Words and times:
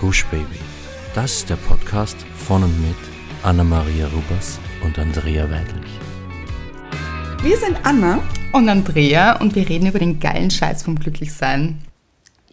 Gush 0.00 0.24
Baby. 0.30 0.58
Das 1.14 1.36
ist 1.36 1.50
der 1.50 1.56
Podcast 1.56 2.16
von 2.34 2.64
und 2.64 2.80
mit 2.80 2.96
Anna-Maria 3.42 4.06
Rubers 4.06 4.58
und 4.82 4.98
Andrea 4.98 5.50
Weidlich. 5.50 5.90
Wir 7.42 7.58
sind 7.58 7.76
Anna 7.82 8.22
und 8.52 8.70
Andrea 8.70 9.38
und 9.42 9.54
wir 9.54 9.68
reden 9.68 9.88
über 9.88 9.98
den 9.98 10.18
geilen 10.18 10.50
Scheiß 10.50 10.84
vom 10.84 10.98
Glücklichsein. 10.98 11.84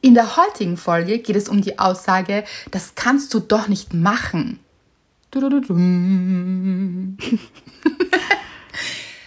In 0.01 0.13
der 0.13 0.35
heutigen 0.35 0.75
Folge 0.75 1.19
geht 1.19 1.37
es 1.37 1.47
um 1.47 1.61
die 1.61 1.79
Aussage, 1.79 2.43
das 2.71 2.95
kannst 2.95 3.33
du 3.33 3.39
doch 3.39 3.69
nicht 3.69 3.93
machen. 3.93 4.59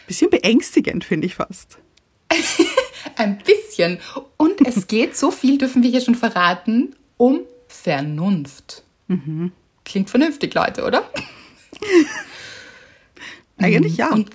Bisschen 0.07 0.29
beängstigend, 0.29 1.05
finde 1.05 1.27
ich 1.27 1.37
fast. 1.37 1.79
Ein 3.17 3.39
bisschen. 3.39 3.99
Und 4.37 4.61
es 4.67 4.89
geht, 4.89 5.17
so 5.17 5.31
viel 5.31 5.57
dürfen 5.57 5.83
wir 5.83 5.89
hier 5.89 6.03
schon 6.03 6.17
verraten, 6.17 6.95
um 7.17 7.41
Vernunft. 7.83 8.83
Mhm. 9.09 9.53
Klingt 9.85 10.11
vernünftig, 10.11 10.55
Leute, 10.55 10.85
oder? 10.85 11.03
Eigentlich 13.59 13.97
ja. 13.97 14.11
Und, 14.13 14.31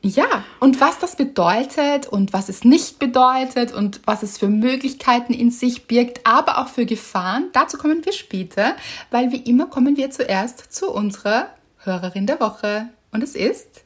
ja, 0.00 0.44
und 0.60 0.80
was 0.80 0.98
das 0.98 1.16
bedeutet 1.16 2.06
und 2.06 2.32
was 2.32 2.48
es 2.48 2.64
nicht 2.64 2.98
bedeutet 2.98 3.72
und 3.72 4.00
was 4.04 4.22
es 4.22 4.38
für 4.38 4.48
Möglichkeiten 4.48 5.34
in 5.34 5.50
sich 5.50 5.86
birgt, 5.86 6.26
aber 6.26 6.58
auch 6.58 6.68
für 6.68 6.86
Gefahren, 6.86 7.48
dazu 7.52 7.76
kommen 7.78 8.04
wir 8.04 8.12
später, 8.12 8.76
weil 9.10 9.32
wie 9.32 9.42
immer 9.42 9.66
kommen 9.66 9.96
wir 9.96 10.10
zuerst 10.10 10.72
zu 10.72 10.90
unserer 10.90 11.48
Hörerin 11.78 12.26
der 12.26 12.40
Woche. 12.40 12.88
Und 13.10 13.22
es 13.22 13.34
ist 13.34 13.84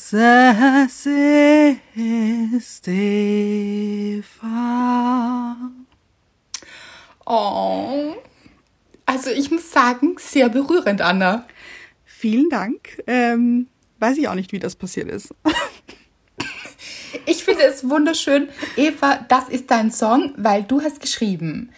es 0.00 0.12
ist 2.52 2.88
Eva. 2.88 4.48
Oh. 7.28 8.14
Also 9.04 9.30
ich 9.30 9.50
muss 9.50 9.70
sagen, 9.70 10.16
sehr 10.18 10.48
berührend, 10.48 11.02
Anna. 11.02 11.46
Vielen 12.06 12.48
Dank. 12.48 13.02
Ähm, 13.06 13.68
weiß 13.98 14.16
ich 14.16 14.28
auch 14.28 14.34
nicht, 14.34 14.52
wie 14.52 14.58
das 14.58 14.76
passiert 14.76 15.10
ist. 15.10 15.34
ich 17.26 17.44
finde 17.44 17.64
es 17.64 17.88
wunderschön. 17.88 18.48
Eva, 18.76 19.26
das 19.28 19.50
ist 19.50 19.70
dein 19.70 19.90
Song, 19.90 20.32
weil 20.38 20.62
du 20.62 20.80
hast 20.80 21.00
geschrieben. 21.00 21.70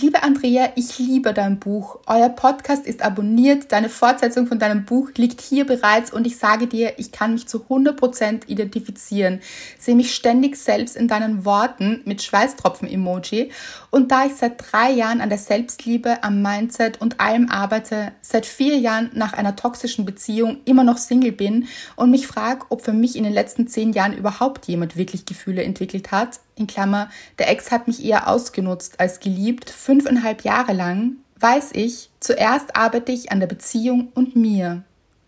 Liebe 0.00 0.22
Andrea, 0.22 0.70
ich 0.76 0.96
liebe 1.00 1.34
dein 1.34 1.58
Buch. 1.58 1.98
Euer 2.06 2.28
Podcast 2.28 2.86
ist 2.86 3.02
abonniert, 3.02 3.72
deine 3.72 3.88
Fortsetzung 3.88 4.46
von 4.46 4.60
deinem 4.60 4.84
Buch 4.84 5.10
liegt 5.16 5.40
hier 5.40 5.66
bereits 5.66 6.12
und 6.12 6.24
ich 6.24 6.36
sage 6.36 6.68
dir, 6.68 6.92
ich 6.98 7.10
kann 7.10 7.32
mich 7.32 7.48
zu 7.48 7.64
100% 7.68 8.46
identifizieren. 8.46 9.40
Sehe 9.76 9.96
mich 9.96 10.14
ständig 10.14 10.56
selbst 10.56 10.96
in 10.96 11.08
deinen 11.08 11.44
Worten 11.44 12.02
mit 12.04 12.22
Schweißtropfen-Emoji 12.22 13.50
und 13.90 14.12
da 14.12 14.26
ich 14.26 14.36
seit 14.36 14.62
drei 14.70 14.92
Jahren 14.92 15.20
an 15.20 15.30
der 15.30 15.38
Selbstliebe, 15.38 16.22
am 16.22 16.42
Mindset 16.42 17.00
und 17.00 17.18
allem 17.18 17.50
arbeite, 17.50 18.12
seit 18.20 18.46
vier 18.46 18.78
Jahren 18.78 19.10
nach 19.14 19.32
einer 19.32 19.56
toxischen 19.56 20.04
Beziehung 20.04 20.58
immer 20.64 20.84
noch 20.84 20.98
Single 20.98 21.32
bin 21.32 21.66
und 21.96 22.12
mich 22.12 22.28
frage, 22.28 22.66
ob 22.68 22.82
für 22.82 22.92
mich 22.92 23.16
in 23.16 23.24
den 23.24 23.32
letzten 23.32 23.66
zehn 23.66 23.92
Jahren 23.92 24.16
überhaupt 24.16 24.68
jemand 24.68 24.96
wirklich 24.96 25.26
Gefühle 25.26 25.64
entwickelt 25.64 26.12
hat, 26.12 26.38
in 26.58 26.66
Klammer, 26.66 27.10
der 27.38 27.48
Ex 27.48 27.70
hat 27.70 27.86
mich 27.86 28.04
eher 28.04 28.28
ausgenutzt 28.28 29.00
als 29.00 29.20
geliebt, 29.20 29.70
fünfeinhalb 29.70 30.42
Jahre 30.44 30.72
lang, 30.72 31.16
weiß 31.40 31.70
ich, 31.74 32.10
zuerst 32.20 32.76
arbeite 32.76 33.12
ich 33.12 33.30
an 33.32 33.40
der 33.40 33.46
Beziehung 33.46 34.08
und 34.14 34.36
mir. 34.36 34.82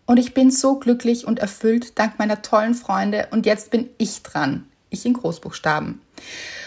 Und 0.05 0.17
ich 0.17 0.33
bin 0.33 0.51
so 0.51 0.75
glücklich 0.77 1.25
und 1.25 1.39
erfüllt 1.39 1.97
dank 1.97 2.19
meiner 2.19 2.41
tollen 2.41 2.73
Freunde 2.73 3.27
und 3.31 3.45
jetzt 3.45 3.71
bin 3.71 3.89
ich 3.97 4.23
dran. 4.23 4.65
Ich 4.89 5.05
in 5.05 5.13
Großbuchstaben. 5.13 6.01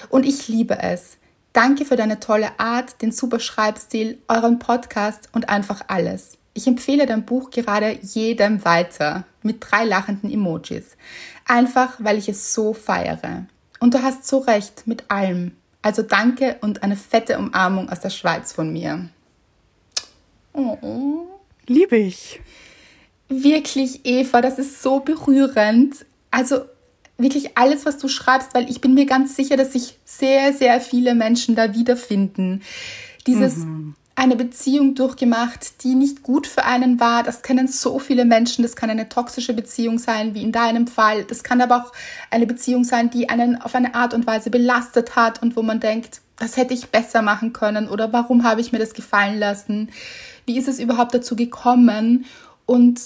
Und 0.09 0.25
ich 0.25 0.49
liebe 0.49 0.79
es. 0.79 1.19
Danke 1.53 1.85
für 1.85 1.97
deine 1.97 2.21
tolle 2.21 2.59
Art, 2.59 3.03
den 3.03 3.13
super 3.13 3.39
Schreibstil, 3.39 4.19
euren 4.29 4.59
Podcast 4.59 5.29
und 5.33 5.51
einfach 5.51 5.83
alles. 5.89 6.39
Ich 6.55 6.67
empfehle 6.67 7.07
dein 7.07 7.25
Buch 7.25 7.51
gerade 7.51 7.99
jedem 8.01 8.65
weiter 8.65 9.25
mit 9.43 9.59
drei 9.61 9.85
lachenden 9.85 10.31
Emojis. 10.31 10.97
Einfach, 11.45 11.97
weil 11.99 12.17
ich 12.17 12.29
es 12.29 12.55
so 12.55 12.73
feiere. 12.73 13.47
Und 13.85 13.93
du 13.93 14.03
hast 14.03 14.27
so 14.27 14.39
recht 14.39 14.87
mit 14.87 15.11
allem. 15.11 15.53
Also 15.83 16.01
danke 16.01 16.57
und 16.63 16.83
eine 16.83 16.97
fette 16.97 17.37
Umarmung 17.37 17.91
aus 17.91 18.01
der 18.01 18.09
Schweiz 18.09 18.51
von 18.51 18.73
mir. 18.73 19.11
Oh. 20.55 21.27
Liebe 21.67 21.99
ich. 21.99 22.41
Wirklich, 23.29 24.01
Eva, 24.05 24.41
das 24.41 24.59
ist 24.59 24.81
so 24.81 25.01
berührend. 25.01 26.07
Also 26.31 26.63
wirklich 27.19 27.59
alles, 27.59 27.85
was 27.85 27.99
du 27.99 28.09
schreibst, 28.09 28.55
weil 28.55 28.71
ich 28.71 28.81
bin 28.81 28.95
mir 28.95 29.05
ganz 29.05 29.37
sicher, 29.37 29.59
dass 29.59 29.75
sich 29.75 29.99
sehr, 30.07 30.55
sehr 30.55 30.81
viele 30.81 31.15
Menschen 31.15 31.55
da 31.55 31.75
wiederfinden. 31.75 32.63
Dieses, 33.27 33.57
mhm 33.57 33.97
eine 34.17 34.37
Beziehung 34.37 34.95
durchgemacht, 34.95 35.83
die 35.83 35.95
nicht 35.95 36.23
gut 36.23 36.47
für 36.47 36.65
einen 36.65 37.01
war. 37.01 37.25
Das 37.25 37.43
kennen 37.43 37.67
so 37.67 37.99
viele 37.99 38.25
Menschen. 38.25 38.63
Das 38.63 38.77
kann 38.77 38.91
eine 38.91 39.09
toxische 39.09 39.55
Beziehung 39.55 39.99
sein, 39.99 40.35
wie 40.35 40.43
in 40.43 40.53
deinem 40.53 40.87
Fall. 40.87 41.25
Das 41.25 41.43
kann 41.43 41.61
aber 41.61 41.79
auch 41.79 41.93
eine 42.31 42.47
Beziehung 42.47 42.85
sein, 42.85 43.11
die 43.11 43.29
einen 43.29 43.61
auf 43.61 43.75
eine 43.75 43.95
Art 43.95 44.15
und 44.15 44.27
Weise 44.27 44.51
belastet 44.51 45.17
hat 45.17 45.43
und 45.43 45.57
wo 45.57 45.63
man 45.63 45.81
denkt, 45.81 46.21
das 46.39 46.57
hätte 46.57 46.75
ich 46.75 46.89
besser 46.89 47.23
machen 47.23 47.53
können 47.53 47.89
oder 47.89 48.13
warum 48.13 48.45
habe 48.45 48.61
ich 48.61 48.73
mir 48.73 48.79
das 48.79 48.95
gefallen 48.95 49.39
lassen? 49.39 49.91
Wie 50.47 50.59
ist 50.59 50.69
es 50.69 50.81
überhaupt 50.81 51.15
dazu 51.15 51.37
gekommen? 51.37 52.25
Und 52.67 53.01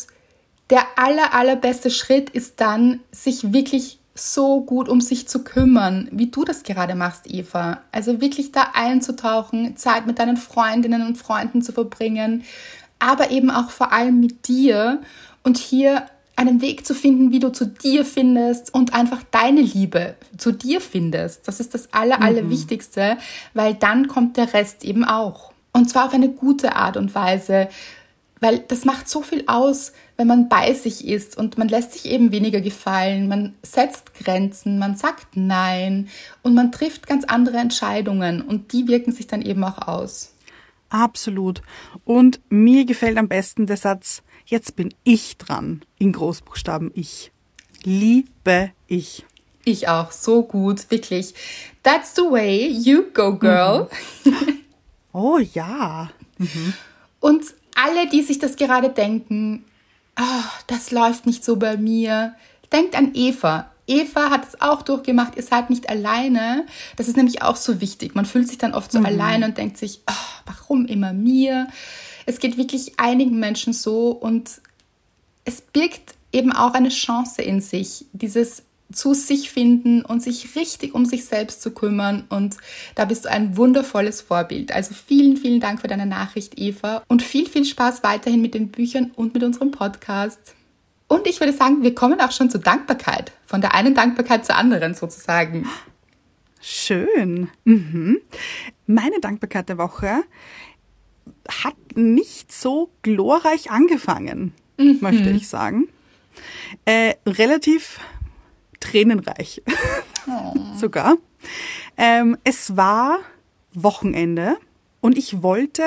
der 0.71 0.83
aller, 0.97 1.35
allerbeste 1.35 1.91
Schritt 1.91 2.31
ist 2.31 2.61
dann, 2.61 3.01
sich 3.13 3.53
wirklich 3.53 3.98
so 4.19 4.63
gut 4.63 4.89
um 4.89 5.01
sich 5.01 5.29
zu 5.29 5.45
kümmern, 5.45 6.09
wie 6.13 6.27
du 6.27 6.45
das 6.45 6.63
gerade 6.63 6.95
machst, 6.95 7.23
Eva. 7.27 7.81
Also 7.93 8.21
wirklich 8.21 8.53
da 8.53 8.71
einzutauchen, 8.75 9.77
Zeit 9.77 10.07
mit 10.07 10.19
deinen 10.19 10.37
Freundinnen 10.37 11.07
und 11.07 11.17
Freunden 11.17 11.63
zu 11.63 11.73
verbringen, 11.73 12.45
aber 12.99 13.31
eben 13.31 13.51
auch 13.51 13.71
vor 13.71 13.93
allem 13.93 14.21
mit 14.21 14.49
dir 14.49 15.01
und 15.43 15.57
hier 15.57 16.07
einen 16.39 16.61
Weg 16.61 16.87
zu 16.87 16.95
finden, 16.95 17.33
wie 17.33 17.41
du 17.41 17.51
zu 17.51 17.67
dir 17.67 18.05
findest 18.05 18.73
und 18.73 18.95
einfach 18.95 19.23
deine 19.31 19.61
Liebe 19.61 20.15
zu 20.37 20.53
dir 20.53 20.81
findest. 20.81 21.49
Das 21.49 21.59
ist 21.59 21.75
das 21.75 21.93
Aller, 21.93 22.23
Allerwichtigste, 22.23 23.15
mhm. 23.15 23.19
weil 23.55 23.75
dann 23.75 24.07
kommt 24.07 24.37
der 24.37 24.55
Rest 24.55 24.85
eben 24.85 25.05
auch. 25.05 25.53
Und 25.73 25.91
zwar 25.91 26.07
auf 26.07 26.15
eine 26.15 26.29
gute 26.29 26.77
Art 26.77 26.97
und 26.97 27.15
Weise, 27.15 27.69
weil 28.41 28.61
das 28.61 28.85
macht 28.85 29.09
so 29.09 29.23
viel 29.23 29.45
aus, 29.47 29.93
wenn 30.17 30.27
man 30.27 30.49
bei 30.49 30.73
sich 30.75 31.07
ist 31.07 31.37
und 31.37 31.59
man 31.59 31.69
lässt 31.69 31.93
sich 31.93 32.07
eben 32.07 32.33
weniger 32.33 32.61
gefallen, 32.61 33.29
man 33.29 33.55
setzt 33.63 34.15
Grenzen, 34.15 34.79
man 34.79 34.97
sagt 34.97 35.37
Nein 35.37 36.09
und 36.43 36.55
man 36.55 36.73
trifft 36.73 37.07
ganz 37.07 37.25
andere 37.25 37.59
Entscheidungen 37.59 38.43
und 38.43 38.73
die 38.73 38.89
wirken 38.89 39.13
sich 39.13 39.27
dann 39.27 39.43
eben 39.43 39.63
auch 39.65 39.87
aus. 39.89 40.35
Absolut. 40.91 41.63
Und 42.05 42.41
mir 42.49 42.85
gefällt 42.85 43.19
am 43.19 43.29
besten 43.29 43.67
der 43.67 43.77
Satz, 43.77 44.23
jetzt 44.47 44.77
bin 44.77 44.95
ich 45.05 45.37
dran, 45.37 45.83
in 45.99 46.13
Großbuchstaben 46.13 46.91
ich. 46.95 47.31
Liebe 47.85 48.71
ich. 48.87 49.25
Ich 49.65 49.89
auch, 49.89 50.13
so 50.13 50.43
gut, 50.45 50.91
wirklich. 50.91 51.35
That's 51.83 52.15
the 52.15 52.23
way 52.23 52.69
you 52.69 53.05
go, 53.13 53.37
girl. 53.37 53.89
Mhm. 54.25 54.35
Oh 55.13 55.39
ja. 55.39 56.11
Mhm. 56.37 56.75
Und 57.19 57.43
alle, 57.79 58.09
die 58.09 58.23
sich 58.23 58.39
das 58.39 58.57
gerade 58.57 58.91
denken, 58.91 59.65
oh, 60.19 60.45
das 60.67 60.91
läuft 60.91 61.27
nicht 61.27 61.45
so 61.45 61.57
bei 61.57 61.77
mir, 61.77 62.35
denkt 62.73 62.97
an 62.97 63.13
Eva. 63.15 63.71
Eva 63.87 64.31
hat 64.31 64.47
es 64.47 64.61
auch 64.61 64.83
durchgemacht, 64.83 65.37
ihr 65.37 65.43
seid 65.43 65.71
nicht 65.71 65.89
alleine. 65.89 66.67
Das 66.97 67.09
ist 67.09 67.17
nämlich 67.17 67.41
auch 67.43 67.57
so 67.57 67.81
wichtig. 67.81 68.15
Man 68.15 68.27
fühlt 68.27 68.49
sich 68.49 68.59
dann 68.59 68.75
oft 68.75 68.93
so 68.93 68.99
mhm. 68.99 69.07
alleine 69.07 69.47
und 69.47 69.57
denkt 69.57 69.79
sich, 69.79 70.01
oh, 70.09 70.43
warum 70.45 70.85
immer 70.87 71.13
mir? 71.13 71.69
Es 72.27 72.39
geht 72.39 72.59
wirklich 72.59 72.99
einigen 72.99 73.39
Menschen 73.39 73.73
so 73.73 74.11
und 74.11 74.61
es 75.47 75.63
birgt 75.63 76.15
eben 76.33 76.53
auch 76.53 76.75
eine 76.75 76.91
Chance 76.91 77.41
in 77.41 77.63
sich, 77.63 78.05
dieses 78.13 78.63
zu 78.91 79.13
sich 79.13 79.51
finden 79.51 80.03
und 80.03 80.23
sich 80.23 80.57
richtig 80.57 80.95
um 80.95 81.05
sich 81.05 81.27
selbst 81.27 81.61
zu 81.61 81.73
kümmern. 81.73 82.25
Und 82.31 82.57
da 82.95 83.05
bist 83.05 83.27
du 83.27 83.31
ein 83.31 83.57
wundervolles 83.57 84.23
Vorbild. 84.23 84.73
Also 84.73 84.95
vielen, 84.95 85.37
vielen 85.37 85.61
Dank 85.61 85.81
für 85.81 85.89
deine 85.89 86.07
Nachricht, 86.07 86.59
Eva. 86.59 87.03
Und 87.09 87.23
viel, 87.23 87.47
viel 87.49 87.65
Spaß 87.65 88.03
weiterhin 88.03 88.41
mit 88.41 88.55
den 88.55 88.69
Büchern 88.69 89.11
und 89.15 89.35
mit 89.35 89.43
unserem 89.43 89.71
Podcast. 89.71 90.55
Und 91.07 91.27
ich 91.27 91.41
würde 91.41 91.53
sagen, 91.53 91.83
wir 91.83 91.95
kommen 91.95 92.21
auch 92.21 92.33
schon 92.33 92.51
zur 92.51 92.61
Dankbarkeit. 92.61 93.33
Von 93.47 93.61
der 93.61 93.75
einen 93.75 93.95
Dankbarkeit 93.95 94.47
zur 94.47 94.57
anderen 94.57 94.95
sozusagen. 94.95 95.67
Schön. 96.61 97.49
Mhm. 97.65 98.21
Meine 98.87 99.21
Dankbarkeit 99.21 99.69
der 99.69 99.79
Woche 99.79 100.23
hat 101.63 101.77
nicht 101.95 102.53
so 102.53 102.91
glorreich 103.03 103.71
angefangen, 103.71 104.53
mhm. 104.79 104.99
möchte 105.01 105.31
ich 105.31 105.49
sagen. 105.49 105.89
Äh, 106.85 107.15
relativ 107.27 108.01
tränenreich. 108.81 109.63
Oh. 110.27 110.55
Sogar. 110.77 111.17
Ähm, 111.97 112.37
es 112.45 112.77
war 112.77 113.19
Wochenende 113.75 114.57
und 115.01 115.17
ich 115.17 115.43
wollte 115.43 115.83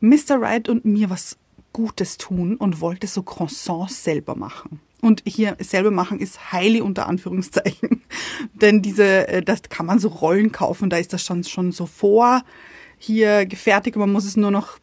Mr. 0.00 0.40
Right 0.40 0.68
und 0.68 0.84
mir 0.84 1.10
was 1.10 1.36
Gutes 1.72 2.18
tun 2.18 2.56
und 2.56 2.80
wollte 2.80 3.06
so 3.06 3.22
Croissants 3.22 4.04
selber 4.04 4.34
machen. 4.36 4.80
Und 5.00 5.22
hier 5.26 5.56
selber 5.58 5.90
machen 5.90 6.20
ist 6.20 6.52
highly 6.52 6.80
unter 6.80 7.08
Anführungszeichen. 7.08 8.02
Denn 8.54 8.82
diese, 8.82 9.26
äh, 9.28 9.42
das 9.42 9.62
kann 9.62 9.86
man 9.86 9.98
so 9.98 10.08
Rollen 10.08 10.52
kaufen, 10.52 10.90
da 10.90 10.96
ist 10.96 11.12
das 11.12 11.24
schon, 11.24 11.44
schon 11.44 11.72
so 11.72 11.86
vor 11.86 12.42
hier 12.98 13.46
gefertigt, 13.46 13.96
man 13.96 14.12
muss 14.12 14.24
es 14.24 14.36
nur 14.36 14.52
noch 14.52 14.78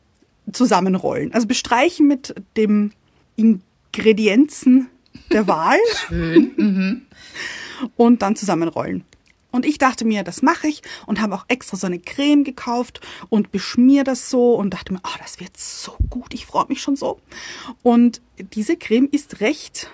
zusammenrollen. 0.51 1.33
Also 1.33 1.47
bestreichen 1.47 2.07
mit 2.07 2.35
dem 2.57 2.91
Ingredienzen 3.37 4.89
der 5.31 5.47
Wahl. 5.47 5.79
Schön. 6.07 6.51
Mhm. 6.57 7.01
Und 7.95 8.21
dann 8.21 8.35
zusammenrollen. 8.35 9.03
Und 9.51 9.65
ich 9.65 9.77
dachte 9.79 10.05
mir, 10.05 10.23
das 10.23 10.41
mache 10.41 10.67
ich 10.67 10.83
und 11.07 11.21
habe 11.21 11.33
auch 11.33 11.45
extra 11.47 11.75
so 11.75 11.87
eine 11.87 11.99
Creme 11.99 12.43
gekauft 12.43 13.01
und 13.29 13.51
beschmier 13.51 14.03
das 14.03 14.29
so 14.29 14.53
und 14.53 14.73
dachte 14.73 14.93
mir, 14.93 14.99
oh, 15.03 15.17
das 15.19 15.39
wird 15.39 15.57
so 15.57 15.95
gut, 16.09 16.33
ich 16.33 16.45
freue 16.45 16.67
mich 16.67 16.81
schon 16.81 16.95
so. 16.95 17.19
Und 17.81 18.21
diese 18.53 18.77
Creme 18.77 19.09
ist 19.11 19.41
recht 19.41 19.89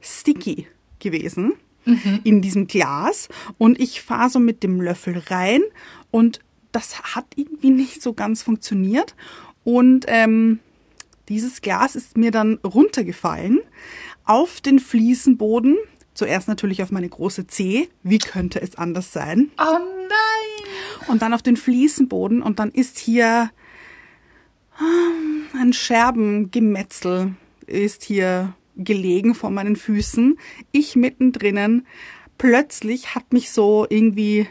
sticky 0.00 0.66
gewesen 1.00 1.52
mhm. 1.84 2.20
in 2.24 2.40
diesem 2.40 2.66
Glas 2.66 3.28
und 3.58 3.78
ich 3.78 4.00
fahre 4.00 4.30
so 4.30 4.38
mit 4.38 4.62
dem 4.62 4.80
Löffel 4.80 5.22
rein 5.26 5.60
und 6.10 6.40
das 6.72 7.14
hat 7.14 7.26
irgendwie 7.36 7.70
nicht 7.70 8.02
so 8.02 8.14
ganz 8.14 8.42
funktioniert 8.42 9.14
und 9.64 10.06
ähm, 10.08 10.60
dieses 11.28 11.62
Glas 11.62 11.96
ist 11.96 12.16
mir 12.16 12.30
dann 12.30 12.58
runtergefallen 12.64 13.60
auf 14.24 14.60
den 14.60 14.78
Fliesenboden. 14.78 15.76
Zuerst 16.14 16.48
natürlich 16.48 16.82
auf 16.82 16.90
meine 16.90 17.08
große 17.08 17.46
Zehe. 17.46 17.88
Wie 18.02 18.18
könnte 18.18 18.60
es 18.60 18.76
anders 18.76 19.12
sein? 19.12 19.50
Oh 19.58 19.78
nein! 19.78 21.08
Und 21.08 21.22
dann 21.22 21.34
auf 21.34 21.42
den 21.42 21.56
Fliesenboden 21.56 22.42
und 22.42 22.58
dann 22.58 22.70
ist 22.70 22.98
hier 22.98 23.50
ah, 24.76 25.58
ein 25.60 25.72
Scherbengemetzel 25.72 27.34
ist 27.66 28.04
hier 28.04 28.54
gelegen 28.76 29.34
vor 29.34 29.50
meinen 29.50 29.76
Füßen. 29.76 30.38
Ich 30.72 30.96
mittendrin. 30.96 31.86
Plötzlich 32.38 33.14
hat 33.14 33.32
mich 33.32 33.50
so 33.50 33.86
irgendwie 33.88 34.48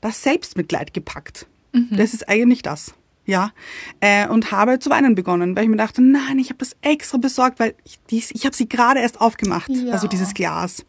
das 0.00 0.22
Selbstmitleid 0.22 0.94
gepackt. 0.94 1.46
Mhm. 1.72 1.96
Das 1.96 2.14
ist 2.14 2.28
eigentlich 2.28 2.62
das. 2.62 2.94
Ja, 3.30 3.52
äh, 4.00 4.26
und 4.26 4.50
habe 4.50 4.80
zu 4.80 4.90
weinen 4.90 5.14
begonnen, 5.14 5.54
weil 5.54 5.62
ich 5.62 5.70
mir 5.70 5.76
dachte, 5.76 6.02
nein, 6.02 6.40
ich 6.40 6.48
habe 6.48 6.58
das 6.58 6.74
extra 6.82 7.16
besorgt, 7.16 7.60
weil 7.60 7.76
ich, 7.84 8.00
dies, 8.10 8.32
ich 8.32 8.44
habe 8.44 8.56
sie 8.56 8.68
gerade 8.68 8.98
erst 8.98 9.20
aufgemacht, 9.20 9.68
ja. 9.68 9.92
also 9.92 10.08
dieses 10.08 10.34
Glas. 10.34 10.84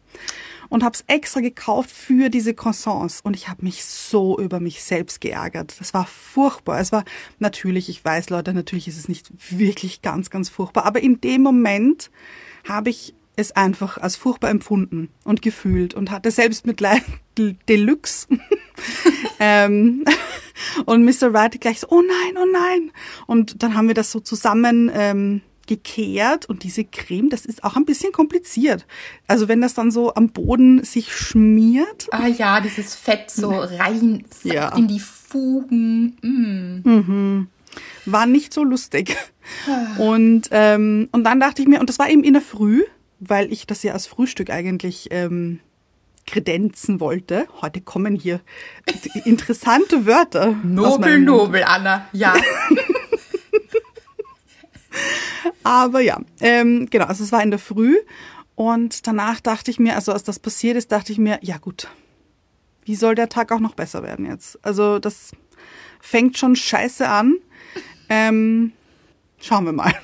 Und 0.68 0.82
habe 0.82 0.94
es 0.94 1.04
extra 1.06 1.40
gekauft 1.40 1.90
für 1.90 2.30
diese 2.30 2.52
Croissants. 2.52 3.20
Und 3.20 3.36
ich 3.36 3.48
habe 3.48 3.62
mich 3.62 3.84
so 3.84 4.40
über 4.40 4.58
mich 4.58 4.82
selbst 4.82 5.20
geärgert. 5.20 5.76
Das 5.78 5.94
war 5.94 6.06
furchtbar. 6.06 6.80
Es 6.80 6.90
war 6.90 7.04
natürlich, 7.38 7.88
ich 7.90 8.04
weiß, 8.04 8.30
Leute, 8.30 8.54
natürlich 8.54 8.88
ist 8.88 8.98
es 8.98 9.06
nicht 9.06 9.30
wirklich 9.50 10.02
ganz, 10.02 10.30
ganz 10.30 10.48
furchtbar. 10.48 10.84
Aber 10.86 11.00
in 11.00 11.20
dem 11.20 11.42
Moment 11.42 12.10
habe 12.66 12.90
ich 12.90 13.14
es 13.36 13.52
einfach 13.52 13.98
als 13.98 14.16
furchtbar 14.16 14.50
empfunden 14.50 15.08
und 15.24 15.42
gefühlt 15.42 15.94
und 15.94 16.10
hatte 16.10 16.30
Selbstmitleid 16.30 17.02
Deluxe. 17.68 18.26
ähm, 19.40 20.04
und 20.84 21.04
Mr. 21.04 21.32
Wright 21.32 21.60
gleich 21.60 21.80
so, 21.80 21.88
oh 21.90 22.02
nein, 22.02 22.36
oh 22.36 22.46
nein. 22.50 22.90
Und 23.26 23.62
dann 23.62 23.74
haben 23.74 23.88
wir 23.88 23.94
das 23.94 24.10
so 24.10 24.20
zusammen 24.20 24.90
ähm, 24.94 25.40
gekehrt 25.66 26.46
und 26.46 26.64
diese 26.64 26.84
Creme, 26.84 27.30
das 27.30 27.46
ist 27.46 27.64
auch 27.64 27.76
ein 27.76 27.84
bisschen 27.84 28.12
kompliziert. 28.12 28.86
Also 29.26 29.48
wenn 29.48 29.60
das 29.60 29.74
dann 29.74 29.90
so 29.90 30.14
am 30.14 30.28
Boden 30.28 30.84
sich 30.84 31.14
schmiert. 31.14 32.08
Ah 32.10 32.26
ja, 32.26 32.60
dieses 32.60 32.94
Fett 32.94 33.30
so 33.30 33.50
rein 33.50 34.24
ja. 34.42 34.76
in 34.76 34.88
die 34.88 35.00
Fugen. 35.00 36.16
Mm. 36.22 36.88
Mhm. 36.88 37.48
War 38.04 38.26
nicht 38.26 38.52
so 38.52 38.64
lustig. 38.64 39.16
Ah. 39.66 39.98
Und, 39.98 40.48
ähm, 40.50 41.08
und 41.12 41.24
dann 41.24 41.40
dachte 41.40 41.62
ich 41.62 41.68
mir, 41.68 41.80
und 41.80 41.88
das 41.88 41.98
war 41.98 42.10
eben 42.10 42.24
in 42.24 42.34
der 42.34 42.42
Früh, 42.42 42.82
weil 43.24 43.52
ich 43.52 43.66
das 43.66 43.82
ja 43.82 43.92
als 43.92 44.06
Frühstück 44.06 44.50
eigentlich 44.50 45.08
ähm, 45.10 45.60
kredenzen 46.26 46.98
wollte. 47.00 47.46
Heute 47.60 47.80
kommen 47.80 48.16
hier 48.16 48.40
interessante 49.24 50.06
Wörter. 50.06 50.56
Nobel, 50.64 51.20
nobel, 51.20 51.62
Anna, 51.62 52.06
ja. 52.12 52.34
Aber 55.62 56.00
ja, 56.00 56.20
ähm, 56.40 56.88
genau, 56.90 57.06
also 57.06 57.22
es 57.22 57.32
war 57.32 57.42
in 57.42 57.50
der 57.50 57.60
Früh 57.60 57.96
und 58.56 59.06
danach 59.06 59.40
dachte 59.40 59.70
ich 59.70 59.78
mir, 59.78 59.94
also 59.94 60.12
als 60.12 60.24
das 60.24 60.38
passiert 60.38 60.76
ist, 60.76 60.92
dachte 60.92 61.12
ich 61.12 61.18
mir, 61.18 61.38
ja 61.42 61.58
gut, 61.58 61.88
wie 62.84 62.96
soll 62.96 63.14
der 63.14 63.28
Tag 63.28 63.52
auch 63.52 63.60
noch 63.60 63.74
besser 63.74 64.02
werden 64.02 64.26
jetzt? 64.26 64.58
Also 64.64 64.98
das 64.98 65.30
fängt 66.00 66.36
schon 66.36 66.56
scheiße 66.56 67.08
an. 67.08 67.36
Ähm, 68.08 68.72
schauen 69.42 69.66
wir 69.66 69.72
mal. 69.72 69.94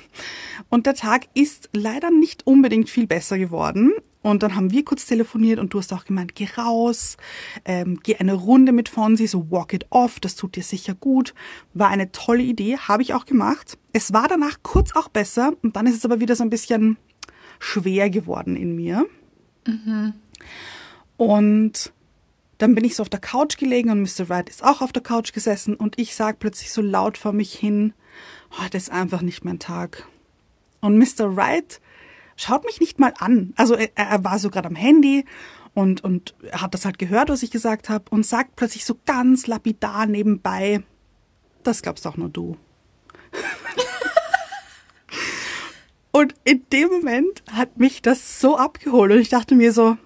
Und 0.69 0.85
der 0.85 0.93
Tag 0.93 1.27
ist 1.33 1.69
leider 1.73 2.11
nicht 2.11 2.45
unbedingt 2.45 2.89
viel 2.89 3.07
besser 3.07 3.37
geworden. 3.37 3.91
Und 4.21 4.43
dann 4.43 4.55
haben 4.55 4.71
wir 4.71 4.83
kurz 4.83 5.05
telefoniert 5.05 5.59
und 5.59 5.73
du 5.73 5.79
hast 5.79 5.93
auch 5.93 6.03
gemeint, 6.03 6.35
geh 6.35 6.47
raus, 6.57 7.15
ähm, 7.63 7.99
geh 8.03 8.17
eine 8.17 8.33
Runde 8.33 8.73
mit 8.73 8.89
Fonsi, 8.89 9.27
so 9.27 9.49
walk 9.49 9.73
it 9.73 9.85
off, 9.91 10.19
das 10.19 10.35
tut 10.35 10.57
dir 10.57 10.63
sicher 10.63 10.93
gut. 10.93 11.33
War 11.73 11.87
eine 11.87 12.11
tolle 12.11 12.43
Idee, 12.43 12.77
habe 12.77 13.01
ich 13.01 13.13
auch 13.13 13.25
gemacht. 13.25 13.77
Es 13.93 14.11
war 14.11 14.27
danach 14.27 14.57
kurz 14.61 14.93
auch 14.93 15.07
besser 15.07 15.53
und 15.63 15.77
dann 15.77 15.87
ist 15.87 15.95
es 15.95 16.05
aber 16.05 16.19
wieder 16.19 16.35
so 16.35 16.43
ein 16.43 16.49
bisschen 16.49 16.97
schwer 17.59 18.09
geworden 18.09 18.57
in 18.57 18.75
mir. 18.75 19.05
Mhm. 19.65 20.13
Und 21.15 21.93
dann 22.57 22.75
bin 22.75 22.83
ich 22.83 22.95
so 22.95 23.03
auf 23.03 23.09
der 23.09 23.21
Couch 23.21 23.57
gelegen 23.57 23.89
und 23.89 24.01
Mr. 24.01 24.27
Wright 24.27 24.49
ist 24.49 24.65
auch 24.65 24.81
auf 24.81 24.91
der 24.91 25.01
Couch 25.01 25.31
gesessen 25.31 25.75
und 25.75 25.97
ich 25.97 26.13
sag 26.13 26.39
plötzlich 26.39 26.73
so 26.73 26.81
laut 26.81 27.17
vor 27.17 27.31
mich 27.31 27.53
hin, 27.53 27.93
oh, 28.51 28.65
das 28.71 28.83
ist 28.83 28.91
einfach 28.91 29.21
nicht 29.21 29.45
mein 29.45 29.59
Tag. 29.59 30.05
Und 30.81 30.97
Mr. 30.97 31.35
Wright 31.35 31.79
schaut 32.35 32.65
mich 32.65 32.79
nicht 32.79 32.99
mal 32.99 33.13
an. 33.19 33.53
Also 33.57 33.75
er, 33.75 33.89
er 33.95 34.23
war 34.23 34.39
so 34.39 34.49
gerade 34.49 34.67
am 34.67 34.75
Handy 34.75 35.25
und, 35.73 36.03
und 36.03 36.35
hat 36.51 36.73
das 36.73 36.85
halt 36.85 36.97
gehört, 36.97 37.29
was 37.29 37.43
ich 37.43 37.51
gesagt 37.51 37.89
habe 37.89 38.05
und 38.09 38.25
sagt 38.25 38.55
plötzlich 38.55 38.85
so 38.85 38.97
ganz 39.05 39.47
lapidar 39.47 40.05
nebenbei, 40.05 40.83
das 41.63 41.81
glaubst 41.81 42.07
auch 42.07 42.17
nur 42.17 42.29
du. 42.29 42.57
und 46.11 46.33
in 46.43 46.65
dem 46.71 46.89
Moment 46.89 47.43
hat 47.51 47.77
mich 47.77 48.01
das 48.01 48.39
so 48.39 48.57
abgeholt 48.57 49.11
und 49.11 49.19
ich 49.19 49.29
dachte 49.29 49.55
mir 49.55 49.73
so, 49.73 49.97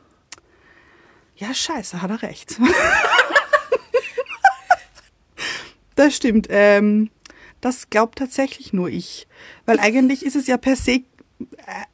ja 1.35 1.53
scheiße, 1.53 2.01
hat 2.01 2.09
er 2.09 2.21
recht. 2.21 2.59
das 5.95 6.15
stimmt. 6.15 6.47
Ähm, 6.49 7.09
das 7.63 7.89
glaubt 7.89 8.19
tatsächlich 8.19 8.74
nur 8.74 8.89
ich. 8.89 9.27
Weil 9.65 9.80
eigentlich 9.80 10.25
ist 10.25 10.36
es 10.36 10.48
ja 10.48 10.57
per 10.57 10.75
se 10.75 11.04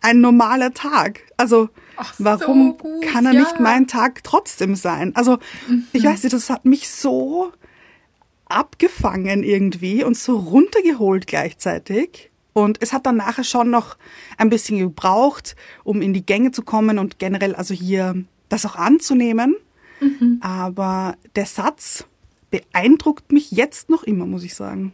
ein 0.02 0.20
normaler 0.20 0.74
Tag. 0.74 1.22
Also 1.38 1.70
Ach, 1.96 2.14
warum 2.18 2.72
so 2.72 2.84
gut, 2.84 3.02
kann 3.04 3.26
er 3.26 3.34
ja. 3.34 3.42
nicht 3.42 3.60
mein 3.60 3.88
Tag 3.88 4.24
trotzdem 4.24 4.76
sein? 4.76 5.16
Also 5.16 5.38
mhm. 5.68 5.88
ich 5.94 6.04
weiß 6.04 6.24
nicht, 6.24 6.34
das 6.34 6.50
hat 6.50 6.66
mich 6.66 6.90
so 6.90 7.52
abgefangen 8.46 9.44
irgendwie 9.44 10.04
und 10.04 10.18
so 10.18 10.38
runtergeholt 10.38 11.28
gleichzeitig. 11.28 12.32
Und 12.54 12.82
es 12.82 12.92
hat 12.92 13.06
dann 13.06 13.18
nachher 13.18 13.44
schon 13.44 13.70
noch 13.70 13.96
ein 14.38 14.50
bisschen 14.50 14.80
gebraucht, 14.80 15.56
um 15.84 16.02
in 16.02 16.14
die 16.14 16.26
Gänge 16.26 16.52
zu 16.52 16.64
kommen 16.64 16.98
und 16.98 17.20
generell 17.20 17.56
also 17.56 17.74
hier 17.74 18.26
das 18.50 18.66
auch 18.66 18.76
anzunehmen. 18.76 19.56
Mhm. 20.02 20.40
Aber 20.42 21.16
der 21.36 21.46
Satz 21.46 22.06
beeindruckt 22.50 23.32
mich 23.32 23.52
jetzt 23.52 23.90
noch 23.90 24.04
immer, 24.04 24.26
muss 24.26 24.44
ich 24.44 24.56
sagen. 24.56 24.94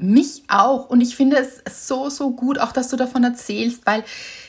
Mich 0.00 0.44
auch. 0.48 0.88
Und 0.88 1.00
ich 1.00 1.16
finde 1.16 1.36
es 1.36 1.62
so, 1.86 2.08
so 2.08 2.30
gut, 2.30 2.58
auch 2.58 2.72
dass 2.72 2.88
du 2.88 2.96
davon 2.96 3.24
erzählst, 3.24 3.86
weil 3.86 4.04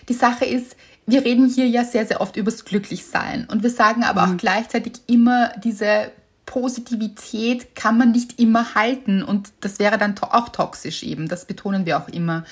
die 0.09 0.13
Sache 0.13 0.45
ist, 0.45 0.75
wir 1.05 1.25
reden 1.25 1.49
hier 1.49 1.67
ja 1.67 1.83
sehr, 1.83 2.05
sehr 2.05 2.21
oft 2.21 2.35
übers 2.35 2.65
Glücklichsein. 2.65 3.47
Und 3.49 3.63
wir 3.63 3.69
sagen 3.69 4.03
aber 4.03 4.25
mhm. 4.25 4.33
auch 4.33 4.37
gleichzeitig 4.37 4.93
immer, 5.07 5.51
diese 5.63 6.11
Positivität 6.45 7.75
kann 7.75 7.97
man 7.97 8.11
nicht 8.11 8.39
immer 8.39 8.75
halten. 8.75 9.23
Und 9.23 9.51
das 9.61 9.79
wäre 9.79 9.97
dann 9.97 10.15
auch 10.19 10.49
toxisch 10.49 11.03
eben. 11.03 11.27
Das 11.27 11.45
betonen 11.45 11.85
wir 11.85 11.97
auch 11.97 12.07
immer. 12.07 12.45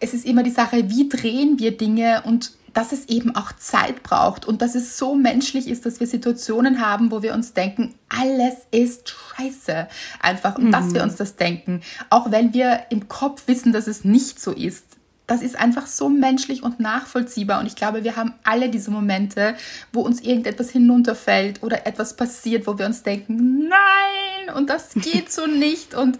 Es 0.00 0.14
ist 0.14 0.24
immer 0.24 0.42
die 0.42 0.50
Sache, 0.50 0.88
wie 0.88 1.08
drehen 1.08 1.58
wir 1.58 1.76
Dinge 1.76 2.22
und 2.24 2.52
dass 2.72 2.92
es 2.92 3.08
eben 3.08 3.34
auch 3.34 3.52
Zeit 3.52 4.02
braucht 4.02 4.46
und 4.46 4.62
dass 4.62 4.74
es 4.74 4.96
so 4.98 5.14
menschlich 5.14 5.68
ist, 5.68 5.86
dass 5.86 6.00
wir 6.00 6.06
Situationen 6.06 6.80
haben, 6.80 7.10
wo 7.10 7.22
wir 7.22 7.34
uns 7.34 7.52
denken, 7.52 7.94
alles 8.08 8.54
ist 8.70 9.08
scheiße. 9.10 9.88
Einfach, 10.20 10.56
und 10.56 10.66
mhm. 10.66 10.72
dass 10.72 10.94
wir 10.94 11.02
uns 11.02 11.16
das 11.16 11.36
denken. 11.36 11.82
Auch 12.10 12.30
wenn 12.30 12.54
wir 12.54 12.86
im 12.90 13.08
Kopf 13.08 13.46
wissen, 13.46 13.72
dass 13.72 13.86
es 13.86 14.04
nicht 14.04 14.40
so 14.40 14.52
ist. 14.52 14.84
Das 15.26 15.42
ist 15.42 15.56
einfach 15.56 15.86
so 15.86 16.08
menschlich 16.08 16.64
und 16.64 16.80
nachvollziehbar. 16.80 17.60
Und 17.60 17.66
ich 17.66 17.76
glaube, 17.76 18.02
wir 18.02 18.16
haben 18.16 18.34
alle 18.42 18.68
diese 18.68 18.90
Momente, 18.90 19.54
wo 19.92 20.00
uns 20.00 20.20
irgendetwas 20.20 20.70
hinunterfällt 20.70 21.62
oder 21.62 21.86
etwas 21.86 22.16
passiert, 22.16 22.66
wo 22.66 22.76
wir 22.78 22.86
uns 22.86 23.04
denken, 23.04 23.68
nein, 23.68 24.56
und 24.56 24.68
das 24.68 24.90
geht 24.94 25.30
so 25.30 25.46
nicht. 25.48 25.94
Und 25.94 26.18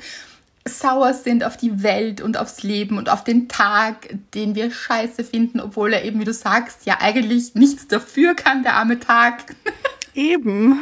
sauer 0.66 1.14
sind 1.14 1.44
auf 1.44 1.56
die 1.56 1.82
Welt 1.82 2.20
und 2.20 2.36
aufs 2.36 2.62
Leben 2.62 2.98
und 2.98 3.08
auf 3.08 3.24
den 3.24 3.48
Tag, 3.48 4.14
den 4.34 4.54
wir 4.54 4.70
scheiße 4.70 5.24
finden, 5.24 5.60
obwohl 5.60 5.92
er 5.92 6.04
eben, 6.04 6.20
wie 6.20 6.24
du 6.24 6.34
sagst, 6.34 6.86
ja 6.86 6.98
eigentlich 7.00 7.54
nichts 7.54 7.88
dafür 7.88 8.34
kann, 8.34 8.62
der 8.62 8.74
arme 8.74 9.00
Tag. 9.00 9.54
Eben. 10.14 10.80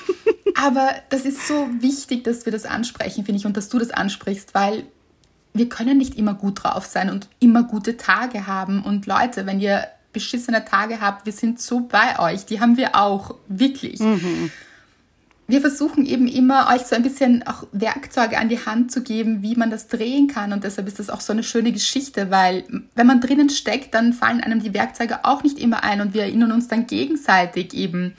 Aber 0.54 0.90
das 1.08 1.22
ist 1.22 1.48
so 1.48 1.68
wichtig, 1.80 2.24
dass 2.24 2.44
wir 2.44 2.52
das 2.52 2.66
ansprechen, 2.66 3.24
finde 3.24 3.40
ich, 3.40 3.46
und 3.46 3.56
dass 3.56 3.70
du 3.70 3.78
das 3.78 3.90
ansprichst, 3.90 4.54
weil 4.54 4.84
wir 5.54 5.68
können 5.68 5.96
nicht 5.96 6.16
immer 6.16 6.34
gut 6.34 6.62
drauf 6.62 6.84
sein 6.84 7.08
und 7.08 7.28
immer 7.40 7.62
gute 7.62 7.96
Tage 7.96 8.46
haben. 8.46 8.82
Und 8.82 9.06
Leute, 9.06 9.46
wenn 9.46 9.60
ihr 9.60 9.86
beschissene 10.12 10.64
Tage 10.64 11.00
habt, 11.00 11.26
wir 11.26 11.32
sind 11.32 11.60
so 11.60 11.80
bei 11.80 12.18
euch. 12.18 12.46
Die 12.46 12.60
haben 12.60 12.76
wir 12.76 12.94
auch, 12.94 13.34
wirklich. 13.48 14.00
Mhm. 14.00 14.50
Wir 15.48 15.60
versuchen 15.60 16.06
eben 16.06 16.26
immer, 16.26 16.68
euch 16.74 16.82
so 16.82 16.96
ein 16.96 17.04
bisschen 17.04 17.46
auch 17.46 17.66
Werkzeuge 17.70 18.36
an 18.38 18.48
die 18.48 18.66
Hand 18.66 18.90
zu 18.90 19.02
geben, 19.02 19.42
wie 19.42 19.54
man 19.54 19.70
das 19.70 19.86
drehen 19.86 20.26
kann. 20.26 20.52
Und 20.52 20.64
deshalb 20.64 20.88
ist 20.88 20.98
das 20.98 21.08
auch 21.08 21.20
so 21.20 21.32
eine 21.32 21.44
schöne 21.44 21.70
Geschichte, 21.70 22.32
weil 22.32 22.64
wenn 22.96 23.06
man 23.06 23.20
drinnen 23.20 23.48
steckt, 23.48 23.94
dann 23.94 24.12
fallen 24.12 24.40
einem 24.40 24.60
die 24.60 24.74
Werkzeuge 24.74 25.24
auch 25.24 25.44
nicht 25.44 25.60
immer 25.60 25.84
ein 25.84 26.00
und 26.00 26.14
wir 26.14 26.22
erinnern 26.22 26.50
uns 26.50 26.66
dann 26.66 26.88
gegenseitig 26.88 27.74
eben. 27.74 28.14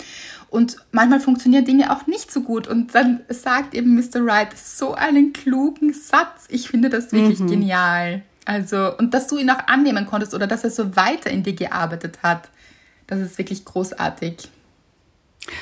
Und 0.50 0.78
manchmal 0.92 1.20
funktionieren 1.20 1.66
Dinge 1.66 1.92
auch 1.92 2.08
nicht 2.08 2.32
so 2.32 2.42
gut. 2.42 2.68
Und 2.68 2.96
dann 2.96 3.22
sagt 3.28 3.74
eben 3.76 3.96
Mr. 3.96 4.26
Wright 4.26 4.58
so 4.58 4.94
einen 4.94 5.34
klugen 5.34 5.94
Satz. 5.94 6.46
Ich 6.50 6.70
finde 6.70 6.90
das 6.90 7.12
wirklich 7.12 7.40
mhm. 7.40 7.48
genial. 7.48 8.22
Also, 8.46 8.98
und 8.98 9.14
dass 9.14 9.28
du 9.28 9.38
ihn 9.38 9.50
auch 9.50 9.68
annehmen 9.68 10.06
konntest 10.06 10.34
oder 10.34 10.48
dass 10.48 10.64
er 10.64 10.70
so 10.70 10.96
weiter 10.96 11.30
in 11.30 11.44
dir 11.44 11.54
gearbeitet 11.54 12.20
hat, 12.24 12.50
das 13.06 13.20
ist 13.20 13.38
wirklich 13.38 13.66
großartig. 13.66 14.50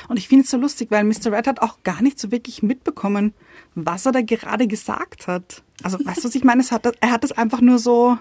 Und 0.08 0.18
ich 0.18 0.28
finde 0.28 0.44
es 0.44 0.50
so 0.50 0.56
lustig, 0.56 0.90
weil 0.90 1.04
Mr. 1.04 1.32
Red 1.32 1.46
hat 1.46 1.62
auch 1.62 1.82
gar 1.82 2.02
nicht 2.02 2.18
so 2.18 2.30
wirklich 2.30 2.62
mitbekommen, 2.62 3.34
was 3.74 4.06
er 4.06 4.12
da 4.12 4.20
gerade 4.20 4.66
gesagt 4.66 5.26
hat. 5.26 5.62
Also, 5.82 5.98
weißt 6.04 6.24
du, 6.24 6.28
was 6.28 6.34
ich 6.34 6.44
meine? 6.44 6.62
Es 6.62 6.72
hat, 6.72 6.86
er 7.00 7.10
hat 7.10 7.24
das 7.24 7.32
einfach 7.32 7.60
nur 7.60 7.78
so, 7.78 8.18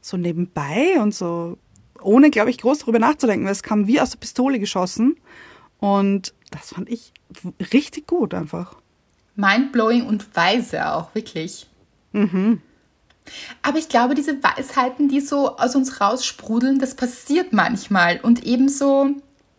so 0.00 0.16
nebenbei 0.16 1.00
und 1.00 1.14
so, 1.14 1.58
ohne, 2.00 2.30
glaube 2.30 2.50
ich, 2.50 2.58
groß 2.58 2.80
darüber 2.80 2.98
nachzudenken, 2.98 3.44
weil 3.44 3.52
es 3.52 3.62
kam 3.62 3.86
wie 3.86 4.00
aus 4.00 4.10
der 4.10 4.18
Pistole 4.18 4.58
geschossen. 4.58 5.16
Und 5.78 6.34
das 6.50 6.74
fand 6.74 6.88
ich 6.88 7.12
richtig 7.72 8.06
gut 8.06 8.34
einfach. 8.34 8.76
Mindblowing 9.36 10.06
und 10.06 10.34
weise 10.36 10.92
auch, 10.92 11.14
wirklich. 11.14 11.68
Mhm. 12.12 12.60
Aber 13.62 13.78
ich 13.78 13.88
glaube, 13.88 14.14
diese 14.14 14.42
Weisheiten, 14.42 15.08
die 15.08 15.20
so 15.20 15.56
aus 15.56 15.76
uns 15.76 16.00
raussprudeln, 16.00 16.78
das 16.78 16.94
passiert 16.94 17.52
manchmal 17.52 18.20
und 18.20 18.44
ebenso 18.44 19.10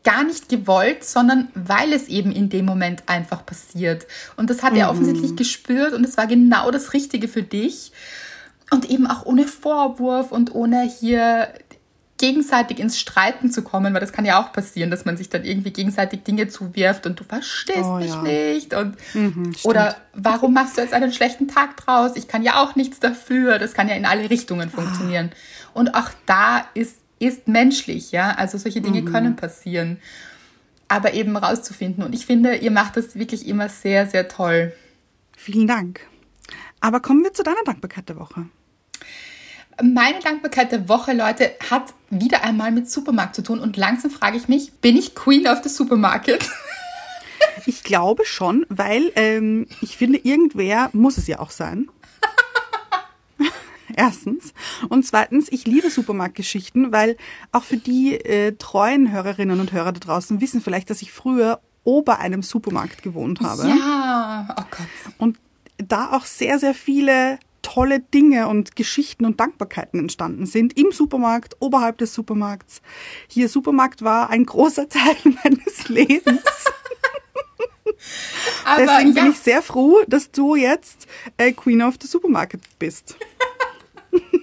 gar 0.04 0.24
nicht 0.24 0.50
gewollt, 0.50 1.04
sondern 1.04 1.50
weil 1.54 1.94
es 1.94 2.08
eben 2.08 2.32
in 2.32 2.50
dem 2.50 2.66
Moment 2.66 3.04
einfach 3.08 3.46
passiert. 3.46 4.08
Und 4.36 4.50
das 4.50 4.64
hat 4.64 4.74
mhm. 4.74 4.80
er 4.80 4.90
offensichtlich 4.90 5.36
gespürt 5.36 5.94
und 5.94 6.04
es 6.04 6.18
war 6.18 6.28
genau 6.28 6.72
das 6.72 6.94
Richtige 6.94 7.28
für 7.28 7.44
dich. 7.44 7.92
Und 8.72 8.90
eben 8.90 9.06
auch 9.06 9.26
ohne 9.26 9.46
Vorwurf 9.46 10.32
und 10.32 10.56
ohne 10.56 10.84
hier 10.84 11.50
gegenseitig 12.22 12.80
ins 12.80 13.00
Streiten 13.00 13.52
zu 13.52 13.64
kommen, 13.64 13.94
weil 13.94 14.00
das 14.00 14.14
kann 14.14 14.26
ja 14.26 14.40
auch 14.40 14.54
passieren, 14.54 14.92
dass 14.92 15.06
man 15.06 15.18
sich 15.18 15.30
dann 15.30 15.44
irgendwie 15.44 15.72
gegenseitig 15.72 16.24
Dinge 16.24 16.48
zuwirft 16.48 17.08
und 17.08 17.20
du 17.20 17.24
verstehst 17.24 17.84
oh, 17.84 17.96
mich 17.96 18.12
ja. 18.12 18.22
nicht 18.22 18.76
und 18.76 18.96
mhm, 19.16 19.54
oder 19.64 19.98
warum 20.14 20.54
machst 20.54 20.78
du 20.78 20.82
jetzt 20.82 20.94
einen 20.94 21.12
schlechten 21.12 21.48
Tag 21.48 21.78
draus? 21.78 22.12
Ich 22.16 22.28
kann 22.28 22.44
ja 22.44 22.64
auch 22.64 22.76
nichts 22.76 23.00
dafür. 23.00 23.58
Das 23.58 23.74
kann 23.74 23.90
ja 23.90 23.96
in 23.96 24.06
alle 24.06 24.30
Richtungen 24.30 24.70
funktionieren. 24.70 25.32
Ah. 25.34 25.70
Und 25.80 25.96
auch 25.96 26.10
da 26.28 26.66
ist 26.76 27.01
ist 27.22 27.48
menschlich, 27.48 28.12
ja. 28.12 28.32
Also 28.32 28.58
solche 28.58 28.82
Dinge 28.82 29.02
mhm. 29.02 29.06
können 29.06 29.36
passieren, 29.36 30.00
aber 30.88 31.14
eben 31.14 31.38
rauszufinden. 31.38 32.04
Und 32.04 32.14
ich 32.14 32.26
finde, 32.26 32.56
ihr 32.56 32.72
macht 32.72 32.98
das 32.98 33.16
wirklich 33.16 33.48
immer 33.48 33.70
sehr, 33.70 34.08
sehr 34.08 34.28
toll. 34.28 34.74
Vielen 35.38 35.68
Dank. 35.68 36.02
Aber 36.80 37.00
kommen 37.00 37.24
wir 37.24 37.34
zu 37.34 37.44
deiner 37.44 37.64
Dankbarkeit 37.64 38.10
der 38.10 38.18
Woche. 38.18 38.48
Meine 39.82 40.20
Dankbarkeit 40.20 40.72
der 40.72 40.90
Woche, 40.90 41.14
Leute, 41.14 41.52
hat 41.70 41.94
wieder 42.10 42.44
einmal 42.44 42.72
mit 42.72 42.90
Supermarkt 42.90 43.36
zu 43.36 43.44
tun. 43.44 43.60
Und 43.60 43.78
langsam 43.78 44.12
frage 44.12 44.38
ich 44.38 44.48
mich, 44.48 44.74
bin 44.74 44.98
ich 44.98 45.16
Queen 45.16 45.48
of 45.48 45.60
the 45.64 45.70
Supermarket? 45.70 46.50
Ich 47.66 47.84
glaube 47.84 48.24
schon, 48.26 48.66
weil 48.70 49.12
ähm, 49.16 49.68
ich 49.82 49.98
finde, 49.98 50.20
irgendwer 50.20 50.90
muss 50.94 51.18
es 51.18 51.28
ja 51.28 51.40
auch 51.40 51.52
sein. 51.52 51.90
Erstens. 53.96 54.54
Und 54.90 55.06
zweitens, 55.06 55.52
ich 55.52 55.66
liebe 55.66 55.90
Supermarktgeschichten, 55.90 56.92
weil 56.92 57.18
auch 57.52 57.64
für 57.64 57.78
die 57.78 58.16
äh, 58.16 58.54
treuen 58.58 59.12
Hörerinnen 59.12 59.60
und 59.60 59.72
Hörer 59.72 59.92
da 59.92 60.00
draußen 60.00 60.42
wissen 60.42 60.62
vielleicht, 60.62 60.90
dass 60.90 61.02
ich 61.02 61.12
früher 61.12 61.62
ober 61.84 62.20
einem 62.20 62.44
Supermarkt 62.44 63.02
gewohnt 63.02 63.42
habe. 63.42 63.68
Ja, 63.68 64.56
oh 64.58 64.64
Gott. 64.70 65.14
Und 65.18 65.38
da 65.78 66.12
auch 66.12 66.26
sehr, 66.26 66.60
sehr 66.60 66.74
viele 66.74 67.40
tolle 67.62 68.00
Dinge 68.00 68.48
und 68.48 68.76
Geschichten 68.76 69.26
und 69.26 69.40
Dankbarkeiten 69.40 70.00
entstanden 70.00 70.46
sind 70.46 70.78
im 70.78 70.92
Supermarkt, 70.92 71.56
oberhalb 71.60 71.98
des 72.00 72.14
Supermarkts. 72.14 72.82
Hier 73.28 73.50
Supermarkt 73.50 74.04
war 74.04 74.30
ein 74.30 74.46
großer 74.46 74.90
Teil 74.90 75.16
meines 75.44 75.88
Lebens. 75.88 76.42
Aber 78.66 78.82
Deswegen 78.86 79.14
ja. 79.14 79.24
bin 79.24 79.32
ich 79.32 79.40
sehr 79.40 79.62
froh, 79.62 80.02
dass 80.08 80.32
du 80.32 80.56
jetzt 80.56 81.08
äh, 81.38 81.52
Queen 81.52 81.82
of 81.82 81.96
the 82.02 82.08
Supermarket 82.08 82.62
bist. 82.80 83.16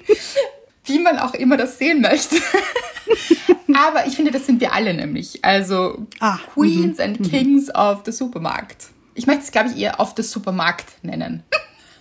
Wie 0.84 0.98
man 0.98 1.18
auch 1.18 1.34
immer 1.34 1.56
das 1.56 1.78
sehen 1.78 2.00
möchte. 2.00 2.36
Aber 3.74 4.06
ich 4.06 4.16
finde, 4.16 4.30
das 4.30 4.46
sind 4.46 4.60
wir 4.60 4.72
alle 4.72 4.94
nämlich. 4.94 5.44
Also 5.44 6.06
ah, 6.20 6.38
Queens 6.54 6.98
-hmm, 6.98 7.04
and 7.04 7.20
mhm. 7.20 7.30
Kings 7.30 7.74
of 7.74 8.02
the 8.04 8.12
Supermarkt. 8.12 8.88
Ich 9.14 9.26
möchte 9.26 9.42
es, 9.42 9.50
glaube 9.50 9.70
ich, 9.70 9.78
eher 9.78 10.00
auf 10.00 10.14
the 10.16 10.22
Supermarkt 10.22 10.86
nennen. 11.02 11.42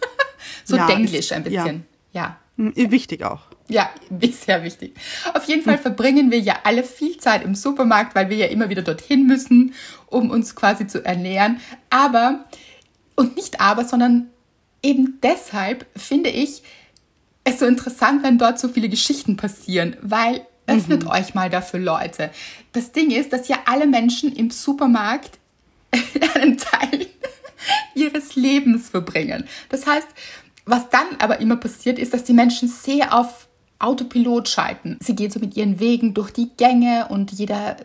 so 0.64 0.78
ja, 0.78 0.88
denglisch 0.88 1.32
ein 1.32 1.44
bisschen. 1.44 1.86
Ja. 2.14 2.22
ja. 2.22 2.38
Mhm, 2.56 2.74
wichtig 2.92 3.24
auch. 3.24 3.42
Ja, 3.70 3.90
sehr 4.32 4.64
wichtig. 4.64 4.96
Auf 5.34 5.44
jeden 5.44 5.62
Fall 5.62 5.78
verbringen 5.78 6.32
wir 6.32 6.40
ja 6.40 6.60
alle 6.64 6.84
viel 6.84 7.18
Zeit 7.18 7.44
im 7.44 7.54
Supermarkt, 7.54 8.16
weil 8.16 8.30
wir 8.30 8.38
ja 8.38 8.48
immer 8.48 8.70
wieder 8.70 8.82
dorthin 8.82 9.28
müssen, 9.28 9.74
um 10.08 10.30
uns 10.30 10.56
quasi 10.56 10.88
zu 10.88 11.04
ernähren. 11.04 11.60
Aber, 11.90 12.46
und 13.16 13.36
nicht 13.36 13.60
aber, 13.60 13.84
sondern 13.84 14.30
eben 14.82 15.20
deshalb 15.22 15.86
finde 15.96 16.30
ich, 16.30 16.64
es 17.48 17.60
so 17.60 17.66
interessant, 17.66 18.24
wenn 18.24 18.38
dort 18.38 18.60
so 18.60 18.68
viele 18.68 18.90
Geschichten 18.90 19.38
passieren, 19.38 19.96
weil 20.02 20.46
öffnet 20.68 21.04
mhm. 21.04 21.10
euch 21.10 21.34
mal 21.34 21.50
dafür 21.50 21.80
Leute. 21.80 22.30
Das 22.74 22.92
Ding 22.92 23.10
ist, 23.12 23.32
dass 23.32 23.48
ja 23.48 23.58
alle 23.66 23.88
Menschen 23.88 24.34
im 24.34 24.52
Supermarkt 24.52 25.40
einen 26.36 26.58
Teil 26.58 27.08
ihres 27.96 28.36
Lebens 28.36 28.90
verbringen. 28.90 29.46
Das 29.70 29.88
heißt, 29.88 30.08
was 30.66 30.90
dann 30.90 31.08
aber 31.20 31.40
immer 31.40 31.56
passiert, 31.56 31.98
ist, 31.98 32.14
dass 32.14 32.26
die 32.26 32.34
Menschen 32.34 32.68
sehr 32.68 33.18
auf 33.18 33.48
Autopilot 33.80 34.50
schalten. 34.50 34.98
Sie 35.02 35.16
gehen 35.16 35.32
so 35.32 35.40
mit 35.40 35.56
ihren 35.56 35.80
Wegen 35.80 36.14
durch 36.14 36.32
die 36.32 36.50
Gänge 36.58 37.08
und 37.10 37.32
jeder 37.32 37.78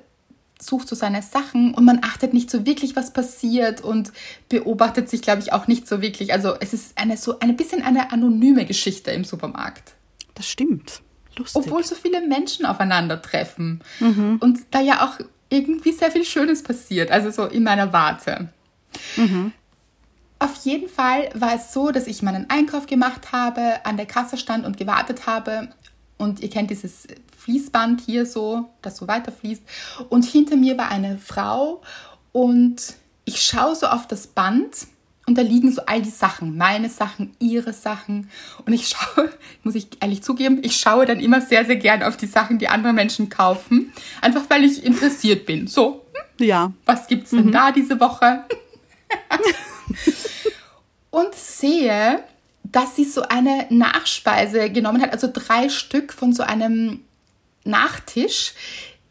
sucht 0.63 0.89
so 0.89 0.95
seine 0.95 1.23
Sachen 1.23 1.75
und 1.75 1.85
man 1.85 2.01
achtet 2.03 2.33
nicht 2.33 2.51
so 2.51 2.65
wirklich, 2.65 2.95
was 2.95 3.13
passiert 3.13 3.81
und 3.81 4.13
beobachtet 4.49 5.09
sich, 5.09 5.23
glaube 5.23 5.41
ich, 5.41 5.53
auch 5.53 5.67
nicht 5.67 5.89
so 5.89 6.01
wirklich. 6.01 6.33
Also 6.33 6.55
es 6.61 6.73
ist 6.73 6.99
eine 6.99 7.17
so 7.17 7.39
ein 7.41 7.57
bisschen 7.57 7.83
eine 7.83 8.13
anonyme 8.13 8.65
Geschichte 8.65 9.11
im 9.11 9.25
Supermarkt. 9.25 9.95
Das 10.35 10.49
stimmt. 10.49 11.03
Lustig. 11.37 11.63
Obwohl 11.63 11.83
so 11.83 11.95
viele 11.95 12.27
Menschen 12.27 12.67
aufeinandertreffen 12.67 13.81
mhm. 14.01 14.37
und 14.41 14.61
da 14.71 14.81
ja 14.81 15.05
auch 15.05 15.19
irgendwie 15.49 15.93
sehr 15.93 16.11
viel 16.11 16.25
Schönes 16.25 16.63
passiert, 16.63 17.11
also 17.11 17.31
so 17.31 17.47
in 17.47 17.63
meiner 17.63 17.93
Warte. 17.93 18.49
Mhm. 19.17 19.53
Auf 20.39 20.65
jeden 20.65 20.89
Fall 20.89 21.31
war 21.35 21.55
es 21.55 21.73
so, 21.73 21.91
dass 21.91 22.07
ich 22.07 22.23
meinen 22.23 22.51
Einkauf 22.51 22.87
gemacht 22.87 23.33
habe, 23.33 23.85
an 23.85 23.97
der 23.97 24.07
Kasse 24.07 24.37
stand 24.37 24.67
und 24.67 24.77
gewartet 24.77 25.27
habe 25.27 25.69
und 26.19 26.41
ihr 26.41 26.51
kennt 26.51 26.71
dieses 26.71 27.07
Fließband 27.39 28.01
hier 28.01 28.27
so, 28.27 28.71
das 28.83 28.97
so 28.97 29.09
weiterfließt. 29.09 29.63
Und 30.09 30.25
hinter 30.25 30.57
mir 30.57 30.79
war 30.79 30.91
eine 30.91 31.19
Frau 31.19 31.83
und 32.31 32.95
ich 33.25 33.43
schaue 33.43 33.75
so 33.75 33.87
auf 33.87 34.07
das 34.07 34.27
Band 34.27 34.87
und 35.27 35.39
da 35.39 35.43
liegen 35.43 35.71
so 35.71 35.83
all 35.87 36.03
die 36.03 36.11
Sachen, 36.11 36.57
meine 36.57 36.89
Sachen, 36.89 37.37
ihre 37.39 37.73
Sachen. 37.73 38.29
Und 38.67 38.73
ich 38.73 38.89
schaue, 39.15 39.31
muss 39.63 39.75
ich 39.75 39.89
ehrlich 40.01 40.23
zugeben, 40.23 40.61
ich 40.63 40.77
schaue 40.77 41.07
dann 41.07 41.21
immer 41.21 41.41
sehr, 41.41 41.65
sehr 41.65 41.77
gern 41.77 42.03
auf 42.03 42.17
die 42.17 42.27
Sachen, 42.27 42.59
die 42.59 42.69
andere 42.69 42.93
Menschen 42.93 43.29
kaufen. 43.29 43.93
Einfach 44.21 44.43
weil 44.49 44.65
ich 44.65 44.85
interessiert 44.85 45.47
bin. 45.47 45.67
So, 45.67 46.05
hm, 46.39 46.47
ja. 46.47 46.73
was 46.87 47.07
gibt's 47.07 47.31
denn 47.31 47.47
mhm. 47.47 47.53
da 47.53 47.73
diese 47.73 48.01
Woche? 48.01 48.45
und 51.11 51.35
sehe, 51.35 52.25
dass 52.73 52.97
sie 52.97 53.05
so 53.05 53.23
eine 53.23 53.67
Nachspeise 53.71 54.71
genommen 54.71 55.03
hat, 55.03 55.13
also 55.13 55.29
drei 55.33 55.69
Stück 55.69 56.13
von 56.13 56.33
so 56.33 56.43
einem 56.43 57.01
Nachtisch, 57.65 58.55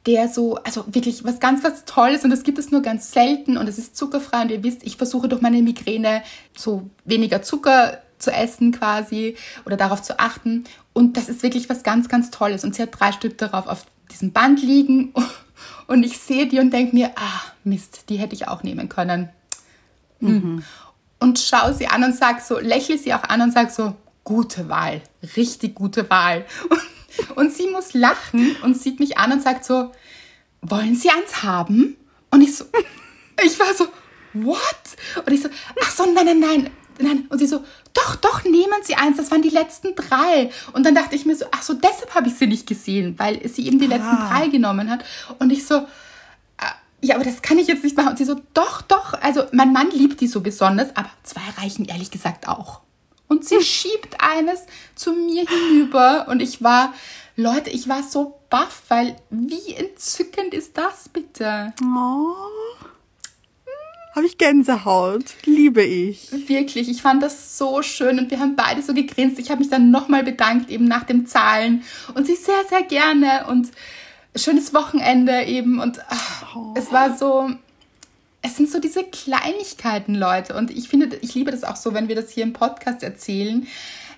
der 0.08 0.28
so, 0.28 0.56
also 0.56 0.84
wirklich 0.88 1.24
was 1.24 1.40
ganz, 1.40 1.64
was 1.64 1.86
Tolles 1.86 2.24
und 2.24 2.32
das 2.32 2.44
gibt 2.44 2.58
es 2.58 2.72
nur 2.72 2.82
ganz 2.82 3.12
selten 3.12 3.56
und 3.56 3.70
es 3.70 3.78
ist 3.78 3.96
zuckerfrei 3.96 4.42
und 4.42 4.52
ihr 4.52 4.64
wisst, 4.64 4.84
ich 4.84 4.98
versuche 4.98 5.30
durch 5.30 5.42
meine 5.42 5.62
Migräne 5.62 6.24
so 6.58 6.90
weniger 7.06 7.44
Zucker 7.44 8.02
zu 8.18 8.32
essen 8.32 8.72
quasi 8.72 9.36
oder 9.66 9.78
darauf 9.78 10.02
zu 10.02 10.20
achten 10.20 10.64
und 10.94 11.18
das 11.18 11.30
ist 11.30 11.44
wirklich 11.44 11.70
was 11.70 11.84
ganz, 11.84 12.10
ganz 12.10 12.32
Tolles 12.32 12.64
und 12.64 12.74
sie 12.74 12.82
hat 12.82 13.00
drei 13.00 13.12
Stück 13.12 13.38
darauf 13.38 13.68
auf 13.68 13.86
diesem 14.12 14.32
Band 14.32 14.62
liegen 14.64 15.14
und 15.88 16.04
ich 16.04 16.18
sehe 16.18 16.48
die 16.48 16.60
und 16.60 16.74
denke 16.74 16.96
mir, 16.96 17.12
ah 17.16 17.42
Mist, 17.64 18.06
die 18.10 18.18
hätte 18.18 18.34
ich 18.34 18.48
auch 18.48 18.64
nehmen 18.64 18.90
können. 18.90 19.30
Mhm 20.20 20.64
und 21.22 21.40
schau 21.40 21.72
sie 21.72 21.88
an 21.88 22.04
und 22.04 22.16
sag 22.16 22.42
so, 22.42 22.60
lächle 22.60 22.98
sie 22.98 23.14
auch 23.14 23.24
an 23.24 23.42
und 23.42 23.54
sag 23.54 23.72
so, 23.72 23.96
gute 24.24 24.68
Wahl, 24.70 25.02
richtig 25.38 25.76
gute 25.76 26.10
Wahl. 26.10 26.46
Und, 26.70 26.82
und 27.38 27.54
sie 27.54 27.68
muss 27.68 27.94
lachen 27.94 28.56
und 28.64 28.76
sieht 28.78 29.00
mich 29.00 29.18
an 29.18 29.32
und 29.32 29.42
sagt 29.42 29.64
so, 29.64 29.92
wollen 30.62 30.96
Sie 30.96 31.10
eins 31.10 31.44
haben? 31.44 31.96
Und 32.32 32.42
ich 32.42 32.56
so, 32.56 32.66
ich 33.44 33.60
war 33.60 33.74
so, 33.74 33.88
what? 34.34 34.60
Und 35.26 35.32
ich 35.32 35.42
so, 35.42 35.50
ach 35.82 35.92
so, 35.92 36.06
nein, 36.12 36.26
nein, 36.26 36.40
nein, 36.40 36.70
nein. 37.00 37.26
Und 37.30 37.40
sie 37.40 37.48
so, 37.48 37.64
doch, 37.94 38.16
doch, 38.16 38.44
nehmen 38.44 38.82
Sie 38.84 38.96
eins, 38.96 39.18
das 39.18 39.32
waren 39.32 39.42
die 39.42 39.50
letzten 39.50 39.96
drei. 39.96 40.50
Und 40.74 40.86
dann 40.86 40.96
dachte 40.96 41.16
ich 41.16 41.26
mir 41.26 41.36
so, 41.36 41.46
ach 41.52 41.62
so, 41.62 41.74
deshalb 41.74 42.16
habe 42.16 42.30
ich 42.30 42.36
sie 42.36 42.48
nicht 42.48 42.68
gesehen, 42.68 43.16
weil 43.18 43.48
sie 43.48 43.68
eben 43.68 43.80
die 43.80 43.88
letzten 43.88 44.18
Ah. 44.18 44.30
drei 44.30 44.48
genommen 44.48 44.90
hat. 44.90 45.04
Und 45.40 45.52
ich 45.52 45.66
so, 45.68 45.86
ja, 47.02 47.16
aber 47.16 47.24
das 47.24 47.42
kann 47.42 47.58
ich 47.58 47.68
jetzt 47.68 47.84
nicht 47.84 47.98
machen. 47.98 48.10
Und 48.10 48.18
sie 48.18 48.26
so, 48.26 48.36
doch, 48.54 48.82
doch. 48.82 49.14
Also 49.22 49.44
mein 49.52 49.74
Mann 49.74 49.90
liebt 49.92 50.22
die 50.22 50.28
so 50.28 50.42
besonders, 50.42 50.96
aber 50.96 51.10
zwei 51.24 51.42
reichen 51.62 51.86
ehrlich 51.86 52.12
gesagt 52.12 52.48
auch. 52.48 52.82
Und 53.28 53.46
sie 53.46 53.62
schiebt 53.62 54.18
eines 54.20 54.66
zu 54.96 55.14
mir 55.14 55.46
hinüber 55.48 56.28
und 56.30 56.42
ich 56.42 56.62
war, 56.62 56.94
Leute, 57.36 57.70
ich 57.70 57.88
war 57.88 58.04
so 58.04 58.40
baff, 58.50 58.84
weil 58.90 59.16
wie 59.30 59.74
entzückend 59.74 60.54
ist 60.54 60.78
das 60.78 61.10
bitte? 61.10 61.74
Oh. 61.82 62.36
Habe 64.14 64.26
ich 64.26 64.38
Gänsehaut. 64.38 65.24
Liebe 65.46 65.82
ich. 65.82 66.30
Wirklich, 66.50 66.90
ich 66.90 67.02
fand 67.02 67.24
das 67.24 67.58
so 67.58 67.82
schön 67.82 68.20
und 68.20 68.30
wir 68.30 68.40
haben 68.40 68.58
beide 68.58 68.82
so 68.82 68.94
gegrinst. 68.94 69.40
Ich 69.40 69.50
habe 69.50 69.60
mich 69.60 69.70
dann 69.70 69.90
nochmal 69.90 70.24
bedankt 70.24 70.70
eben 70.70 70.84
nach 70.86 71.06
dem 71.06 71.26
Zahlen 71.26 71.84
und 72.14 72.28
sie 72.28 72.36
sehr, 72.36 72.66
sehr 72.70 72.84
gerne 72.84 73.46
und 73.48 73.70
schönes 74.36 74.74
Wochenende 74.74 75.44
eben 75.44 75.80
und 75.80 76.00
ach, 76.10 76.56
es 76.76 76.92
war 76.92 77.18
so, 77.18 77.50
es 78.42 78.56
sind 78.56 78.70
so 78.70 78.80
diese 78.80 79.04
Kleinigkeiten, 79.04 80.16
Leute 80.16 80.56
und 80.56 80.72
ich 80.72 80.88
finde, 80.88 81.18
ich 81.18 81.36
liebe 81.36 81.52
das 81.52 81.64
auch 81.64 81.76
so, 81.76 81.94
wenn 81.94 82.08
wir 82.08 82.16
das 82.16 82.30
hier 82.30 82.44
im 82.44 82.54
Podcast 82.54 83.04
erzählen, 83.04 83.68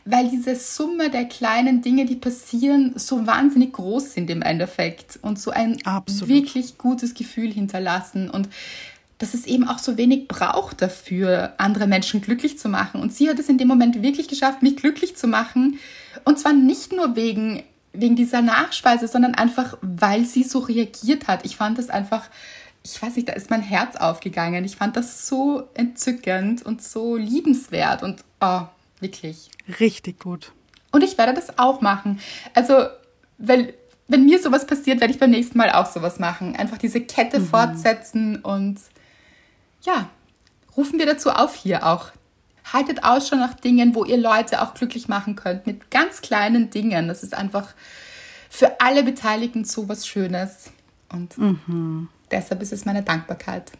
weil 0.05 0.29
diese 0.29 0.55
Summe 0.55 1.10
der 1.10 1.25
kleinen 1.25 1.82
Dinge, 1.82 2.05
die 2.05 2.15
passieren, 2.15 2.93
so 2.96 3.25
wahnsinnig 3.25 3.74
groß 3.74 4.13
sind 4.13 4.29
im 4.29 4.41
Endeffekt 4.41 5.17
und 5.22 5.39
so 5.39 5.51
ein 5.51 5.77
Absolut. 5.86 6.27
wirklich 6.27 6.77
gutes 6.77 7.13
Gefühl 7.13 7.51
hinterlassen 7.51 8.29
und 8.29 8.50
dass 9.17 9.34
es 9.34 9.46
eben 9.46 9.67
auch 9.67 9.79
so 9.79 9.98
wenig 9.98 10.27
braucht 10.27 10.82
dafür, 10.82 11.53
andere 11.58 11.88
Menschen 11.88 12.20
glücklich 12.20 12.60
zu 12.60 12.67
machen. 12.67 13.01
Und 13.01 13.13
sie 13.13 13.29
hat 13.29 13.39
es 13.39 13.48
in 13.48 13.58
dem 13.58 13.70
Moment 13.70 14.01
wirklich 14.01 14.27
geschafft, 14.27 14.62
mich 14.62 14.75
glücklich 14.75 15.15
zu 15.15 15.27
machen. 15.27 15.79
Und 16.25 16.39
zwar 16.39 16.51
nicht 16.51 16.91
nur 16.91 17.15
wegen, 17.15 17.63
wegen 17.94 18.16
dieser 18.16 18.42
Nachspeise, 18.42 19.08
sondern 19.08 19.36
einfach, 19.36 19.78
weil 19.82 20.26
sie 20.26 20.44
so 20.44 20.60
reagiert 20.60 21.28
hat. 21.28 21.46
Ich 21.46 21.56
fand 21.56 21.78
das 21.78 21.90
einfach, 21.90 22.26
ich 22.84 23.02
weiß 23.02 23.16
nicht, 23.16 23.30
da 23.30 23.34
ist 23.34 23.50
mein 23.50 23.62
Herz 23.62 23.96
aufgegangen. 23.96 24.66
Ich 24.66 24.76
fand 24.76 24.98
das 24.98 25.28
so 25.28 25.70
entzückend 25.76 26.64
und 26.64 26.82
so 26.82 27.16
liebenswert 27.16 28.04
und 28.04 28.24
oh, 28.42 28.64
wirklich. 29.00 29.50
Richtig 29.80 30.20
gut. 30.20 30.52
Und 30.92 31.04
ich 31.04 31.18
werde 31.18 31.34
das 31.34 31.58
auch 31.58 31.82
machen. 31.82 32.20
Also, 32.54 32.88
wenn, 33.38 33.72
wenn 34.08 34.26
mir 34.26 34.42
sowas 34.42 34.68
passiert, 34.68 35.00
werde 35.00 35.14
ich 35.14 35.20
beim 35.20 35.32
nächsten 35.32 35.58
Mal 35.58 35.72
auch 35.72 35.92
sowas 35.92 36.20
machen. 36.20 36.56
Einfach 36.56 36.78
diese 36.78 37.02
Kette 37.02 37.42
fortsetzen 37.42 38.38
und 38.38 38.80
ja, 39.84 40.10
rufen 40.76 41.00
wir 41.00 41.06
dazu 41.06 41.30
auf 41.30 41.56
hier 41.56 41.86
auch. 41.86 42.12
Haltet 42.72 43.03
Ausschau 43.03 43.36
nach 43.36 43.53
Dingen, 43.55 43.93
wo 43.96 44.05
ihr 44.05 44.17
Leute 44.17 44.62
auch 44.62 44.74
glücklich 44.74 45.08
machen 45.08 45.36
könnt, 45.36 45.67
mit 45.67 45.91
ganz 45.91 46.22
kleinen 46.22 46.70
Dingen. 46.70 47.08
Das 47.08 47.24
ist 47.24 47.34
einfach 47.34 47.74
für 48.50 48.79
alle 48.79 49.03
Beteiligten 49.03 49.65
so 49.65 49.89
was 49.89 50.08
Schönes. 50.08 50.72
Und 51.12 51.36
deshalb 52.32 52.62
ist 52.62 52.72
es 52.74 52.86
meine 52.86 53.03
Dankbarkeit. 53.03 53.72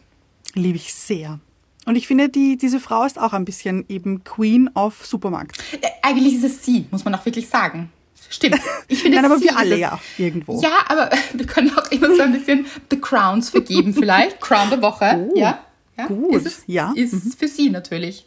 Liebe 0.54 0.76
ich 0.76 0.92
sehr. 0.94 1.40
Und 1.86 1.96
ich 1.96 2.06
finde, 2.06 2.28
die, 2.28 2.56
diese 2.56 2.80
Frau 2.80 3.04
ist 3.04 3.18
auch 3.18 3.32
ein 3.32 3.44
bisschen 3.44 3.84
eben 3.88 4.22
Queen 4.24 4.70
of 4.74 5.04
Supermarkt. 5.04 5.58
Eigentlich 6.02 6.34
ist 6.36 6.44
es 6.44 6.64
sie, 6.64 6.86
muss 6.90 7.04
man 7.04 7.14
auch 7.14 7.24
wirklich 7.24 7.48
sagen. 7.48 7.90
Stimmt. 8.30 8.58
Ich 8.88 9.02
finde, 9.02 9.16
Nein, 9.20 9.26
aber 9.30 9.40
wir 9.40 9.56
alle 9.56 9.76
ja 9.76 10.00
irgendwo. 10.16 10.60
Ja, 10.62 10.78
aber 10.88 11.10
wir 11.34 11.46
können 11.46 11.76
auch 11.76 11.90
immer 11.90 12.14
so 12.14 12.22
ein 12.22 12.32
bisschen 12.32 12.66
The 12.90 12.98
Crowns 13.00 13.50
vergeben, 13.50 13.92
vielleicht. 13.92 14.40
Crown 14.40 14.70
der 14.70 14.80
Woche. 14.82 15.28
Oh, 15.30 15.38
ja. 15.38 15.58
ja. 15.98 16.06
gut, 16.06 16.34
Ist, 16.34 16.46
es, 16.46 16.62
ja, 16.66 16.88
Mhm. 16.88 16.96
ist 16.96 17.38
für 17.38 17.48
sie 17.48 17.68
natürlich. 17.70 18.24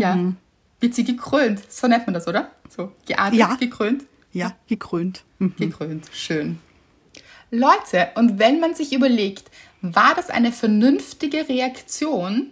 Ja. 0.00 0.18
Wird 0.80 0.94
sie 0.94 1.04
gekrönt. 1.04 1.60
So 1.70 1.86
nennt 1.86 2.06
man 2.06 2.14
das, 2.14 2.26
oder? 2.26 2.50
So 2.68 2.92
geadelt, 3.06 3.38
Ja. 3.38 3.54
gekrönt. 3.56 4.04
Ja, 4.32 4.56
gekrönt. 4.66 5.22
Mhm. 5.38 5.54
Gekrönt. 5.56 6.06
Schön. 6.12 6.58
Leute, 7.50 8.08
und 8.14 8.38
wenn 8.38 8.60
man 8.60 8.74
sich 8.74 8.92
überlegt, 8.94 9.50
war 9.82 10.14
das 10.14 10.30
eine 10.30 10.52
vernünftige 10.52 11.48
Reaktion? 11.48 12.48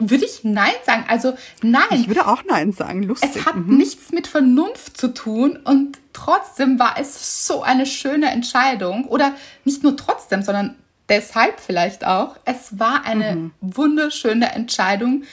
Würde 0.00 0.24
ich 0.24 0.44
Nein 0.44 0.70
sagen. 0.86 1.04
Also 1.08 1.34
nein. 1.62 1.82
Ich 1.92 2.06
würde 2.06 2.28
auch 2.28 2.44
Nein 2.48 2.70
sagen. 2.72 3.02
Lustig. 3.02 3.30
Es 3.34 3.44
hat 3.46 3.56
Mhm. 3.56 3.76
nichts 3.76 4.12
mit 4.12 4.28
Vernunft 4.28 4.96
zu 4.96 5.12
tun 5.12 5.58
und 5.64 5.98
trotzdem 6.12 6.78
war 6.78 6.96
es 7.00 7.46
so 7.48 7.62
eine 7.62 7.84
schöne 7.84 8.30
Entscheidung. 8.30 9.06
Oder 9.06 9.34
nicht 9.64 9.82
nur 9.82 9.96
trotzdem, 9.96 10.42
sondern 10.42 10.76
deshalb 11.08 11.58
vielleicht 11.58 12.04
auch. 12.06 12.36
Es 12.44 12.78
war 12.78 13.04
eine 13.04 13.34
Mhm. 13.34 13.50
wunderschöne 13.60 14.52
Entscheidung 14.52 15.24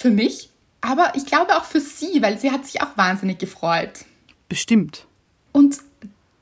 für 0.00 0.10
mich, 0.10 0.48
aber 0.80 1.12
ich 1.14 1.26
glaube 1.26 1.54
auch 1.58 1.64
für 1.64 1.80
sie, 1.80 2.22
weil 2.22 2.38
sie 2.38 2.50
hat 2.50 2.64
sich 2.64 2.80
auch 2.80 2.96
wahnsinnig 2.96 3.38
gefreut. 3.38 4.06
Bestimmt. 4.48 5.06
Und 5.52 5.76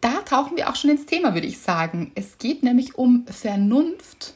da 0.01 0.21
tauchen 0.23 0.57
wir 0.57 0.71
auch 0.71 0.77
schon 0.77 0.91
ins 0.91 1.07
Thema, 1.07 1.35
würde 1.35 1.49
ich 1.49 1.59
sagen. 1.59 2.13
Es 2.15 2.39
geht 2.39 2.63
nämlich 2.63 2.95
um 2.95 3.27
Vernunft 3.27 4.35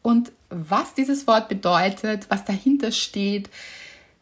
und 0.00 0.32
was 0.48 0.94
dieses 0.94 1.26
Wort 1.26 1.50
bedeutet, 1.50 2.30
was 2.30 2.46
dahinter 2.46 2.92
steht, 2.92 3.50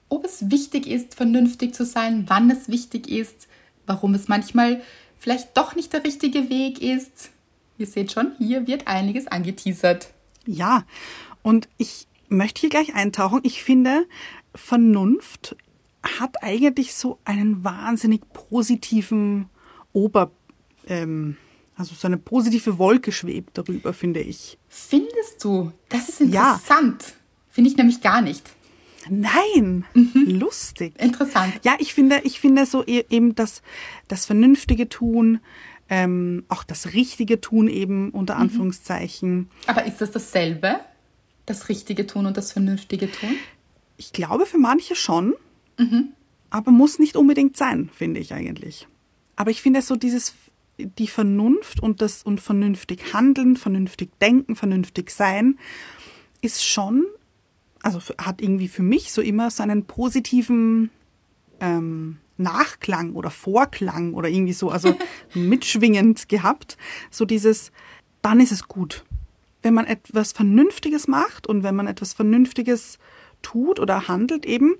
ob 0.08 0.24
es 0.24 0.50
wichtig 0.50 0.88
ist, 0.88 1.14
vernünftig 1.14 1.72
zu 1.72 1.84
sein, 1.84 2.24
wann 2.26 2.50
es 2.50 2.68
wichtig 2.68 3.08
ist, 3.08 3.46
warum 3.86 4.14
es 4.14 4.26
manchmal 4.26 4.82
vielleicht 5.16 5.56
doch 5.56 5.76
nicht 5.76 5.92
der 5.92 6.02
richtige 6.02 6.50
Weg 6.50 6.82
ist. 6.82 7.30
Ihr 7.78 7.86
seht 7.86 8.10
schon, 8.10 8.32
hier 8.38 8.66
wird 8.66 8.88
einiges 8.88 9.28
angeteasert. 9.28 10.08
Ja. 10.44 10.84
Und 11.42 11.68
ich 11.78 12.08
möchte 12.34 12.60
hier 12.60 12.70
gleich 12.70 12.94
eintauchen. 12.94 13.40
Ich 13.42 13.62
finde, 13.62 14.06
Vernunft 14.54 15.56
hat 16.18 16.42
eigentlich 16.42 16.94
so 16.94 17.18
einen 17.24 17.64
wahnsinnig 17.64 18.22
positiven 18.32 19.48
Ober, 19.92 20.30
ähm, 20.86 21.36
also 21.76 21.94
so 21.94 22.06
eine 22.06 22.18
positive 22.18 22.78
Wolke 22.78 23.10
schwebt 23.12 23.56
darüber, 23.58 23.92
finde 23.92 24.20
ich. 24.20 24.58
Findest 24.68 25.42
du? 25.42 25.72
Das 25.88 26.08
ist 26.08 26.20
Ja. 26.20 26.54
interessant. 26.54 27.14
Finde 27.50 27.70
ich 27.70 27.76
nämlich 27.76 28.00
gar 28.00 28.20
nicht. 28.20 28.50
Nein, 29.08 29.84
lustig. 30.14 30.94
Interessant. 31.00 31.54
Ja, 31.62 31.76
ich 31.78 31.94
finde, 31.94 32.20
ich 32.24 32.40
finde 32.40 32.64
so 32.66 32.84
e- 32.86 33.04
eben 33.10 33.34
das, 33.34 33.62
das 34.08 34.24
vernünftige 34.26 34.88
Tun, 34.88 35.40
ähm, 35.90 36.44
auch 36.48 36.64
das 36.64 36.94
richtige 36.94 37.40
Tun 37.40 37.68
eben 37.68 38.10
unter 38.10 38.36
Anführungszeichen. 38.36 39.50
Aber 39.66 39.84
ist 39.84 40.00
das 40.00 40.10
dasselbe? 40.10 40.80
Das 41.46 41.68
richtige 41.68 42.06
Tun 42.06 42.26
und 42.26 42.36
das 42.36 42.52
vernünftige 42.52 43.10
Tun? 43.10 43.36
Ich 43.96 44.12
glaube 44.12 44.46
für 44.46 44.58
manche 44.58 44.96
schon, 44.96 45.34
aber 46.50 46.70
muss 46.70 46.98
nicht 46.98 47.16
unbedingt 47.16 47.56
sein, 47.56 47.90
finde 47.92 48.20
ich 48.20 48.32
eigentlich. 48.34 48.88
Aber 49.36 49.50
ich 49.50 49.62
finde 49.62 49.82
so 49.82 49.96
dieses 49.96 50.34
die 50.78 51.06
Vernunft 51.06 51.80
und 51.80 52.02
das 52.02 52.22
und 52.22 52.40
vernünftig 52.40 53.14
handeln, 53.14 53.56
vernünftig 53.56 54.10
denken, 54.20 54.56
vernünftig 54.56 55.10
sein 55.10 55.58
ist 56.40 56.64
schon, 56.64 57.06
also 57.82 58.00
hat 58.18 58.42
irgendwie 58.42 58.68
für 58.68 58.82
mich 58.82 59.12
so 59.12 59.22
immer 59.22 59.50
so 59.50 59.62
einen 59.62 59.84
positiven 59.86 60.90
ähm, 61.60 62.18
Nachklang 62.36 63.14
oder 63.14 63.30
Vorklang 63.30 64.14
oder 64.14 64.28
irgendwie 64.28 64.52
so, 64.52 64.70
also 64.70 64.96
mitschwingend 65.34 66.28
gehabt. 66.28 66.76
So 67.10 67.24
dieses, 67.24 67.72
dann 68.20 68.40
ist 68.40 68.52
es 68.52 68.68
gut. 68.68 69.04
Wenn 69.64 69.72
man 69.74 69.86
etwas 69.86 70.32
Vernünftiges 70.32 71.08
macht 71.08 71.46
und 71.46 71.62
wenn 71.62 71.74
man 71.74 71.86
etwas 71.86 72.12
Vernünftiges 72.12 72.98
tut 73.40 73.80
oder 73.80 74.08
handelt 74.08 74.44
eben, 74.44 74.74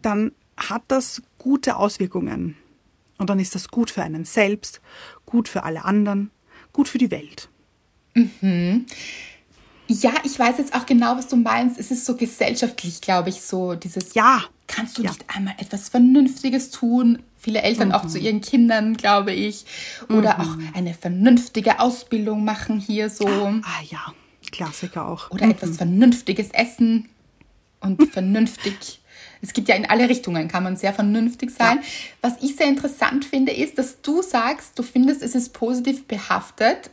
dann 0.00 0.30
hat 0.56 0.82
das 0.88 1.22
gute 1.38 1.74
Auswirkungen. 1.76 2.56
Und 3.18 3.30
dann 3.30 3.40
ist 3.40 3.56
das 3.56 3.68
gut 3.68 3.90
für 3.90 4.02
einen 4.02 4.24
selbst, 4.24 4.80
gut 5.26 5.48
für 5.48 5.64
alle 5.64 5.84
anderen, 5.84 6.30
gut 6.72 6.86
für 6.88 6.98
die 6.98 7.10
Welt. 7.10 7.48
Ja, 9.88 10.12
ich 10.22 10.38
weiß 10.38 10.58
jetzt 10.58 10.74
auch 10.74 10.86
genau, 10.86 11.16
was 11.16 11.26
du 11.26 11.36
meinst. 11.36 11.78
Es 11.78 11.90
ist 11.90 12.04
so 12.04 12.14
gesellschaftlich, 12.16 13.00
glaube 13.00 13.30
ich, 13.30 13.40
so 13.40 13.74
dieses. 13.74 14.14
Ja. 14.14 14.44
Kannst 14.68 14.98
du 14.98 15.02
Ja. 15.02 15.10
nicht 15.10 15.24
einmal 15.34 15.54
etwas 15.58 15.88
Vernünftiges 15.88 16.70
tun? 16.70 17.22
Viele 17.38 17.62
Eltern 17.62 17.92
auch 17.92 18.06
zu 18.06 18.18
ihren 18.18 18.40
Kindern, 18.40 18.96
glaube 18.96 19.32
ich. 19.32 19.64
Oder 20.10 20.40
auch 20.40 20.56
eine 20.74 20.92
vernünftige 20.92 21.80
Ausbildung 21.80 22.44
machen 22.44 22.78
hier 22.78 23.08
so. 23.10 23.26
Ah 23.26 23.82
ja, 23.88 24.12
Klassiker 24.50 25.06
auch. 25.08 25.30
Oder 25.30 25.48
etwas 25.48 25.76
Vernünftiges 25.76 26.50
essen 26.52 27.08
und 27.80 28.02
vernünftig. 28.12 29.00
Es 29.40 29.52
gibt 29.52 29.68
ja 29.68 29.76
in 29.76 29.86
alle 29.86 30.08
Richtungen, 30.08 30.48
kann 30.48 30.64
man 30.64 30.76
sehr 30.76 30.92
vernünftig 30.92 31.50
sein. 31.50 31.80
Was 32.22 32.34
ich 32.42 32.56
sehr 32.56 32.66
interessant 32.66 33.24
finde, 33.24 33.52
ist, 33.52 33.78
dass 33.78 34.00
du 34.02 34.20
sagst, 34.22 34.78
du 34.78 34.82
findest, 34.82 35.22
es 35.22 35.34
ist 35.34 35.52
positiv 35.52 36.06
behaftet. 36.06 36.90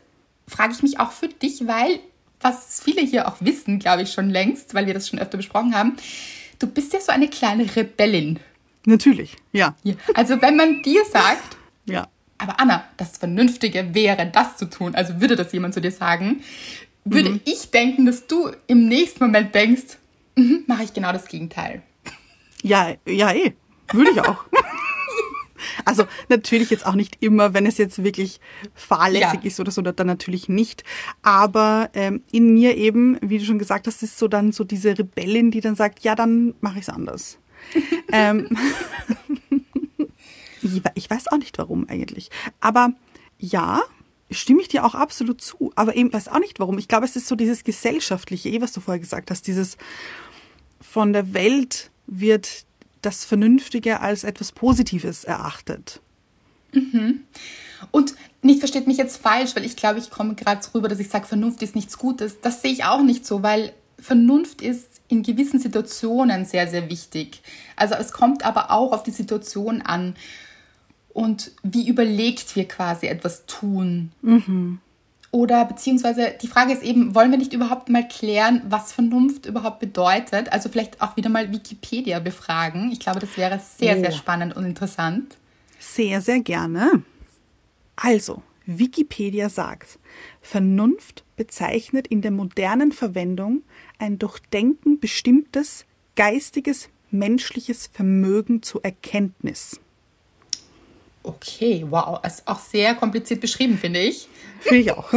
Frage 0.47 0.73
ich 0.73 0.83
mich 0.83 0.99
auch 0.99 1.11
für 1.11 1.27
dich, 1.27 1.65
weil, 1.67 1.99
was 2.41 2.81
viele 2.83 3.01
hier 3.01 3.27
auch 3.27 3.37
wissen, 3.39 3.79
glaube 3.79 4.03
ich 4.03 4.11
schon 4.11 4.29
längst, 4.29 4.75
weil 4.75 4.85
wir 4.85 4.93
das 4.93 5.09
schon 5.09 5.17
öfter 5.17 5.37
besprochen 5.37 5.73
haben, 5.75 5.97
du 6.59 6.67
bist 6.67 6.93
ja 6.93 7.01
so 7.01 7.11
eine 7.11 7.27
kleine 7.29 7.75
Rebellin. 7.75 8.39
Natürlich, 8.85 9.35
ja. 9.51 9.75
Hier. 9.81 9.97
Also 10.13 10.39
wenn 10.43 10.55
man 10.55 10.83
dir 10.83 11.01
sagt, 11.11 11.57
Ja. 11.85 12.07
aber 12.37 12.59
Anna, 12.59 12.83
das 12.97 13.17
Vernünftige 13.17 13.95
wäre, 13.95 14.27
das 14.27 14.57
zu 14.57 14.65
tun. 14.69 14.93
Also 14.93 15.19
würde 15.19 15.35
das 15.35 15.51
jemand 15.51 15.73
zu 15.73 15.81
dir 15.81 15.91
sagen, 15.91 16.43
würde 17.05 17.39
ich 17.45 17.71
denken, 17.71 18.05
dass 18.05 18.27
du 18.27 18.51
im 18.67 18.87
nächsten 18.87 19.23
Moment 19.23 19.53
denkst, 19.55 19.97
mhm, 20.35 20.63
mache 20.67 20.83
ich 20.83 20.93
genau 20.93 21.11
das 21.13 21.27
Gegenteil. 21.27 21.81
Ja, 22.61 22.93
ja, 23.07 23.31
eh. 23.33 23.53
Würde 23.93 24.11
ich 24.11 24.19
auch. 24.21 24.43
Also 25.83 26.05
natürlich 26.29 26.69
jetzt 26.69 26.85
auch 26.85 26.95
nicht 26.95 27.17
immer, 27.21 27.53
wenn 27.53 27.65
es 27.65 27.77
jetzt 27.77 28.03
wirklich 28.03 28.39
fahrlässig 28.73 29.39
Ja. 29.41 29.47
ist 29.47 29.59
oder 29.59 29.71
so, 29.71 29.81
dann 29.81 30.07
natürlich 30.07 30.47
nicht. 30.49 30.83
Aber 31.21 31.89
ähm, 31.93 32.23
in 32.31 32.53
mir 32.53 32.75
eben, 32.75 33.17
wie 33.21 33.39
du 33.39 33.45
schon 33.45 33.59
gesagt 33.59 33.87
hast, 33.87 34.01
ist 34.03 34.17
so 34.17 34.27
dann 34.27 34.51
so 34.51 34.63
diese 34.63 34.97
Rebellin, 34.97 35.51
die 35.51 35.61
dann 35.61 35.75
sagt, 35.75 36.01
ja, 36.01 36.15
dann 36.15 36.53
mache 36.61 36.75
ich 36.79 36.83
es 36.83 36.89
anders. 36.89 37.39
ähm, 38.11 38.47
ich 40.95 41.09
weiß 41.09 41.27
auch 41.31 41.37
nicht 41.37 41.57
warum 41.57 41.87
eigentlich. 41.89 42.29
Aber 42.59 42.91
ja, 43.39 43.81
stimme 44.35 44.61
ich 44.61 44.67
dir 44.67 44.85
auch 44.85 44.95
absolut 44.95 45.41
zu. 45.41 45.71
Aber 45.75 45.95
eben 45.95 46.11
weiß 46.13 46.27
auch 46.27 46.39
nicht 46.39 46.59
warum. 46.59 46.77
Ich 46.77 46.87
glaube, 46.87 47.05
es 47.05 47.15
ist 47.15 47.27
so 47.27 47.35
dieses 47.35 47.63
gesellschaftliche, 47.63 48.49
eh, 48.49 48.61
was 48.61 48.73
du 48.73 48.81
vorher 48.81 48.99
gesagt 48.99 49.31
hast, 49.31 49.47
dieses 49.47 49.77
von 50.81 51.13
der 51.13 51.33
Welt 51.33 51.91
wird 52.07 52.65
das 53.01 53.25
Vernünftige 53.25 54.01
als 54.01 54.23
etwas 54.23 54.51
Positives 54.51 55.23
erachtet. 55.23 56.01
Und 57.91 58.15
nicht 58.41 58.59
versteht 58.59 58.87
mich 58.87 58.97
jetzt 58.97 59.17
falsch, 59.17 59.55
weil 59.55 59.65
ich 59.65 59.75
glaube, 59.75 59.99
ich 59.99 60.09
komme 60.09 60.35
gerade 60.35 60.63
so 60.63 60.71
rüber, 60.75 60.87
dass 60.87 60.99
ich 60.99 61.09
sage, 61.09 61.25
Vernunft 61.25 61.61
ist 61.61 61.75
nichts 61.75 61.97
Gutes. 61.97 62.41
Das 62.41 62.61
sehe 62.61 62.71
ich 62.71 62.83
auch 62.83 63.01
nicht 63.01 63.25
so, 63.25 63.43
weil 63.43 63.73
Vernunft 63.99 64.61
ist 64.61 65.01
in 65.07 65.23
gewissen 65.23 65.59
Situationen 65.59 66.45
sehr, 66.45 66.67
sehr 66.67 66.89
wichtig. 66.89 67.41
Also 67.75 67.95
es 67.95 68.11
kommt 68.11 68.43
aber 68.43 68.71
auch 68.71 68.91
auf 68.91 69.03
die 69.03 69.11
Situation 69.11 69.81
an 69.81 70.15
und 71.15 71.51
wie 71.63 71.87
überlegt 71.87 72.55
wir 72.57 72.67
quasi 72.67 73.07
etwas 73.07 73.45
tun. 73.45 74.11
Oder 75.31 75.63
beziehungsweise 75.63 76.35
die 76.41 76.47
Frage 76.47 76.73
ist 76.73 76.83
eben, 76.83 77.15
wollen 77.15 77.31
wir 77.31 77.37
nicht 77.37 77.53
überhaupt 77.53 77.87
mal 77.89 78.05
klären, 78.05 78.61
was 78.67 78.91
Vernunft 78.91 79.45
überhaupt 79.45 79.79
bedeutet? 79.79 80.51
Also 80.51 80.67
vielleicht 80.67 81.01
auch 81.01 81.15
wieder 81.15 81.29
mal 81.29 81.51
Wikipedia 81.53 82.19
befragen. 82.19 82.91
Ich 82.91 82.99
glaube, 82.99 83.21
das 83.21 83.37
wäre 83.37 83.59
sehr, 83.77 83.95
Oh. 83.97 84.01
sehr 84.01 84.11
spannend 84.11 84.57
und 84.57 84.65
interessant. 84.65 85.37
Sehr, 85.79 86.19
sehr 86.19 86.41
gerne. 86.41 87.01
Also, 87.95 88.43
Wikipedia 88.65 89.47
sagt, 89.47 89.99
Vernunft 90.41 91.23
bezeichnet 91.37 92.07
in 92.07 92.21
der 92.21 92.31
modernen 92.31 92.91
Verwendung 92.91 93.63
ein 93.99 94.19
durch 94.19 94.39
Denken 94.51 94.99
bestimmtes 94.99 95.85
geistiges, 96.17 96.89
menschliches 97.09 97.87
Vermögen 97.87 98.63
zur 98.63 98.83
Erkenntnis. 98.83 99.79
Okay, 101.27 101.85
wow. 101.89 102.19
Ist 102.25 102.47
auch 102.47 102.59
sehr 102.59 102.93
kompliziert 102.95 103.41
beschrieben, 103.41 103.77
finde 103.77 103.99
ich. 103.99 104.27
Finde 104.59 104.77
ich 104.81 104.91
auch. 104.91 105.11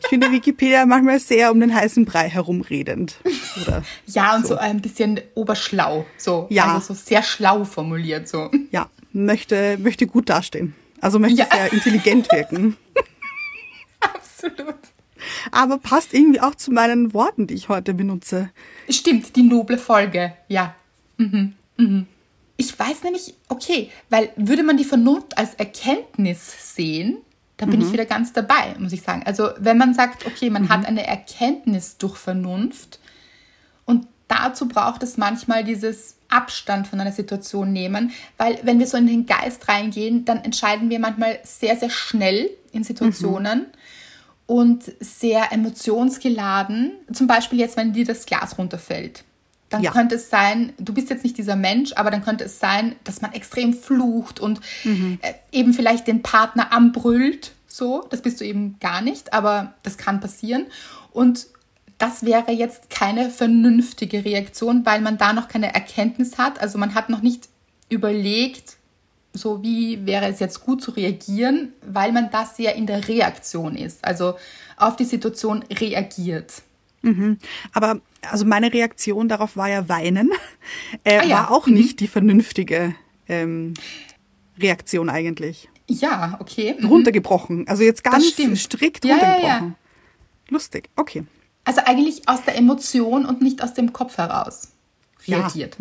Ich 0.00 0.08
finde 0.08 0.30
Wikipedia 0.30 0.84
manchmal 0.86 1.18
sehr 1.20 1.50
um 1.50 1.58
den 1.60 1.74
heißen 1.74 2.04
Brei 2.04 2.28
herumredend. 2.28 3.16
Oder 3.62 3.82
Ja, 4.06 4.34
und 4.36 4.46
so, 4.46 4.56
ein 4.56 4.80
bisschen 4.82 5.20
oberschlau. 5.34 6.04
So, 6.18 6.46
Ja. 6.50 6.74
also 6.74 6.92
so 6.94 7.00
sehr 7.02 7.22
schlau 7.22 7.64
formuliert. 7.64 8.28
So. 8.28 8.50
ja, 8.70 8.88
möchte, 9.12 9.78
möchte 9.78 10.06
gut 10.06 10.28
dastehen. 10.28 10.74
Also 11.00 11.18
möchte 11.18 11.38
Ja. 11.40 11.46
sehr 11.50 11.72
intelligent 11.72 12.30
wirken. 12.30 12.76
Absolut. 14.00 14.74
Aber 15.50 15.78
passt 15.78 16.12
irgendwie 16.14 16.40
auch 16.40 16.54
zu 16.54 16.72
meinen 16.72 17.14
Worten, 17.14 17.46
die 17.46 17.54
ich 17.54 17.68
heute 17.68 17.94
benutze. 17.94 18.50
Stimmt, 18.88 19.34
die 19.36 19.42
noble 19.42 19.78
Folge. 19.78 20.34
Ja. 20.48 20.74
Mhm. 21.16 21.54
Mhm. 21.76 22.06
Ich 22.56 22.78
weiß 22.78 23.02
nämlich, 23.02 23.34
okay, 23.48 23.90
weil 24.10 24.30
würde 24.36 24.62
man 24.62 24.76
die 24.76 24.84
Vernunft 24.84 25.36
als 25.38 25.54
Erkenntnis 25.54 26.74
sehen, 26.74 27.18
dann 27.56 27.70
bin 27.70 27.80
ich 27.80 27.92
wieder 27.92 28.06
ganz 28.06 28.32
dabei, 28.32 28.74
muss 28.78 28.92
ich 28.92 29.02
sagen. 29.02 29.22
Also 29.24 29.50
wenn 29.58 29.78
man 29.78 29.94
sagt, 29.94 30.26
okay, 30.26 30.50
man 30.50 30.68
hat 30.68 30.84
eine 30.84 31.06
Erkenntnis 31.06 31.96
durch 31.96 32.16
Vernunft 32.16 32.98
und 33.84 34.08
dazu 34.26 34.66
braucht 34.66 35.02
es 35.04 35.16
manchmal 35.16 35.62
dieses 35.62 36.16
Abstand 36.28 36.88
von 36.88 37.00
einer 37.00 37.12
Situation 37.12 37.72
nehmen, 37.72 38.10
weil 38.36 38.58
wenn 38.64 38.78
wir 38.78 38.86
so 38.86 38.96
in 38.96 39.06
den 39.06 39.26
Geist 39.26 39.68
reingehen, 39.68 40.24
dann 40.24 40.38
entscheiden 40.38 40.90
wir 40.90 40.98
manchmal 40.98 41.38
sehr, 41.44 41.76
sehr 41.76 41.90
schnell 41.90 42.50
in 42.72 42.82
Situationen 42.82 43.66
und 44.46 44.84
sehr 45.00 45.52
emotionsgeladen. 45.52 46.92
Zum 47.12 47.26
Beispiel 47.26 47.60
jetzt, 47.60 47.76
wenn 47.76 47.92
dir 47.92 48.04
das 48.04 48.26
Glas 48.26 48.58
runterfällt. 48.58 49.24
Dann 49.72 49.82
Ja. 49.82 49.90
könnte 49.90 50.16
es 50.16 50.28
sein, 50.30 50.72
du 50.78 50.92
bist 50.92 51.08
jetzt 51.10 51.24
nicht 51.24 51.38
dieser 51.38 51.56
Mensch, 51.56 51.92
aber 51.94 52.10
dann 52.10 52.22
könnte 52.22 52.44
es 52.44 52.60
sein, 52.60 52.94
dass 53.04 53.22
man 53.22 53.32
extrem 53.32 53.72
flucht 53.74 54.38
und 54.38 54.60
äh, 54.84 55.32
eben 55.50 55.72
vielleicht 55.72 56.06
den 56.06 56.22
Partner 56.22 56.72
anbrüllt. 56.72 57.52
So, 57.66 58.06
das 58.10 58.20
bist 58.20 58.38
du 58.40 58.44
eben 58.44 58.76
gar 58.80 59.00
nicht, 59.00 59.32
aber 59.32 59.72
das 59.82 59.96
kann 59.96 60.20
passieren. 60.20 60.66
Und 61.10 61.46
das 61.96 62.24
wäre 62.24 62.52
jetzt 62.52 62.90
keine 62.90 63.30
vernünftige 63.30 64.24
Reaktion, 64.24 64.84
weil 64.84 65.00
man 65.00 65.16
da 65.16 65.32
noch 65.32 65.48
keine 65.48 65.72
Erkenntnis 65.72 66.36
hat. 66.36 66.60
Also 66.60 66.76
man 66.76 66.94
hat 66.94 67.08
noch 67.08 67.22
nicht 67.22 67.48
überlegt, 67.88 68.76
so 69.32 69.62
wie 69.62 70.04
wäre 70.04 70.26
es 70.26 70.38
jetzt 70.40 70.60
gut 70.64 70.82
zu 70.82 70.90
reagieren, 70.90 71.72
weil 71.86 72.12
man 72.12 72.30
da 72.30 72.44
sehr 72.44 72.74
in 72.74 72.86
der 72.86 73.08
Reaktion 73.08 73.76
ist. 73.76 74.04
Also 74.04 74.34
auf 74.76 74.96
die 74.96 75.04
Situation 75.04 75.64
reagiert. 75.72 76.62
Aber 77.72 78.00
also 78.30 78.44
meine 78.44 78.72
Reaktion 78.72 79.28
darauf 79.28 79.56
war 79.56 79.68
ja 79.68 79.88
weinen. 79.88 80.30
Äh, 81.04 81.18
Ah 81.18 81.24
ja, 81.24 81.36
War 81.36 81.50
auch 81.50 81.66
nicht 81.66 81.98
die 82.00 82.06
vernünftige 82.06 82.94
ähm, 83.28 83.74
Reaktion 84.58 85.08
eigentlich. 85.10 85.68
Ja, 85.88 86.36
okay. 86.40 86.76
Mhm. 86.78 86.86
Runtergebrochen. 86.86 87.66
Also 87.66 87.82
jetzt 87.82 88.04
ganz 88.04 88.24
strikt 88.56 89.04
Ja, 89.04 89.16
ja, 89.16 89.20
ja. 89.20 89.26
runtergebrochen. 89.26 89.74
Lustig. 90.50 90.88
Okay. 90.96 91.24
Also 91.64 91.80
eigentlich 91.84 92.28
aus 92.28 92.44
der 92.44 92.56
Emotion 92.56 93.24
und 93.26 93.42
nicht 93.42 93.62
aus 93.62 93.74
dem 93.74 93.92
Kopf 93.92 94.18
heraus 94.18 94.72
reagiert. 95.26 95.76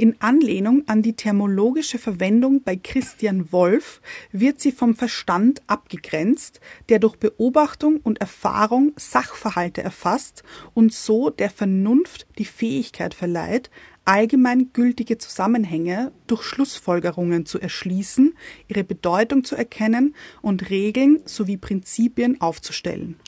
In 0.00 0.16
Anlehnung 0.22 0.84
an 0.86 1.02
die 1.02 1.12
thermologische 1.12 1.98
Verwendung 1.98 2.62
bei 2.62 2.74
Christian 2.74 3.52
Wolff 3.52 4.00
wird 4.32 4.58
sie 4.58 4.72
vom 4.72 4.96
Verstand 4.96 5.60
abgegrenzt, 5.66 6.58
der 6.88 7.00
durch 7.00 7.16
Beobachtung 7.16 8.00
und 8.02 8.18
Erfahrung 8.18 8.94
Sachverhalte 8.96 9.82
erfasst 9.82 10.42
und 10.72 10.94
so 10.94 11.28
der 11.28 11.50
Vernunft 11.50 12.26
die 12.38 12.46
Fähigkeit 12.46 13.12
verleiht, 13.12 13.68
allgemein 14.06 14.72
gültige 14.72 15.18
Zusammenhänge 15.18 16.12
durch 16.26 16.44
Schlussfolgerungen 16.44 17.44
zu 17.44 17.60
erschließen, 17.60 18.34
ihre 18.68 18.84
Bedeutung 18.84 19.44
zu 19.44 19.54
erkennen 19.54 20.14
und 20.40 20.70
Regeln 20.70 21.20
sowie 21.26 21.58
Prinzipien 21.58 22.40
aufzustellen. 22.40 23.20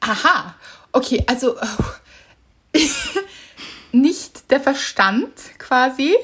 Aha, 0.00 0.56
okay, 0.92 1.24
also 1.26 1.56
äh, 1.56 2.80
nicht 4.00 4.50
der 4.50 4.60
Verstand 4.60 5.30
quasi, 5.58 6.14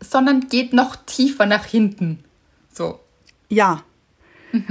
sondern 0.00 0.48
geht 0.48 0.72
noch 0.72 0.96
tiefer 1.06 1.46
nach 1.46 1.64
hinten. 1.66 2.24
So. 2.72 3.00
Ja. 3.48 3.82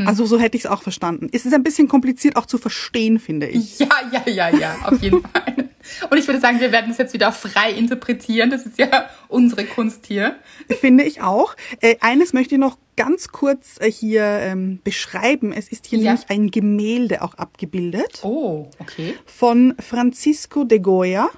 Also 0.05 0.25
so 0.25 0.39
hätte 0.39 0.55
ich 0.55 0.63
es 0.63 0.69
auch 0.71 0.81
verstanden. 0.81 1.27
Es 1.33 1.45
ist 1.45 1.53
ein 1.53 1.61
bisschen 1.63 1.89
kompliziert 1.89 2.37
auch 2.37 2.45
zu 2.45 2.57
verstehen, 2.57 3.19
finde 3.19 3.47
ich. 3.47 3.79
Ja, 3.79 3.89
ja, 4.13 4.29
ja, 4.29 4.49
ja, 4.57 4.75
auf 4.85 5.01
jeden 5.01 5.21
Fall. 5.33 5.69
Und 6.09 6.17
ich 6.17 6.25
würde 6.25 6.39
sagen, 6.39 6.61
wir 6.61 6.71
werden 6.71 6.91
es 6.91 6.97
jetzt 6.97 7.13
wieder 7.13 7.33
frei 7.33 7.71
interpretieren. 7.73 8.49
Das 8.49 8.65
ist 8.65 8.77
ja 8.79 9.09
unsere 9.27 9.65
Kunst 9.65 10.05
hier. 10.05 10.37
Finde 10.79 11.03
ich 11.03 11.21
auch. 11.21 11.55
Äh, 11.81 11.97
eines 11.99 12.31
möchte 12.31 12.55
ich 12.55 12.61
noch 12.61 12.77
ganz 12.95 13.27
kurz 13.27 13.75
äh, 13.81 13.91
hier 13.91 14.23
ähm, 14.23 14.79
beschreiben. 14.85 15.51
Es 15.51 15.67
ist 15.67 15.85
hier 15.87 15.99
Ja. 15.99 16.11
nämlich 16.13 16.29
ein 16.29 16.49
Gemälde 16.51 17.21
auch 17.21 17.33
abgebildet 17.33 18.21
Oh, 18.23 18.69
okay. 18.79 19.15
von 19.25 19.75
Francisco 19.81 20.63
de 20.63 20.79
Goya. 20.79 21.29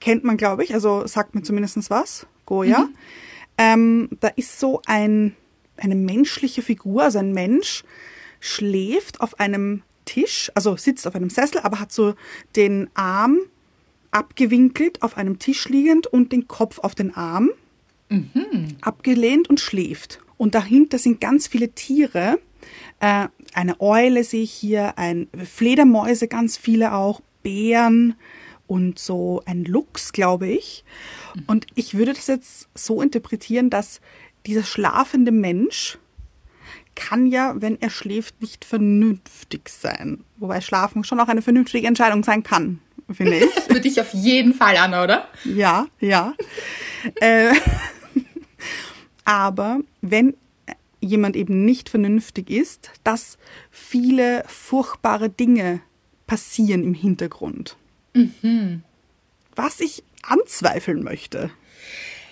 Kennt 0.00 0.24
man, 0.24 0.36
glaube 0.36 0.64
ich, 0.64 0.74
also 0.74 1.06
sagt 1.06 1.34
mir 1.34 1.42
zumindest 1.42 1.90
was. 1.90 2.26
Goya. 2.46 2.88
Ähm, 3.58 4.08
da 4.20 4.28
ist 4.28 4.58
so 4.58 4.82
ein, 4.86 5.36
eine 5.76 5.94
menschliche 5.94 6.62
Figur, 6.62 7.02
also 7.02 7.18
ein 7.18 7.32
Mensch, 7.32 7.84
schläft 8.40 9.20
auf 9.20 9.38
einem 9.38 9.82
Tisch, 10.04 10.50
also 10.54 10.76
sitzt 10.76 11.06
auf 11.06 11.14
einem 11.14 11.30
Sessel, 11.30 11.60
aber 11.60 11.78
hat 11.78 11.92
so 11.92 12.14
den 12.56 12.90
Arm 12.94 13.38
abgewinkelt 14.10 15.02
auf 15.02 15.16
einem 15.16 15.38
Tisch 15.38 15.68
liegend 15.68 16.06
und 16.06 16.32
den 16.32 16.48
Kopf 16.48 16.78
auf 16.80 16.94
den 16.94 17.14
Arm 17.14 17.50
abgelehnt 18.80 19.48
und 19.48 19.60
schläft. 19.60 20.20
Und 20.36 20.54
dahinter 20.54 20.98
sind 20.98 21.20
ganz 21.20 21.46
viele 21.46 21.70
Tiere. 21.70 22.38
Äh, 23.00 23.28
eine 23.54 23.80
Eule 23.80 24.24
sehe 24.24 24.42
ich 24.42 24.52
hier, 24.52 24.98
ein 24.98 25.28
Fledermäuse, 25.44 26.28
ganz 26.28 26.56
viele 26.56 26.94
auch, 26.94 27.20
Bären 27.42 28.14
und 28.72 28.98
so 28.98 29.42
ein 29.44 29.66
Luchs, 29.66 30.14
glaube 30.14 30.48
ich. 30.48 30.82
Und 31.46 31.66
ich 31.74 31.92
würde 31.92 32.14
das 32.14 32.26
jetzt 32.26 32.68
so 32.74 33.02
interpretieren, 33.02 33.68
dass 33.68 34.00
dieser 34.46 34.62
schlafende 34.62 35.30
Mensch 35.30 35.98
kann 36.94 37.26
ja, 37.26 37.54
wenn 37.56 37.78
er 37.82 37.90
schläft, 37.90 38.40
nicht 38.40 38.64
vernünftig 38.64 39.68
sein. 39.68 40.24
Wobei 40.38 40.62
Schlafen 40.62 41.04
schon 41.04 41.20
auch 41.20 41.28
eine 41.28 41.42
vernünftige 41.42 41.86
Entscheidung 41.86 42.24
sein 42.24 42.42
kann, 42.42 42.80
finde 43.12 43.40
ich. 43.40 43.50
Für 43.68 43.80
dich 43.80 44.00
auf 44.00 44.14
jeden 44.14 44.54
Fall, 44.54 44.78
Anna, 44.78 45.04
oder? 45.04 45.28
Ja, 45.44 45.86
ja. 46.00 46.32
äh, 47.20 47.52
aber 49.26 49.80
wenn 50.00 50.34
jemand 51.00 51.36
eben 51.36 51.66
nicht 51.66 51.90
vernünftig 51.90 52.48
ist, 52.48 52.90
dass 53.04 53.36
viele 53.70 54.44
furchtbare 54.46 55.28
Dinge 55.28 55.82
passieren 56.26 56.84
im 56.84 56.94
Hintergrund. 56.94 57.76
Was 59.54 59.80
ich 59.80 60.02
anzweifeln 60.22 61.02
möchte. 61.02 61.50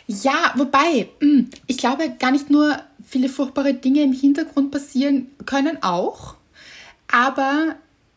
Ja, 0.07 0.53
wobei, 0.57 1.09
hm, 1.21 1.51
ich 1.67 1.79
glaube, 1.79 2.11
gar 2.19 2.33
nicht 2.33 2.51
nur 2.51 2.81
viele 3.07 3.29
furchtbare 3.29 3.75
Dinge 3.75 4.03
im 4.03 4.13
Hintergrund 4.13 4.71
passieren 4.71 5.29
können 5.47 5.83
auch, 5.83 6.35
aber 7.09 7.77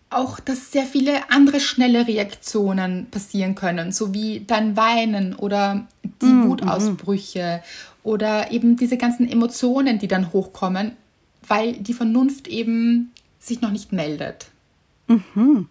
auch, 0.10 0.40
dass 0.40 0.72
sehr 0.72 0.86
viele 0.86 1.32
andere 1.32 1.60
schnelle 1.60 2.08
Reaktionen 2.08 3.08
passieren 3.10 3.56
können, 3.56 3.92
so 3.92 4.14
wie 4.14 4.42
dein 4.46 4.78
Weinen 4.78 5.36
oder 5.36 5.88
die 6.22 6.26
mm, 6.26 6.50
Wutausbrüche 6.50 7.62
mm. 7.62 8.08
oder 8.08 8.52
eben 8.52 8.76
diese 8.76 8.98
ganzen 8.98 9.28
Emotionen, 9.28 10.00
die 10.00 10.08
dann 10.08 10.32
hochkommen, 10.32 10.92
weil 11.48 11.74
die 11.74 11.94
Vernunft 11.94 12.48
eben 12.48 13.12
sich 13.40 13.62
noch 13.62 13.72
nicht 13.72 13.92
meldet. 13.92 14.48
Mhm. 15.08 15.68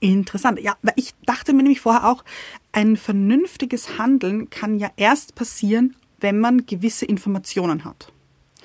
Interessant. 0.00 0.60
Ja, 0.60 0.76
weil 0.82 0.94
ich 0.96 1.12
dachte 1.26 1.52
mir 1.52 1.62
nämlich 1.62 1.80
vorher 1.80 2.08
auch, 2.08 2.24
ein 2.72 2.96
vernünftiges 2.96 3.98
Handeln 3.98 4.48
kann 4.50 4.78
ja 4.78 4.90
erst 4.96 5.34
passieren, 5.34 5.94
wenn 6.20 6.40
man 6.40 6.66
gewisse 6.66 7.04
Informationen 7.04 7.84
hat. 7.84 8.12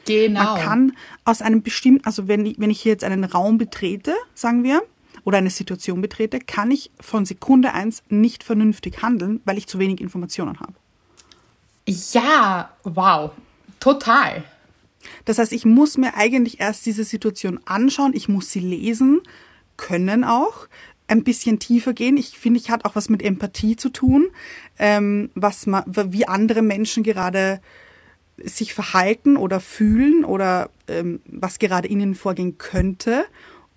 Genau. 0.05 0.43
Man 0.43 0.61
kann 0.61 0.97
aus 1.25 1.41
einem 1.41 1.61
bestimmten, 1.61 2.05
also 2.05 2.27
wenn 2.27 2.45
ich, 2.45 2.59
wenn 2.59 2.69
ich 2.69 2.81
hier 2.81 2.93
jetzt 2.93 3.03
einen 3.03 3.23
Raum 3.23 3.57
betrete, 3.57 4.13
sagen 4.33 4.63
wir, 4.63 4.83
oder 5.23 5.39
eine 5.39 5.49
Situation 5.49 6.01
betrete, 6.01 6.39
kann 6.39 6.71
ich 6.71 6.91
von 6.99 7.25
Sekunde 7.25 7.73
eins 7.73 8.03
nicht 8.09 8.43
vernünftig 8.43 9.01
handeln, 9.01 9.41
weil 9.43 9.57
ich 9.57 9.67
zu 9.67 9.79
wenig 9.79 9.99
Informationen 9.99 10.59
habe. 10.59 10.73
Ja, 11.87 12.69
wow, 12.83 13.31
total. 13.79 14.43
Das 15.25 15.37
heißt, 15.37 15.51
ich 15.51 15.65
muss 15.65 15.97
mir 15.97 16.15
eigentlich 16.15 16.59
erst 16.59 16.85
diese 16.85 17.03
Situation 17.03 17.59
anschauen, 17.65 18.13
ich 18.13 18.29
muss 18.29 18.51
sie 18.51 18.59
lesen 18.59 19.21
können 19.77 20.23
auch, 20.23 20.67
ein 21.07 21.23
bisschen 21.23 21.59
tiefer 21.59 21.93
gehen. 21.93 22.17
Ich 22.17 22.37
finde, 22.37 22.59
ich 22.59 22.69
hat 22.69 22.85
auch 22.85 22.95
was 22.95 23.09
mit 23.09 23.21
Empathie 23.21 23.75
zu 23.75 23.89
tun, 23.89 24.27
ähm, 24.79 25.29
was 25.35 25.67
man, 25.67 25.83
wie 25.87 26.27
andere 26.27 26.61
Menschen 26.61 27.03
gerade 27.03 27.61
sich 28.37 28.73
verhalten 28.73 29.37
oder 29.37 29.59
fühlen 29.59 30.25
oder 30.25 30.69
ähm, 30.87 31.21
was 31.25 31.59
gerade 31.59 31.87
ihnen 31.87 32.15
vorgehen 32.15 32.57
könnte, 32.57 33.25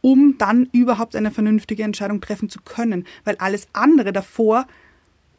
um 0.00 0.36
dann 0.38 0.68
überhaupt 0.72 1.14
eine 1.16 1.30
vernünftige 1.30 1.82
Entscheidung 1.82 2.20
treffen 2.20 2.48
zu 2.48 2.60
können. 2.60 3.06
Weil 3.24 3.36
alles 3.36 3.68
andere 3.72 4.12
davor 4.12 4.66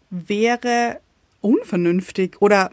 wäre 0.10 1.00
unvernünftig 1.42 2.42
oder 2.42 2.72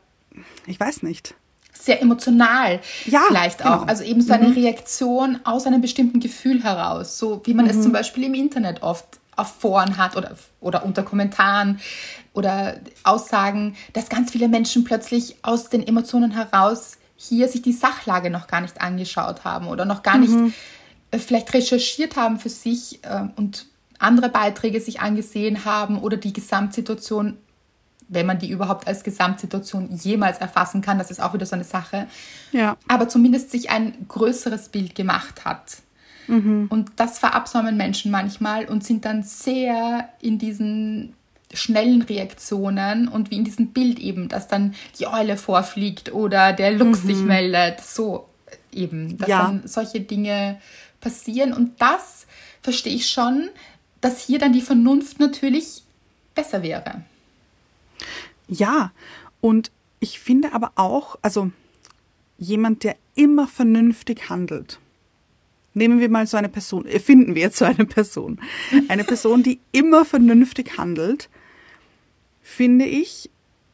ich 0.66 0.78
weiß 0.78 1.02
nicht. 1.02 1.34
Sehr 1.78 2.00
emotional 2.02 2.80
ja, 3.04 3.22
vielleicht 3.28 3.64
auch. 3.64 3.80
Genau. 3.80 3.84
Also 3.84 4.02
eben 4.02 4.20
so 4.20 4.32
eine 4.32 4.48
mhm. 4.48 4.54
Reaktion 4.54 5.40
aus 5.44 5.66
einem 5.66 5.80
bestimmten 5.80 6.20
Gefühl 6.20 6.62
heraus. 6.64 7.18
So 7.18 7.42
wie 7.44 7.54
man 7.54 7.66
mhm. 7.66 7.70
es 7.72 7.82
zum 7.82 7.92
Beispiel 7.92 8.24
im 8.24 8.34
Internet 8.34 8.82
oft 8.82 9.20
auf 9.36 9.54
Foren 9.60 9.98
hat 9.98 10.16
oder, 10.16 10.36
oder 10.60 10.84
unter 10.84 11.02
Kommentaren 11.02 11.78
oder 12.32 12.76
Aussagen, 13.04 13.76
dass 13.92 14.08
ganz 14.08 14.30
viele 14.30 14.48
Menschen 14.48 14.84
plötzlich 14.84 15.36
aus 15.42 15.68
den 15.68 15.86
Emotionen 15.86 16.30
heraus 16.30 16.98
hier 17.16 17.48
sich 17.48 17.62
die 17.62 17.72
Sachlage 17.72 18.30
noch 18.30 18.46
gar 18.46 18.60
nicht 18.60 18.80
angeschaut 18.80 19.44
haben 19.44 19.68
oder 19.68 19.84
noch 19.84 20.02
gar 20.02 20.16
mhm. 20.18 20.44
nicht 20.44 20.54
äh, 21.10 21.18
vielleicht 21.18 21.52
recherchiert 21.54 22.16
haben 22.16 22.38
für 22.38 22.48
sich 22.48 23.00
äh, 23.04 23.22
und 23.36 23.66
andere 23.98 24.28
Beiträge 24.28 24.80
sich 24.80 25.00
angesehen 25.00 25.64
haben 25.64 25.98
oder 25.98 26.16
die 26.16 26.32
Gesamtsituation, 26.32 27.38
wenn 28.08 28.26
man 28.26 28.38
die 28.38 28.50
überhaupt 28.50 28.86
als 28.86 29.02
Gesamtsituation 29.02 29.90
jemals 29.90 30.38
erfassen 30.38 30.80
kann, 30.80 30.98
das 30.98 31.10
ist 31.10 31.20
auch 31.20 31.34
wieder 31.34 31.46
so 31.46 31.54
eine 31.54 31.64
Sache. 31.64 32.06
Ja. 32.52 32.76
Aber 32.88 33.08
zumindest 33.08 33.50
sich 33.50 33.70
ein 33.70 34.06
größeres 34.08 34.68
Bild 34.68 34.94
gemacht 34.94 35.44
hat. 35.44 35.78
Mhm. 36.28 36.66
Und 36.68 36.92
das 36.96 37.18
verabsäumen 37.18 37.76
Menschen 37.76 38.10
manchmal 38.10 38.66
und 38.66 38.84
sind 38.84 39.04
dann 39.04 39.22
sehr 39.22 40.08
in 40.20 40.38
diesen 40.38 41.14
schnellen 41.52 42.02
Reaktionen 42.02 43.08
und 43.08 43.30
wie 43.30 43.36
in 43.36 43.44
diesem 43.44 43.68
Bild 43.68 43.98
eben, 43.98 44.28
dass 44.28 44.48
dann 44.48 44.74
die 44.98 45.06
Eule 45.06 45.36
vorfliegt 45.36 46.12
oder 46.12 46.52
der 46.52 46.72
Luchs 46.72 47.04
mhm. 47.04 47.06
sich 47.06 47.18
meldet, 47.18 47.80
so 47.80 48.28
eben, 48.72 49.16
dass 49.18 49.28
ja. 49.28 49.46
dann 49.46 49.62
solche 49.66 50.00
Dinge 50.00 50.60
passieren 51.00 51.52
und 51.52 51.80
das 51.80 52.26
verstehe 52.62 52.94
ich 52.94 53.08
schon, 53.08 53.48
dass 54.00 54.20
hier 54.20 54.38
dann 54.38 54.52
die 54.52 54.60
Vernunft 54.60 55.20
natürlich 55.20 55.82
besser 56.34 56.62
wäre. 56.62 57.02
Ja, 58.48 58.92
und 59.40 59.70
ich 60.00 60.18
finde 60.20 60.52
aber 60.52 60.72
auch, 60.76 61.18
also 61.22 61.50
jemand, 62.38 62.84
der 62.84 62.96
immer 63.14 63.48
vernünftig 63.48 64.28
handelt, 64.28 64.78
Nehmen 65.76 66.00
wir 66.00 66.08
mal 66.08 66.26
so 66.26 66.38
eine 66.38 66.48
Person, 66.48 66.86
äh, 66.86 66.98
finden 66.98 67.34
wir 67.34 67.42
jetzt 67.42 67.58
so 67.58 67.66
eine 67.66 67.84
Person. 67.84 68.40
Eine 68.88 69.04
Person, 69.04 69.42
die 69.42 69.60
immer 69.72 70.06
vernünftig 70.06 70.78
handelt, 70.78 71.28
finde 72.42 72.86
ich, 72.86 73.28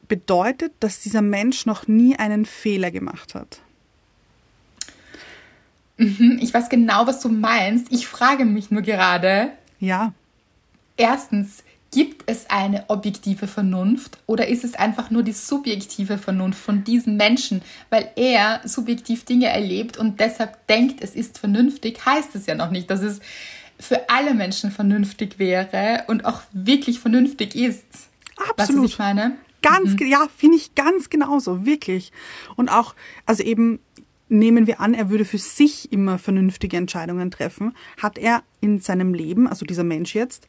bedeutet, 0.08 0.72
dass 0.80 0.98
dieser 1.00 1.22
Mensch 1.22 1.64
noch 1.64 1.86
nie 1.86 2.16
einen 2.16 2.44
Fehler 2.44 2.90
gemacht 2.90 3.36
hat. 3.36 3.60
Mhm, 5.96 6.40
ich 6.42 6.52
weiß 6.52 6.70
genau, 6.70 7.06
was 7.06 7.20
du 7.20 7.28
meinst. 7.28 7.86
Ich 7.92 8.08
frage 8.08 8.46
mich 8.46 8.72
nur 8.72 8.82
gerade. 8.82 9.52
Ja. 9.78 10.12
Erstens, 10.96 11.62
Gibt 11.92 12.24
es 12.26 12.48
eine 12.48 12.88
objektive 12.88 13.46
Vernunft 13.46 14.18
oder 14.26 14.48
ist 14.48 14.64
es 14.64 14.74
einfach 14.74 15.10
nur 15.10 15.22
die 15.22 15.32
subjektive 15.32 16.18
Vernunft 16.18 16.58
von 16.58 16.84
diesem 16.84 17.16
Menschen, 17.16 17.62
weil 17.90 18.10
er 18.16 18.62
subjektiv 18.64 19.24
Dinge 19.24 19.46
erlebt 19.46 19.98
und 19.98 20.18
deshalb 20.18 20.66
denkt, 20.66 21.02
es 21.02 21.14
ist 21.14 21.38
vernünftig, 21.38 22.04
heißt 22.04 22.34
es 22.34 22.46
ja 22.46 22.54
noch 22.54 22.70
nicht, 22.70 22.90
dass 22.90 23.02
es 23.02 23.20
für 23.78 24.08
alle 24.08 24.32
Menschen 24.32 24.70
vernünftig 24.70 25.38
wäre 25.38 26.04
und 26.06 26.24
auch 26.24 26.40
wirklich 26.52 26.98
vernünftig 26.98 27.54
ist. 27.54 27.84
Absolut. 28.36 28.84
Was 28.84 28.90
ich 28.90 28.98
meine? 28.98 29.36
Ganz, 29.60 30.00
mhm. 30.00 30.06
ja, 30.06 30.26
finde 30.36 30.56
ich 30.56 30.74
ganz 30.74 31.10
genauso, 31.10 31.66
wirklich. 31.66 32.12
Und 32.56 32.68
auch, 32.68 32.94
also 33.26 33.42
eben, 33.42 33.80
nehmen 34.28 34.66
wir 34.66 34.80
an, 34.80 34.94
er 34.94 35.10
würde 35.10 35.24
für 35.24 35.38
sich 35.38 35.92
immer 35.92 36.18
vernünftige 36.18 36.76
Entscheidungen 36.76 37.30
treffen, 37.30 37.76
hat 38.00 38.18
er 38.18 38.42
in 38.60 38.80
seinem 38.80 39.14
Leben, 39.14 39.46
also 39.46 39.66
dieser 39.66 39.84
Mensch 39.84 40.14
jetzt, 40.14 40.48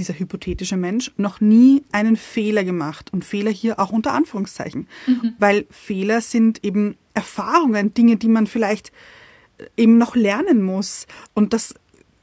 dieser 0.00 0.18
hypothetische 0.18 0.78
Mensch, 0.78 1.12
noch 1.18 1.40
nie 1.40 1.84
einen 1.92 2.16
Fehler 2.16 2.64
gemacht. 2.64 3.12
Und 3.12 3.24
Fehler 3.24 3.50
hier 3.50 3.78
auch 3.78 3.90
unter 3.90 4.14
Anführungszeichen. 4.14 4.88
Mhm. 5.06 5.34
Weil 5.38 5.66
Fehler 5.70 6.22
sind 6.22 6.64
eben 6.64 6.96
Erfahrungen, 7.14 7.92
Dinge, 7.92 8.16
die 8.16 8.28
man 8.28 8.46
vielleicht 8.46 8.90
äh, 9.58 9.66
eben 9.76 9.98
noch 9.98 10.16
lernen 10.16 10.62
muss. 10.62 11.06
Und 11.34 11.52
das, 11.52 11.74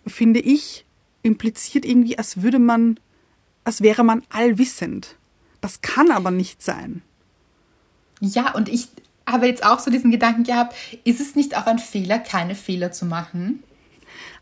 finde 0.07 0.39
ich, 0.39 0.85
impliziert 1.21 1.85
irgendwie, 1.85 2.17
als 2.17 2.41
würde 2.41 2.59
man, 2.59 2.99
als 3.63 3.81
wäre 3.81 4.03
man 4.03 4.23
allwissend. 4.29 5.15
Das 5.61 5.81
kann 5.81 6.09
aber 6.09 6.31
nicht 6.31 6.63
sein. 6.63 7.03
Ja, 8.19 8.55
und 8.55 8.69
ich 8.69 8.89
habe 9.27 9.45
jetzt 9.45 9.63
auch 9.63 9.79
so 9.79 9.91
diesen 9.91 10.09
Gedanken 10.09 10.43
gehabt, 10.43 10.75
ist 11.03 11.21
es 11.21 11.35
nicht 11.35 11.55
auch 11.55 11.67
ein 11.67 11.79
Fehler, 11.79 12.17
keine 12.17 12.55
Fehler 12.55 12.91
zu 12.91 13.05
machen? 13.05 13.61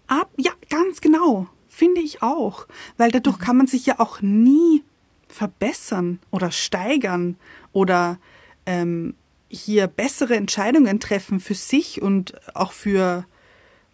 Ab, 0.07 0.29
ja, 0.37 0.51
ganz 0.69 1.01
genau. 1.01 1.47
Finde 1.75 1.99
ich 1.99 2.21
auch, 2.21 2.67
weil 2.95 3.11
dadurch 3.11 3.37
kann 3.37 3.57
man 3.57 3.67
sich 3.67 3.85
ja 3.85 3.99
auch 3.99 4.21
nie 4.21 4.81
verbessern 5.27 6.19
oder 6.31 6.49
steigern 6.49 7.35
oder 7.73 8.17
ähm, 8.65 9.13
hier 9.49 9.87
bessere 9.87 10.37
Entscheidungen 10.37 11.01
treffen 11.01 11.41
für 11.41 11.53
sich 11.53 12.01
und 12.01 12.33
auch 12.55 12.71
für 12.71 13.25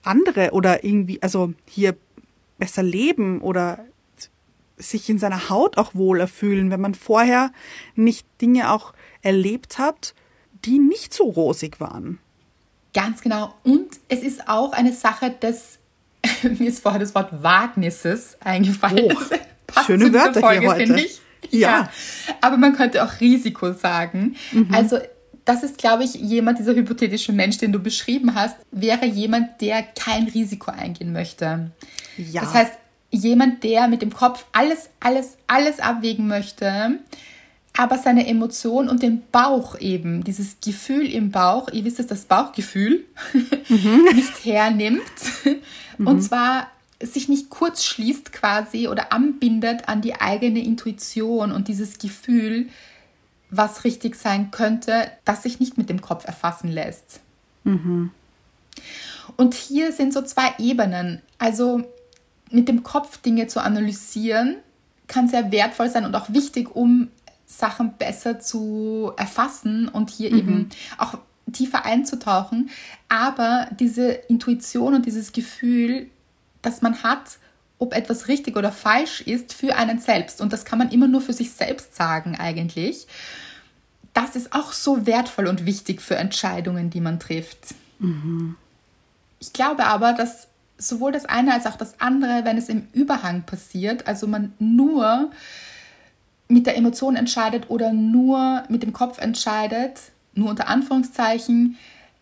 andere 0.04 0.52
oder 0.52 0.84
irgendwie, 0.84 1.24
also 1.24 1.56
hier 1.68 1.98
besser 2.60 2.84
leben 2.84 3.42
oder 3.42 3.84
sich 4.78 5.10
in 5.10 5.18
seiner 5.18 5.50
Haut 5.50 5.80
auch 5.80 5.96
wohler 5.96 6.28
fühlen, 6.28 6.70
wenn 6.70 6.82
man 6.82 6.94
vorher 6.94 7.52
nicht 7.96 8.28
Dinge 8.42 8.72
auch 8.72 8.94
erlebt 9.24 9.80
hat, 9.80 10.14
die 10.66 10.78
nicht 10.78 11.16
so 11.16 11.24
rosig 11.24 11.80
waren. 11.80 12.20
Ganz 12.94 13.22
genau. 13.22 13.56
Und 13.64 14.00
es 14.08 14.22
ist 14.22 14.48
auch 14.48 14.72
eine 14.74 14.94
Sache 14.94 15.32
des 15.32 15.80
mir 16.60 16.70
ist 16.70 16.82
vorher 16.82 17.00
das 17.00 17.14
Wort 17.16 17.44
Wagnisses 17.44 18.38
eingefallen. 18.42 19.16
Oh, 19.16 19.82
schöne 19.86 20.12
Wörter 20.14 20.40
Folge, 20.40 20.62
hier 20.62 20.70
heute. 20.70 20.96
Ich. 20.96 21.22
Ja. 21.50 21.70
ja. 21.70 21.90
Aber 22.42 22.58
man 22.58 22.74
könnte 22.74 23.04
auch 23.04 23.20
Risiko 23.20 23.74
sagen. 23.74 24.36
Mhm. 24.52 24.74
Also 24.74 25.00
das 25.46 25.64
ist, 25.64 25.78
glaube 25.78 26.04
ich, 26.04 26.14
jemand, 26.14 26.60
dieser 26.60 26.76
hypothetische 26.76 27.32
Mensch, 27.32 27.58
den 27.58 27.72
du 27.72 27.80
beschrieben 27.80 28.36
hast, 28.36 28.58
wäre 28.72 29.06
jemand, 29.06 29.60
der 29.62 29.84
kein 29.84 30.28
Risiko 30.28 30.72
eingehen 30.72 31.12
möchte. 31.12 31.72
Ja. 32.18 32.42
Das 32.42 32.54
heißt, 32.54 32.74
jemand, 33.10 33.64
der 33.64 33.88
mit 33.88 34.02
dem 34.02 34.14
Kopf 34.14 34.46
alles, 34.52 34.90
alles, 35.00 35.38
alles 35.48 35.80
abwägen 35.80 36.28
möchte, 36.28 37.00
aber 37.82 37.98
seine 37.98 38.28
Emotion 38.28 38.88
und 38.88 39.02
den 39.02 39.24
Bauch 39.32 39.76
eben, 39.80 40.24
dieses 40.24 40.58
Gefühl 40.64 41.12
im 41.12 41.32
Bauch, 41.32 41.68
ihr 41.72 41.84
wisst 41.84 42.00
es, 42.00 42.06
das 42.06 42.26
Bauchgefühl, 42.26 43.06
mhm. 43.70 44.06
nicht 44.14 44.46
hernimmt. 44.46 45.02
Mhm. 45.98 46.06
Und 46.06 46.22
zwar 46.22 46.68
sich 47.02 47.28
nicht 47.28 47.50
kurz 47.50 47.84
schließt 47.84 48.34
quasi 48.34 48.88
oder 48.88 49.12
anbindet 49.12 49.90
an 49.90 50.02
die 50.02 50.14
eigene 50.14 50.64
Intuition 50.64 51.52
und 51.52 51.70
dieses 51.70 51.98
Gefühl, 51.98 52.70
was 53.50 53.84
richtig 53.84 54.16
sein 54.16 54.52
könnte, 54.52 55.10
das 55.26 55.42
sich 55.42 55.60
nicht 55.60 55.80
mit 55.80 55.90
dem 55.90 56.02
Kopf 56.02 56.28
erfassen 56.28 56.68
lässt. 56.70 57.20
Mhm. 57.64 58.12
Und 59.38 59.56
hier 59.56 59.92
sind 59.92 60.14
so 60.14 60.22
zwei 60.22 60.54
Ebenen. 60.60 61.24
Also 61.40 61.82
mit 62.52 62.68
dem 62.68 62.84
Kopf 62.84 63.18
Dinge 63.18 63.48
zu 63.48 63.60
analysieren, 63.60 64.58
kann 65.08 65.28
sehr 65.28 65.52
wertvoll 65.52 65.90
sein 65.90 66.06
und 66.06 66.14
auch 66.14 66.32
wichtig, 66.32 66.76
um 66.76 67.10
Sachen 67.52 67.94
besser 67.98 68.40
zu 68.40 69.12
erfassen 69.18 69.90
und 69.90 70.10
hier 70.10 70.32
mhm. 70.32 70.38
eben 70.38 70.70
auch 70.98 71.18
tiefer 71.52 71.86
einzutauchen. 71.86 72.70
Aber 73.10 73.68
diese 73.78 74.12
Intuition 74.12 74.94
und 74.94 75.06
dieses 75.06 75.34
Gefühl, 75.34 76.08
das 76.62 76.82
man 76.82 77.04
hat, 77.04 77.38
ob 77.78 77.94
etwas 77.94 78.28
richtig 78.28 78.56
oder 78.56 78.72
falsch 78.72 79.22
ist 79.22 79.54
für 79.54 79.76
einen 79.76 80.00
selbst. 80.00 80.40
Und 80.40 80.54
das 80.54 80.66
kann 80.66 80.80
man 80.80 80.92
immer 80.92 81.08
nur 81.08 81.22
für 81.22 81.34
sich 81.34 81.52
selbst 81.52 81.96
sagen 81.96 82.36
eigentlich. 82.36 83.08
Das 84.14 84.36
ist 84.36 84.54
auch 84.54 84.72
so 84.72 85.06
wertvoll 85.06 85.48
und 85.48 85.66
wichtig 85.66 86.02
für 86.02 86.16
Entscheidungen, 86.16 86.90
die 86.90 87.02
man 87.02 87.20
trifft. 87.20 87.74
Mhm. 88.00 88.56
Ich 89.40 89.52
glaube 89.52 89.86
aber, 89.86 90.14
dass 90.14 90.48
sowohl 90.78 91.12
das 91.12 91.26
eine 91.26 91.54
als 91.54 91.66
auch 91.66 91.76
das 91.76 92.00
andere, 92.00 92.46
wenn 92.46 92.58
es 92.58 92.70
im 92.70 92.88
Überhang 92.94 93.44
passiert, 93.44 94.08
also 94.08 94.28
man 94.28 94.54
nur 94.60 95.32
mit 96.52 96.68
der 96.68 96.78
Emotion 96.78 97.16
entscheidet 97.16 97.70
oder 97.70 97.94
nur 97.94 98.64
mit 98.70 98.84
dem 98.84 98.94
Kopf 98.94 99.20
entscheidet, 99.20 100.00
nur 100.34 100.50
unter 100.50 100.68
Anführungszeichen, 100.68 101.78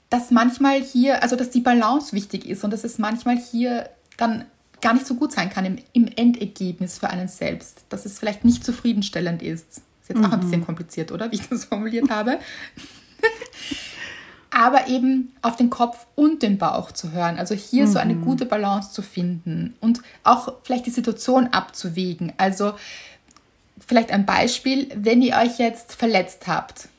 dass 0.10 0.32
manchmal 0.32 0.82
hier, 0.82 1.24
also 1.24 1.36
dass 1.36 1.50
die 1.50 1.62
Balance 1.62 2.14
wichtig 2.14 2.48
ist 2.48 2.64
und 2.64 2.72
dass 2.72 2.84
es 2.84 2.98
manchmal 2.98 3.38
hier 3.38 3.90
dann 4.18 4.46
gar 4.82 4.94
nicht 4.94 5.06
so 5.06 5.16
gut 5.16 5.32
sein 5.32 5.50
kann 5.50 5.66
im, 5.66 5.78
im 5.94 6.08
Endergebnis 6.08 7.00
für 7.00 7.10
einen 7.10 7.28
selbst, 7.28 7.84
dass 7.90 8.06
es 8.06 8.20
vielleicht 8.20 8.46
nicht 8.46 8.64
zufriedenstellend 8.64 9.42
ist. 9.42 9.82
Ist 10.02 10.10
jetzt 10.10 10.20
mhm. 10.20 10.26
auch 10.26 10.32
ein 10.32 10.40
bisschen 10.40 10.62
mhm. 10.62 10.66
kompliziert, 10.66 11.12
oder? 11.12 11.32
Wie 11.32 11.36
ich 11.36 11.50
das 11.50 11.66
formuliert 11.66 12.10
habe. 12.10 12.40
Aber 14.52 14.88
eben 14.88 15.34
auf 15.42 15.58
den 15.58 15.70
Kopf 15.70 16.08
und 16.16 16.42
den 16.42 16.58
Bauch 16.58 16.92
zu 16.92 17.12
hören. 17.12 17.38
Also 17.38 17.54
hier 17.54 17.86
mhm. 17.86 17.92
so 17.92 18.00
eine 18.00 18.16
mhm. 18.16 18.26
gute 18.26 18.46
Balance 18.46 18.92
zu 18.92 19.02
finden 19.02 19.76
und 19.80 20.02
auch 20.24 20.54
vielleicht 20.64 20.86
die 20.86 20.92
Situation 20.92 21.48
abzuwägen. 21.48 22.34
Also 22.38 22.74
vielleicht 23.90 24.12
ein 24.12 24.28
Beispiel, 24.28 24.88
wenn 24.96 25.24
ihr 25.24 25.36
euch 25.36 25.58
jetzt 25.58 25.96
verletzt 25.96 26.46
habt, 26.48 26.90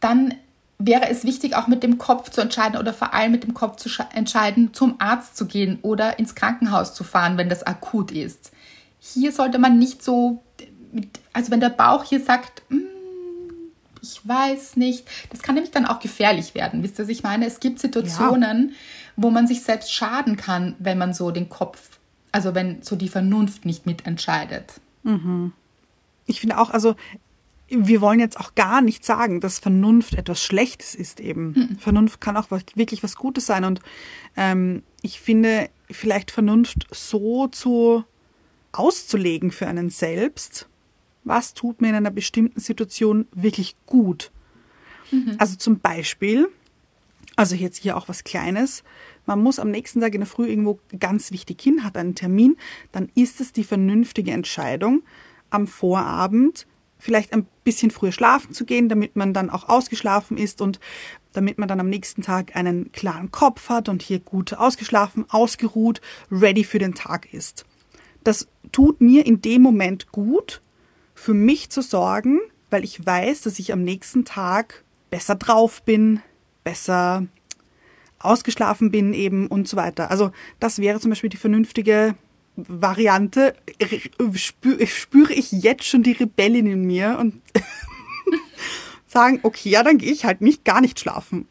dann 0.00 0.34
wäre 0.78 1.10
es 1.10 1.24
wichtig, 1.24 1.54
auch 1.54 1.66
mit 1.66 1.82
dem 1.82 1.98
Kopf 1.98 2.30
zu 2.30 2.40
entscheiden 2.40 2.78
oder 2.78 2.94
vor 2.94 3.12
allem 3.12 3.32
mit 3.32 3.44
dem 3.44 3.52
Kopf 3.52 3.76
zu 3.76 3.90
entscheiden, 4.14 4.72
zum 4.72 4.94
Arzt 4.98 5.36
zu 5.36 5.46
gehen 5.46 5.78
oder 5.82 6.18
ins 6.18 6.34
Krankenhaus 6.34 6.94
zu 6.94 7.04
fahren, 7.04 7.36
wenn 7.36 7.50
das 7.50 7.64
akut 7.64 8.10
ist. 8.10 8.50
Hier 8.98 9.30
sollte 9.30 9.58
man 9.58 9.78
nicht 9.78 10.02
so, 10.02 10.42
mit, 10.90 11.20
also 11.34 11.50
wenn 11.50 11.60
der 11.60 11.68
Bauch 11.68 12.02
hier 12.02 12.20
sagt, 12.20 12.62
mm, 12.70 12.76
ich 14.00 14.26
weiß 14.26 14.76
nicht, 14.76 15.06
das 15.30 15.42
kann 15.42 15.54
nämlich 15.54 15.72
dann 15.72 15.84
auch 15.84 16.00
gefährlich 16.00 16.54
werden. 16.54 16.82
Wisst 16.82 16.98
ihr, 16.98 17.04
was 17.04 17.10
ich 17.10 17.24
meine? 17.24 17.44
Es 17.44 17.60
gibt 17.60 17.78
Situationen, 17.78 18.70
ja. 18.70 18.74
wo 19.16 19.30
man 19.30 19.46
sich 19.46 19.62
selbst 19.62 19.92
schaden 19.92 20.36
kann, 20.36 20.76
wenn 20.78 20.96
man 20.96 21.12
so 21.12 21.30
den 21.30 21.50
Kopf, 21.50 21.98
also 22.32 22.54
wenn 22.54 22.82
so 22.82 22.96
die 22.96 23.08
Vernunft 23.08 23.66
nicht 23.66 23.84
mitentscheidet. 23.84 24.72
Mhm. 25.02 25.52
Ich 26.26 26.40
finde 26.40 26.58
auch, 26.58 26.70
also 26.70 26.96
wir 27.68 28.00
wollen 28.00 28.20
jetzt 28.20 28.38
auch 28.38 28.54
gar 28.54 28.80
nicht 28.80 29.04
sagen, 29.04 29.40
dass 29.40 29.58
Vernunft 29.58 30.14
etwas 30.14 30.42
Schlechtes 30.42 30.94
ist 30.94 31.20
eben. 31.20 31.52
Mhm. 31.52 31.78
Vernunft 31.78 32.20
kann 32.20 32.36
auch 32.36 32.50
wirklich 32.50 33.02
was 33.02 33.16
Gutes 33.16 33.46
sein. 33.46 33.64
Und 33.64 33.80
ähm, 34.36 34.82
ich 35.02 35.20
finde, 35.20 35.68
vielleicht 35.90 36.30
Vernunft 36.30 36.86
so 36.92 37.48
zu 37.48 38.04
auszulegen 38.72 39.50
für 39.50 39.66
einen 39.66 39.90
selbst, 39.90 40.68
was 41.24 41.54
tut 41.54 41.80
mir 41.80 41.88
in 41.88 41.96
einer 41.96 42.10
bestimmten 42.10 42.60
Situation 42.60 43.26
wirklich 43.32 43.74
gut. 43.86 44.30
Mhm. 45.10 45.34
Also 45.38 45.56
zum 45.56 45.80
Beispiel, 45.80 46.48
also 47.34 47.56
jetzt 47.56 47.78
hier 47.78 47.96
auch 47.96 48.08
was 48.08 48.22
Kleines, 48.22 48.84
man 49.26 49.42
muss 49.42 49.58
am 49.58 49.72
nächsten 49.72 50.00
Tag 50.00 50.14
in 50.14 50.20
der 50.20 50.28
Früh 50.28 50.46
irgendwo 50.46 50.78
ganz 51.00 51.32
wichtig 51.32 51.60
hin, 51.60 51.82
hat 51.82 51.96
einen 51.96 52.14
Termin, 52.14 52.56
dann 52.92 53.10
ist 53.16 53.40
es 53.40 53.52
die 53.52 53.64
vernünftige 53.64 54.30
Entscheidung, 54.30 55.02
am 55.50 55.66
Vorabend 55.66 56.66
vielleicht 56.98 57.32
ein 57.32 57.46
bisschen 57.64 57.90
früher 57.90 58.12
schlafen 58.12 58.52
zu 58.54 58.64
gehen, 58.64 58.88
damit 58.88 59.16
man 59.16 59.34
dann 59.34 59.50
auch 59.50 59.68
ausgeschlafen 59.68 60.36
ist 60.36 60.60
und 60.60 60.80
damit 61.32 61.58
man 61.58 61.68
dann 61.68 61.80
am 61.80 61.88
nächsten 61.88 62.22
Tag 62.22 62.56
einen 62.56 62.90
klaren 62.92 63.30
Kopf 63.30 63.68
hat 63.68 63.88
und 63.88 64.02
hier 64.02 64.18
gut 64.18 64.54
ausgeschlafen, 64.54 65.26
ausgeruht, 65.28 66.00
ready 66.30 66.64
für 66.64 66.78
den 66.78 66.94
Tag 66.94 67.32
ist. 67.32 67.66
Das 68.24 68.48
tut 68.72 69.00
mir 69.00 69.26
in 69.26 69.42
dem 69.42 69.62
Moment 69.62 70.10
gut, 70.10 70.62
für 71.14 71.34
mich 71.34 71.70
zu 71.70 71.82
sorgen, 71.82 72.40
weil 72.70 72.84
ich 72.84 73.04
weiß, 73.04 73.42
dass 73.42 73.58
ich 73.58 73.72
am 73.72 73.82
nächsten 73.82 74.24
Tag 74.24 74.84
besser 75.10 75.34
drauf 75.34 75.82
bin, 75.82 76.20
besser 76.64 77.26
ausgeschlafen 78.18 78.90
bin 78.90 79.12
eben 79.12 79.46
und 79.46 79.68
so 79.68 79.76
weiter. 79.76 80.10
Also 80.10 80.32
das 80.58 80.78
wäre 80.78 81.00
zum 81.00 81.10
Beispiel 81.10 81.30
die 81.30 81.36
vernünftige 81.36 82.14
Variante 82.56 83.54
spüre, 84.34 84.86
spüre 84.86 85.32
ich 85.32 85.52
jetzt 85.52 85.84
schon 85.84 86.02
die 86.02 86.12
Rebellin 86.12 86.66
in 86.66 86.84
mir 86.86 87.18
und 87.18 87.42
sagen, 89.06 89.40
okay, 89.42 89.70
ja, 89.70 89.82
dann 89.82 89.98
gehe 89.98 90.12
ich 90.12 90.24
halt 90.24 90.40
nicht 90.40 90.64
gar 90.64 90.80
nicht 90.80 90.98
schlafen. 90.98 91.46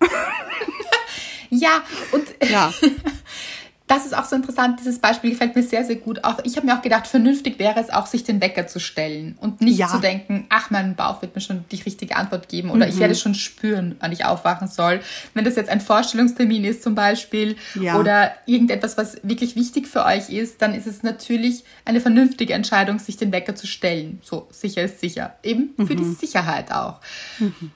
ja, 1.50 1.84
und 2.12 2.36
ja. 2.50 2.74
das 3.88 4.06
ist 4.06 4.18
auch 4.18 4.26
so 4.26 4.36
interessant, 4.36 4.80
dieses 4.80 4.98
Beispiel 4.98 5.30
gefällt 5.30 5.56
mir 5.56 5.62
sehr, 5.62 5.86
sehr 5.86 5.98
gut. 5.98 6.24
Auch 6.24 6.40
ich 6.44 6.58
habe 6.58 6.66
mir 6.66 6.76
auch 6.76 6.82
gedacht, 6.82 7.06
vernünftig 7.06 7.60
wäre 7.60 7.80
es 7.80 7.92
auch, 7.92 8.08
sich 8.08 8.24
den 8.24 8.42
Wecker 8.42 8.66
zu 8.66 8.80
stellen 8.80 9.38
und 9.40 9.62
nicht 9.62 9.78
ja. 9.78 9.88
zu 9.88 10.00
denken, 10.00 10.48
ach, 10.50 10.72
mein 10.72 10.96
Bauch 10.96 11.22
wird 11.22 11.36
mir 11.36 11.42
schon 11.42 11.66
die 11.72 11.82
richtige 11.82 12.16
Antwort 12.16 12.50
geben 12.50 12.72
oder 12.72 12.88
mhm. 12.88 12.92
ich 12.92 13.00
werde 13.00 13.14
schon 13.14 13.36
spüren, 13.36 13.96
wann 14.00 14.12
ich 14.12 14.26
aufwachen 14.26 14.68
soll. 14.68 15.02
Wenn 15.36 15.46
das 15.46 15.56
jetzt 15.56 15.70
ein 15.70 15.82
Vorstellungstermin 15.82 16.64
ist 16.64 16.82
zum 16.82 16.96
Beispiel 16.96 17.58
ja. 17.76 18.00
oder 18.00 18.32
irgendetwas, 18.48 18.98
was 18.98 19.18
wirklich 19.22 19.56
wichtig 19.56 19.88
für 19.88 20.04
euch 20.04 20.32
ist, 20.32 20.64
dann 20.64 20.74
ist 20.74 20.88
es 20.88 21.04
natürlich 21.04 21.64
eine 21.86 22.02
vernünftige 22.02 22.54
Entscheidung, 22.54 22.98
sich 22.98 23.18
den 23.18 23.32
Wecker 23.32 23.54
zu 23.54 23.68
stellen. 23.68 24.20
So, 24.24 24.48
sicher 24.50 24.82
ist 24.82 25.00
sicher. 25.00 25.36
Eben 25.44 25.76
für 25.78 25.94
mhm. 25.94 25.98
die 25.98 26.26
Sicherheit 26.26 26.72
auch. 26.72 27.02
Mhm. 27.38 27.72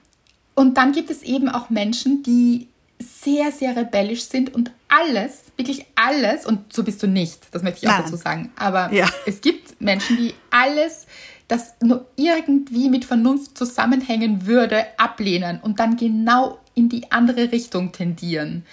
Und 0.56 0.78
dann 0.78 0.92
gibt 0.92 1.12
es 1.12 1.22
eben 1.22 1.50
auch 1.50 1.70
Menschen, 1.70 2.24
die 2.24 2.68
sehr, 3.02 3.52
sehr 3.52 3.76
rebellisch 3.76 4.24
sind 4.24 4.54
und 4.54 4.72
alles, 4.88 5.44
wirklich 5.56 5.86
alles, 5.96 6.46
und 6.46 6.74
so 6.74 6.84
bist 6.84 7.02
du 7.02 7.08
nicht, 7.08 7.48
das 7.52 7.64
möchte 7.64 7.80
ich 7.84 7.88
auch 7.88 7.94
Nein. 7.94 8.04
dazu 8.04 8.16
sagen, 8.18 8.52
aber 8.58 8.92
ja. 8.92 9.08
es 9.26 9.42
gibt 9.42 9.80
Menschen, 9.80 10.18
die 10.18 10.34
alles, 10.52 11.06
das 11.48 11.76
nur 11.82 12.06
irgendwie 12.16 12.90
mit 12.90 13.06
Vernunft 13.06 13.58
zusammenhängen 13.58 14.46
würde, 14.46 14.86
ablehnen 14.98 15.60
und 15.62 15.80
dann 15.80 15.98
genau 15.98 16.60
in 16.76 16.90
die 16.90 17.12
andere 17.12 17.52
Richtung 17.52 17.92
tendieren. 17.92 18.66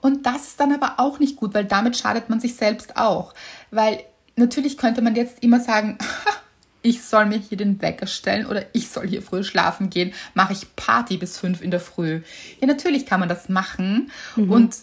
Und 0.00 0.26
das 0.26 0.48
ist 0.48 0.60
dann 0.60 0.72
aber 0.72 0.94
auch 0.98 1.18
nicht 1.18 1.36
gut, 1.36 1.54
weil 1.54 1.64
damit 1.64 1.96
schadet 1.96 2.28
man 2.28 2.40
sich 2.40 2.54
selbst 2.56 2.96
auch. 2.96 3.32
Weil 3.70 4.02
natürlich 4.36 4.76
könnte 4.76 5.02
man 5.02 5.14
jetzt 5.14 5.42
immer 5.42 5.60
sagen, 5.60 5.98
ich 6.86 7.02
soll 7.02 7.26
mir 7.26 7.38
hier 7.38 7.58
den 7.58 7.82
Wecker 7.82 8.06
stellen 8.06 8.46
oder 8.46 8.64
ich 8.72 8.88
soll 8.88 9.08
hier 9.08 9.20
früh 9.20 9.42
schlafen 9.42 9.90
gehen, 9.90 10.12
mache 10.34 10.52
ich 10.52 10.76
Party 10.76 11.16
bis 11.16 11.36
fünf 11.36 11.60
in 11.60 11.72
der 11.72 11.80
Früh. 11.80 12.20
Ja, 12.60 12.68
natürlich 12.68 13.06
kann 13.06 13.18
man 13.18 13.28
das 13.28 13.48
machen 13.48 14.12
mhm. 14.36 14.52
und 14.52 14.76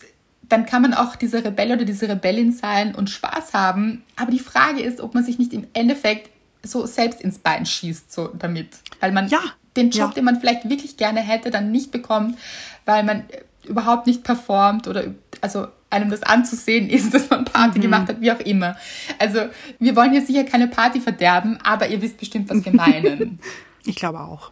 dann 0.43 0.65
kann 0.65 0.81
man 0.81 0.93
auch 0.93 1.15
dieser 1.15 1.45
Rebell 1.45 1.71
oder 1.71 1.85
diese 1.85 2.09
Rebellin 2.09 2.51
sein 2.51 2.93
und 2.93 3.09
Spaß 3.09 3.53
haben. 3.53 4.03
Aber 4.17 4.31
die 4.31 4.39
Frage 4.39 4.81
ist, 4.81 4.99
ob 4.99 5.13
man 5.13 5.23
sich 5.23 5.39
nicht 5.39 5.53
im 5.53 5.65
Endeffekt 5.73 6.29
so 6.61 6.85
selbst 6.85 7.21
ins 7.21 7.39
Bein 7.39 7.65
schießt 7.65 8.11
so 8.11 8.27
damit, 8.27 8.67
weil 8.99 9.13
man 9.13 9.29
ja, 9.29 9.39
den 9.77 9.89
Job, 9.89 10.09
ja. 10.09 10.13
den 10.15 10.25
man 10.25 10.39
vielleicht 10.41 10.69
wirklich 10.69 10.97
gerne 10.97 11.21
hätte, 11.21 11.51
dann 11.51 11.71
nicht 11.71 11.91
bekommt, 11.91 12.37
weil 12.85 13.03
man 13.03 13.23
überhaupt 13.65 14.07
nicht 14.07 14.23
performt 14.23 14.89
oder 14.89 15.05
also 15.39 15.67
einem 15.93 16.10
das 16.10 16.23
anzusehen 16.23 16.89
ist, 16.89 17.13
dass 17.13 17.29
man 17.29 17.45
Party 17.45 17.79
mhm. 17.79 17.84
gemacht 17.84 18.10
hat, 18.10 18.21
wie 18.21 18.32
auch 18.32 18.39
immer. 18.39 18.75
Also 19.19 19.39
wir 19.79 19.95
wollen 19.95 20.12
hier 20.12 20.25
sicher 20.25 20.43
keine 20.43 20.67
Party 20.67 20.99
verderben, 20.99 21.58
aber 21.63 21.88
ihr 21.88 22.01
wisst 22.01 22.17
bestimmt, 22.17 22.49
was 22.49 22.65
wir 22.65 22.73
meinen. 22.73 23.39
ich 23.86 23.95
glaube 23.95 24.19
auch. 24.19 24.51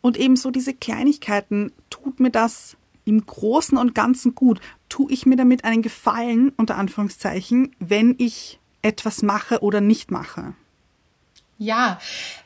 Und 0.00 0.16
ebenso 0.16 0.50
diese 0.50 0.74
Kleinigkeiten, 0.74 1.72
tut 1.90 2.20
mir 2.20 2.30
das 2.30 2.76
im 3.04 3.24
Großen 3.24 3.76
und 3.76 3.94
Ganzen 3.94 4.34
gut? 4.34 4.60
Tue 4.88 5.10
ich 5.10 5.26
mir 5.26 5.36
damit 5.36 5.64
einen 5.64 5.82
Gefallen, 5.82 6.52
unter 6.56 6.76
Anführungszeichen, 6.76 7.74
wenn 7.78 8.14
ich 8.18 8.60
etwas 8.82 9.22
mache 9.22 9.60
oder 9.60 9.80
nicht 9.80 10.10
mache? 10.10 10.54
Ja, 11.60 11.98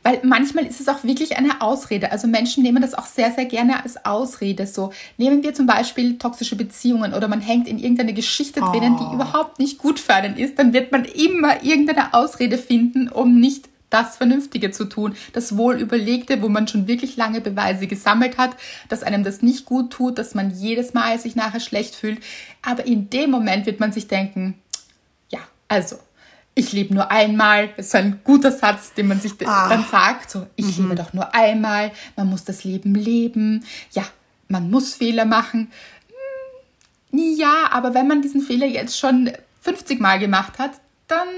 weil 0.03 0.20
manchmal 0.22 0.64
ist 0.64 0.81
es 0.81 0.88
auch 0.88 1.05
wirklich 1.05 1.37
eine 1.37 1.61
Ausrede. 1.61 2.12
Also 2.12 2.27
Menschen 2.27 2.62
nehmen 2.62 2.81
das 2.81 2.94
auch 2.94 3.05
sehr, 3.05 3.31
sehr 3.31 3.44
gerne 3.44 3.83
als 3.83 4.07
Ausrede. 4.07 4.66
So 4.66 4.90
nehmen 5.18 5.43
wir 5.43 5.53
zum 5.53 5.66
Beispiel 5.66 6.16
toxische 6.16 6.57
Beziehungen 6.57 7.12
oder 7.12 7.28
man 7.28 7.43
hängt 7.43 7.68
in 7.68 7.78
irgendeine 7.78 8.14
Geschichte 8.14 8.61
oh. 8.62 8.72
drinnen, 8.72 8.97
die 8.97 9.05
oh. 9.05 9.14
überhaupt 9.14 9.59
nicht 9.59 9.76
gut 9.76 10.01
für 10.01 10.14
einen 10.14 10.39
ist, 10.39 10.59
dann 10.59 10.72
wird 10.72 10.93
man 10.93 11.05
immer 11.05 11.62
irgendeine 11.62 12.14
Ausrede 12.14 12.57
finden, 12.57 13.11
um 13.11 13.39
nicht 13.39 13.68
das 13.91 14.16
Vernünftige 14.16 14.70
zu 14.70 14.87
tun, 14.87 15.14
das 15.34 15.59
Wohlüberlegte, 15.59 16.41
wo 16.41 16.49
man 16.49 16.66
schon 16.66 16.89
wirklich 16.89 17.16
lange 17.16 17.43
Beweise 17.43 17.87
gesammelt 17.87 18.39
hat, 18.39 18.57
dass 18.89 19.03
einem 19.03 19.24
das 19.24 19.43
nicht 19.43 19.66
gut 19.66 19.91
tut, 19.91 20.16
dass 20.16 20.34
man 20.34 20.51
jedes 20.51 20.95
Mal 20.95 21.18
sich 21.18 21.37
nachher 21.37 21.61
schlecht 21.61 21.95
fühlt. 21.95 22.18
Aber 22.62 22.87
in 22.87 23.11
dem 23.11 23.30
Moment 23.30 23.66
wird 23.66 23.80
man 23.80 23.93
sich 23.93 24.09
denken, 24.09 24.55
ja, 25.28 25.41
also 25.68 25.97
ich 26.55 26.72
lebe 26.72 26.94
nur 26.94 27.11
einmal. 27.11 27.68
Das 27.76 27.86
ist 27.86 27.94
ein 27.94 28.20
guter 28.24 28.53
Satz, 28.53 28.92
den 28.94 29.09
man 29.09 29.20
sich 29.20 29.32
ah. 29.46 29.68
dann 29.68 29.84
sagt. 29.90 30.30
So, 30.30 30.46
ich 30.57 30.78
mhm. 30.78 30.84
lebe 30.84 30.96
doch 30.96 31.12
nur 31.12 31.34
einmal. 31.34 31.92
Man 32.16 32.28
muss 32.28 32.44
das 32.44 32.64
Leben 32.64 32.94
leben. 32.94 33.64
Ja, 33.92 34.05
man 34.48 34.70
muss 34.70 34.94
Fehler 34.94 35.24
machen. 35.24 35.70
Hm, 37.11 37.36
ja, 37.36 37.70
aber 37.70 37.94
wenn 37.94 38.07
man 38.07 38.22
diesen 38.22 38.42
Fehler 38.42 38.66
jetzt 38.66 38.98
schon 38.98 39.30
50 39.62 40.00
Mal 40.00 40.18
gemacht 40.18 40.59
hat, 40.59 40.72
dann 41.09 41.28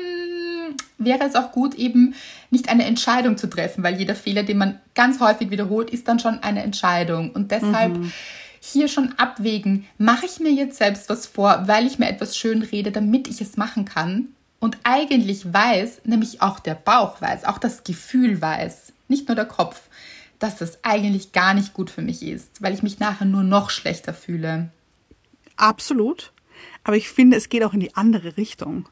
wäre 0.98 1.24
es 1.24 1.34
auch 1.34 1.52
gut, 1.52 1.74
eben 1.74 2.14
nicht 2.50 2.68
eine 2.68 2.84
Entscheidung 2.84 3.36
zu 3.36 3.48
treffen, 3.48 3.82
weil 3.82 3.96
jeder 3.96 4.14
Fehler, 4.14 4.42
den 4.42 4.58
man 4.58 4.80
ganz 4.94 5.20
häufig 5.20 5.50
wiederholt, 5.50 5.90
ist 5.90 6.08
dann 6.08 6.18
schon 6.18 6.42
eine 6.42 6.62
Entscheidung. 6.62 7.30
Und 7.30 7.50
deshalb 7.50 7.96
mhm. 7.96 8.12
hier 8.60 8.88
schon 8.88 9.14
abwägen, 9.16 9.86
mache 9.98 10.26
ich 10.26 10.40
mir 10.40 10.52
jetzt 10.52 10.78
selbst 10.78 11.08
was 11.08 11.26
vor, 11.26 11.64
weil 11.66 11.86
ich 11.86 11.98
mir 11.98 12.08
etwas 12.08 12.36
schön 12.36 12.62
rede, 12.62 12.90
damit 12.90 13.28
ich 13.28 13.40
es 13.40 13.56
machen 13.56 13.84
kann. 13.84 14.28
Und 14.64 14.78
eigentlich 14.82 15.52
weiß, 15.52 16.00
nämlich 16.04 16.40
auch 16.40 16.58
der 16.58 16.74
Bauch 16.74 17.20
weiß, 17.20 17.44
auch 17.44 17.58
das 17.58 17.84
Gefühl 17.84 18.40
weiß, 18.40 18.94
nicht 19.08 19.28
nur 19.28 19.34
der 19.34 19.44
Kopf, 19.44 19.90
dass 20.38 20.56
das 20.56 20.82
eigentlich 20.82 21.32
gar 21.32 21.52
nicht 21.52 21.74
gut 21.74 21.90
für 21.90 22.00
mich 22.00 22.22
ist, 22.22 22.62
weil 22.62 22.72
ich 22.72 22.82
mich 22.82 22.98
nachher 22.98 23.26
nur 23.26 23.42
noch 23.42 23.68
schlechter 23.68 24.14
fühle. 24.14 24.70
Absolut. 25.56 26.32
Aber 26.82 26.96
ich 26.96 27.10
finde, 27.10 27.36
es 27.36 27.50
geht 27.50 27.62
auch 27.62 27.74
in 27.74 27.80
die 27.80 27.94
andere 27.94 28.38
Richtung. 28.38 28.88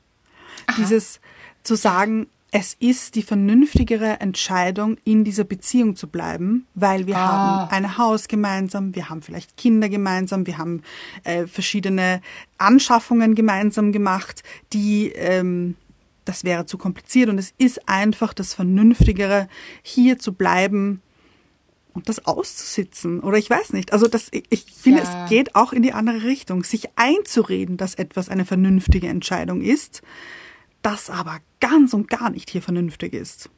Aha. 0.67 0.77
Dieses 0.77 1.21
zu 1.63 1.75
sagen, 1.75 2.27
es 2.55 2.77
ist 2.79 3.15
die 3.15 3.23
vernünftigere 3.23 4.21
Entscheidung, 4.21 4.99
in 5.05 5.25
dieser 5.25 5.45
Beziehung 5.45 5.97
zu 5.97 6.07
bleiben, 6.07 6.67
weil 6.75 7.07
wir 7.07 7.17
ah. 7.17 7.67
haben 7.67 7.71
ein 7.71 7.97
Haus 7.97 8.29
gemeinsam, 8.29 8.95
wir 8.95 9.09
haben 9.09 9.23
vielleicht 9.23 9.57
Kinder 9.57 9.89
gemeinsam, 9.89 10.47
wir 10.47 10.59
haben 10.59 10.83
äh, 11.25 11.47
verschiedene 11.47 12.21
Anschaffungen 12.59 13.35
gemeinsam 13.35 13.91
gemacht, 13.91 14.43
die 14.75 15.13
ähm, 15.13 15.77
das 16.27 16.45
wäre 16.45 16.67
zu 16.67 16.77
kompliziert 16.77 17.31
und 17.31 17.39
es 17.39 17.55
ist 17.57 17.89
einfach 17.89 18.35
das 18.35 18.53
Vernünftigere, 18.53 19.49
hier 19.83 20.19
zu 20.19 20.35
bleiben 20.35 21.01
und 21.95 22.09
das 22.09 22.27
auszusitzen. 22.27 23.21
Oder 23.21 23.39
ich 23.39 23.51
weiß 23.51 23.73
nicht. 23.73 23.93
Also 23.93 24.07
das, 24.07 24.29
ich 24.31 24.65
finde, 24.65 25.03
ja. 25.03 25.25
es 25.25 25.31
geht 25.31 25.57
auch 25.57 25.73
in 25.73 25.83
die 25.83 25.95
andere 25.95 26.23
Richtung, 26.23 26.65
sich 26.65 26.91
einzureden, 26.97 27.77
dass 27.77 27.95
etwas 27.95 28.29
eine 28.29 28.45
vernünftige 28.45 29.09
Entscheidung 29.09 29.63
ist 29.63 30.03
das 30.83 31.11
aber 31.11 31.39
ganz 31.61 31.95
und 31.95 32.09
gar 32.09 32.31
nicht 32.31 32.51
hier 32.51 32.63
vernünftig 32.63 33.15
ist. 33.15 33.49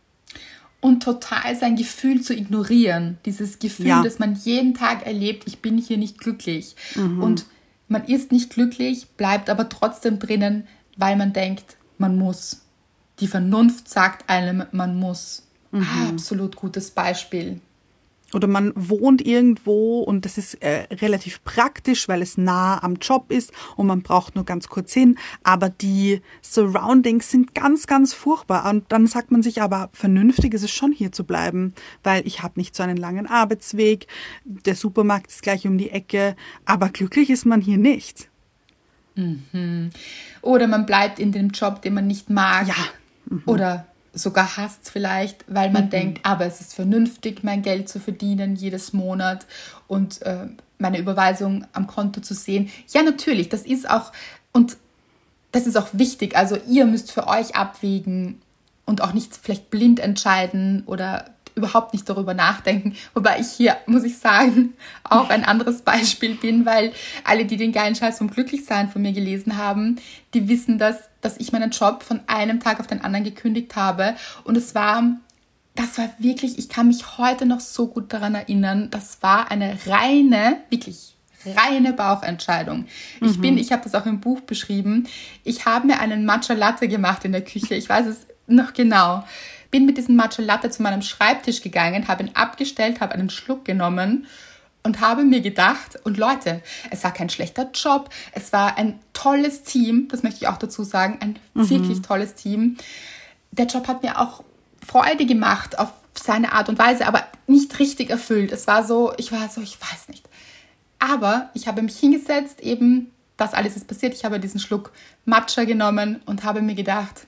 Und 0.81 1.03
total 1.03 1.57
sein 1.57 1.77
Gefühl 1.77 2.21
zu 2.21 2.35
ignorieren. 2.35 3.19
Dieses 3.25 3.59
Gefühl, 3.59 3.87
ja. 3.87 4.03
das 4.03 4.19
man 4.19 4.35
jeden 4.35 4.75
Tag 4.75 5.07
erlebt, 5.07 5.45
ich 5.47 5.61
bin 5.61 5.79
hier 5.79 5.97
nicht 5.97 6.19
glücklich. 6.19 6.77
Mhm. 6.95 7.23
Und 7.23 7.47
man 7.89 8.05
ist 8.05 8.33
nicht 8.33 8.51
glücklich, 8.51 9.09
bleibt 9.17 9.49
aber 9.49 9.69
trotzdem 9.69 10.19
drinnen, 10.19 10.67
weil 10.97 11.17
man 11.17 11.33
denkt, 11.33 11.77
man 11.97 12.19
muss. 12.19 12.63
Die 13.21 13.29
Vernunft 13.29 13.89
sagt 13.89 14.29
einem, 14.29 14.65
man 14.73 14.99
muss. 14.99 15.47
Mhm. 15.71 15.83
Ah, 15.83 16.09
absolut 16.11 16.57
gutes 16.57 16.91
Beispiel. 16.91 17.61
Oder 18.35 18.49
man 18.49 18.73
wohnt 18.75 19.25
irgendwo 19.25 20.01
und 20.01 20.25
das 20.25 20.39
ist 20.39 20.55
äh, 20.55 20.89
relativ 20.93 21.45
praktisch, 21.45 22.09
weil 22.09 22.21
es 22.21 22.37
nah 22.37 22.83
am 22.83 22.97
Job 22.97 23.31
ist 23.31 23.53
und 23.77 23.87
man 23.87 24.03
braucht 24.03 24.35
nur 24.35 24.45
ganz 24.45 24.67
kurz 24.67 24.93
hin. 24.93 25.17
Aber 25.45 25.69
die 25.69 26.21
Surroundings 26.43 27.31
sind 27.31 27.55
ganz, 27.55 27.87
ganz 27.87 28.13
furchtbar. 28.13 28.69
Und 28.69 28.91
dann 28.91 29.07
sagt 29.07 29.31
man 29.31 29.43
sich 29.43 29.63
aber, 29.63 29.89
vernünftig 29.93 30.53
ist 30.53 30.65
es 30.65 30.73
schon 30.73 30.91
hier 30.91 31.13
zu 31.13 31.23
bleiben, 31.23 31.75
weil 32.03 32.27
ich 32.27 32.43
habe 32.43 32.59
nicht 32.59 32.75
so 32.75 32.83
einen 32.83 32.97
langen 32.97 33.29
Arbeitsweg. 33.29 34.09
Der 34.45 34.75
Supermarkt 34.75 35.31
ist 35.31 35.43
gleich 35.43 35.67
um 35.67 35.79
die 35.79 35.91
Ecke. 35.91 36.35
Aber 36.65 36.89
glücklich 36.89 37.31
ist 37.31 37.47
man 37.47 37.61
hier 37.61 37.79
nicht. 37.79 38.29
Mhm. 39.15 39.91
Oder 40.43 40.67
man 40.67 40.87
bleibt 40.87 41.21
in 41.21 41.31
dem 41.31 41.51
Job, 41.51 41.83
den 41.83 41.95
man 41.95 42.09
nicht 42.09 42.31
mag. 42.31 42.67
Ja. 42.67 42.75
Mhm. 43.27 43.43
Oder 43.47 43.87
sogar 44.15 44.57
hasst 44.57 44.91
vielleicht, 44.91 45.45
weil 45.49 45.71
man 45.71 45.87
mhm. 45.87 45.91
denkt, 45.91 46.21
aber 46.23 46.47
es 46.47 46.61
ist 46.61 46.75
vernünftig, 46.75 47.43
mein 47.43 47.63
Geld 47.63 47.89
zu 47.89 48.01
verdienen 48.01 48.57
jedes 48.57 48.93
Monat 48.93 49.47
und 49.89 50.23
äh, 50.23 50.47
meine 50.79 50.99
Überweisung 50.99 51.67
am 51.73 51.87
Konto 51.87 52.21
zu 52.21 52.35
sehen. 52.35 52.71
Ja, 52.93 53.03
natürlich, 53.03 53.49
das 53.49 53.63
ist 53.63 53.89
auch 53.89 54.13
und 54.53 54.77
das 55.53 55.67
ist 55.67 55.77
auch 55.77 55.89
wichtig. 55.93 56.37
Also 56.37 56.57
ihr 56.69 56.85
müsst 56.85 57.13
für 57.13 57.27
euch 57.27 57.55
abwägen 57.55 58.41
und 58.87 59.03
auch 59.03 59.13
nicht 59.13 59.37
vielleicht 59.37 59.71
blind 59.71 60.01
entscheiden 60.01 60.83
oder 60.87 61.34
überhaupt 61.55 61.93
nicht 61.93 62.09
darüber 62.09 62.35
nachdenken. 62.35 62.97
Wobei 63.15 63.39
ich 63.41 63.49
hier, 63.49 63.77
muss 63.87 64.05
ich 64.05 64.19
sagen, 64.19 64.75
auch 65.05 65.31
ein 65.31 65.45
anderes 65.45 65.83
Beispiel 65.83 66.35
bin, 66.35 66.67
weil 66.67 66.93
alle, 67.25 67.45
die 67.45 67.57
den 67.57 67.73
geilen 67.73 67.95
Scheiß 67.95 68.19
vom 68.19 68.31
Glücklichsein 68.31 68.89
von 68.89 69.03
mir 69.03 69.13
gelesen 69.13 69.57
haben, 69.57 69.97
die 70.35 70.49
wissen, 70.49 70.79
dass, 70.79 70.97
dass 71.21 71.37
ich 71.39 71.53
meinen 71.53 71.71
Job 71.71 72.03
von 72.03 72.21
einem 72.27 72.61
Tag 72.61 72.81
auf 72.81 72.87
den 72.87 73.03
anderen 73.03 73.25
gekündigt 73.25 73.77
habe. 73.77 74.15
Und 74.43 74.57
es 74.57 74.75
war, 74.75 75.05
das 75.75 75.99
war 75.99 76.11
wirklich, 76.19 76.59
ich 76.59 76.69
kann 76.69 76.89
mich 76.89 77.19
heute 77.19 77.47
noch 77.47 77.61
so 77.61 77.89
gut 77.89 78.13
daran 78.13 78.35
erinnern, 78.35 78.89
das 78.91 79.23
war 79.23 79.51
eine 79.51 79.79
reine, 79.87 80.59
wirklich 80.71 81.15
reine 81.47 81.93
Bauchentscheidung. 81.93 82.87
Ich 83.21 83.37
mhm. 83.37 83.41
bin, 83.41 83.59
ich 83.59 83.71
habe 83.71 83.83
das 83.83 83.95
auch 83.95 84.07
im 84.07 84.21
Buch 84.21 84.41
beschrieben, 84.41 85.07
ich 85.45 85.67
habe 85.67 85.87
mir 85.87 86.01
einen 86.01 86.25
Matcha 86.25 86.55
Latte 86.55 86.89
gemacht 86.89 87.25
in 87.25 87.33
der 87.33 87.45
Küche. 87.45 87.75
Ich 87.75 87.89
weiß 87.89 88.07
es 88.07 88.27
noch 88.47 88.73
genau 88.73 89.25
bin 89.75 89.87
mit 89.87 89.99
diesem 89.99 90.15
Matcha 90.15 90.41
Latte 90.41 90.71
zu 90.71 90.85
meinem 90.85 91.03
Schreibtisch 91.03 91.61
gegangen, 91.61 92.07
habe 92.07 92.23
ihn 92.23 92.31
abgestellt, 92.35 93.01
habe 93.01 93.15
einen 93.15 93.29
Schluck 93.29 93.65
genommen 93.65 94.29
und 94.85 95.01
habe 95.01 95.25
mir 95.25 95.41
gedacht, 95.41 95.99
und 96.05 96.17
Leute, 96.17 96.63
es 96.93 97.03
war 97.03 97.13
kein 97.13 97.29
schlechter 97.29 97.73
Job, 97.75 98.09
es 98.31 98.53
war 98.53 98.79
ein 98.79 99.01
tolles 99.15 99.65
Team, 99.65 100.07
das 100.07 100.23
möchte 100.23 100.43
ich 100.43 100.47
auch 100.47 100.59
dazu 100.59 100.85
sagen, 100.85 101.19
ein 101.19 101.41
mhm. 101.55 101.71
wirklich 101.71 102.03
tolles 102.03 102.35
Team. 102.37 102.77
Der 103.51 103.67
Job 103.67 103.89
hat 103.89 104.05
mir 104.05 104.21
auch 104.21 104.45
Freude 104.87 105.27
gemacht 105.27 105.77
auf 105.77 105.93
seine 106.15 106.53
Art 106.53 106.69
und 106.69 106.79
Weise, 106.79 107.09
aber 107.09 107.27
nicht 107.49 107.77
richtig 107.81 108.11
erfüllt. 108.11 108.53
Es 108.53 108.69
war 108.69 108.85
so, 108.85 109.13
ich 109.17 109.33
war 109.33 109.49
so, 109.49 109.61
ich 109.61 109.77
weiß 109.81 110.07
nicht. 110.07 110.29
Aber 111.01 111.51
ich 111.55 111.67
habe 111.67 111.83
mich 111.83 111.99
hingesetzt, 111.99 112.61
eben, 112.61 113.11
das 113.37 113.55
alles 113.55 113.75
ist 113.75 113.89
passiert. 113.89 114.15
Ich 114.15 114.25
habe 114.25 114.39
diesen 114.39 114.61
Schluck 114.61 114.93
Matcha 115.25 115.65
genommen 115.65 116.23
und 116.27 116.45
habe 116.45 116.63
mir 116.63 116.77
gedacht, 116.77 117.27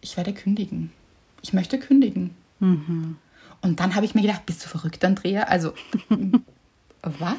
ich 0.00 0.16
werde 0.16 0.32
kündigen 0.32 0.92
ich 1.42 1.52
möchte 1.52 1.78
kündigen. 1.78 2.34
Mhm. 2.58 3.16
Und 3.62 3.80
dann 3.80 3.94
habe 3.94 4.06
ich 4.06 4.14
mir 4.14 4.22
gedacht, 4.22 4.46
bist 4.46 4.64
du 4.64 4.68
verrückt, 4.68 5.04
Andrea? 5.04 5.44
Also, 5.44 5.72
was? 7.02 7.38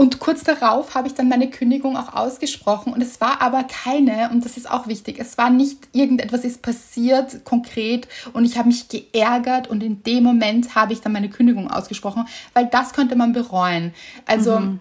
Und 0.00 0.18
kurz 0.18 0.44
darauf 0.44 0.94
habe 0.94 1.08
ich 1.08 1.14
dann 1.14 1.28
meine 1.28 1.50
Kündigung 1.50 1.94
auch 1.94 2.14
ausgesprochen. 2.14 2.94
Und 2.94 3.02
es 3.02 3.20
war 3.20 3.42
aber 3.42 3.64
keine, 3.64 4.30
und 4.30 4.46
das 4.46 4.56
ist 4.56 4.70
auch 4.70 4.86
wichtig, 4.86 5.18
es 5.18 5.36
war 5.36 5.50
nicht 5.50 5.88
irgendetwas 5.92 6.42
ist 6.44 6.62
passiert 6.62 7.44
konkret 7.44 8.08
und 8.32 8.46
ich 8.46 8.56
habe 8.56 8.68
mich 8.68 8.88
geärgert 8.88 9.68
und 9.68 9.82
in 9.82 10.02
dem 10.02 10.24
Moment 10.24 10.74
habe 10.74 10.94
ich 10.94 11.02
dann 11.02 11.12
meine 11.12 11.28
Kündigung 11.28 11.70
ausgesprochen, 11.70 12.26
weil 12.54 12.64
das 12.64 12.94
könnte 12.94 13.14
man 13.14 13.34
bereuen. 13.34 13.92
Also, 14.24 14.60
mhm. 14.60 14.80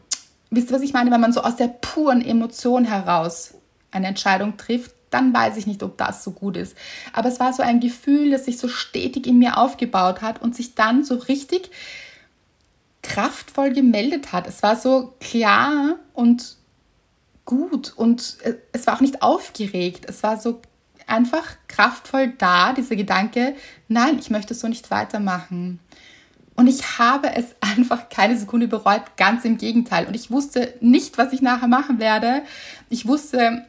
wisst 0.52 0.72
ihr, 0.72 0.76
was 0.78 0.84
ich 0.84 0.94
meine? 0.94 1.12
Wenn 1.12 1.20
man 1.20 1.34
so 1.34 1.42
aus 1.42 1.58
der 1.58 1.68
puren 1.68 2.22
Emotion 2.22 2.86
heraus 2.86 3.56
eine 3.92 4.08
Entscheidung 4.08 4.56
trifft, 4.56 4.94
dann 5.10 5.34
weiß 5.34 5.58
ich 5.58 5.68
nicht, 5.68 5.84
ob 5.84 5.98
das 5.98 6.24
so 6.24 6.32
gut 6.32 6.58
ist. 6.58 6.76
Aber 7.14 7.30
es 7.30 7.40
war 7.40 7.54
so 7.54 7.64
ein 7.64 7.80
Gefühl, 7.80 8.32
das 8.32 8.46
sich 8.46 8.58
so 8.58 8.68
stetig 8.68 9.28
in 9.28 9.40
mir 9.40 9.58
aufgebaut 9.58 10.22
hat 10.22 10.42
und 10.42 10.56
sich 10.56 10.76
dann 10.76 11.04
so 11.04 11.16
richtig 11.16 11.72
kraftvoll 13.02 13.72
gemeldet 13.72 14.34
hat. 14.34 14.48
Es 14.48 14.62
war 14.62 14.76
so 14.76 15.14
klar 15.20 15.96
und 16.14 16.58
gut 17.46 17.94
und 17.96 18.38
es 18.72 18.86
war 18.86 18.96
auch 18.96 19.02
nicht 19.02 19.22
aufgeregt. 19.22 20.06
Es 20.08 20.22
war 20.22 20.38
so 20.38 20.62
einfach 21.08 21.56
kraftvoll 21.68 22.34
da, 22.38 22.74
dieser 22.74 22.96
Gedanke, 22.96 23.56
nein, 23.88 24.20
ich 24.20 24.30
möchte 24.30 24.54
so 24.54 24.68
nicht 24.68 24.92
weitermachen. 24.92 25.80
Und 26.56 26.68
ich 26.68 27.00
habe 27.00 27.34
es 27.36 27.56
einfach 27.62 28.10
keine 28.10 28.38
Sekunde 28.38 28.68
bereut, 28.68 29.18
ganz 29.18 29.46
im 29.46 29.58
Gegenteil. 29.58 30.06
Und 30.06 30.16
ich 30.16 30.30
wusste 30.30 30.74
nicht, 30.82 31.18
was 31.18 31.34
ich 31.34 31.42
nachher 31.42 31.68
machen 31.68 32.00
werde. 32.00 32.44
Ich 32.90 33.08
wusste, 33.08 33.66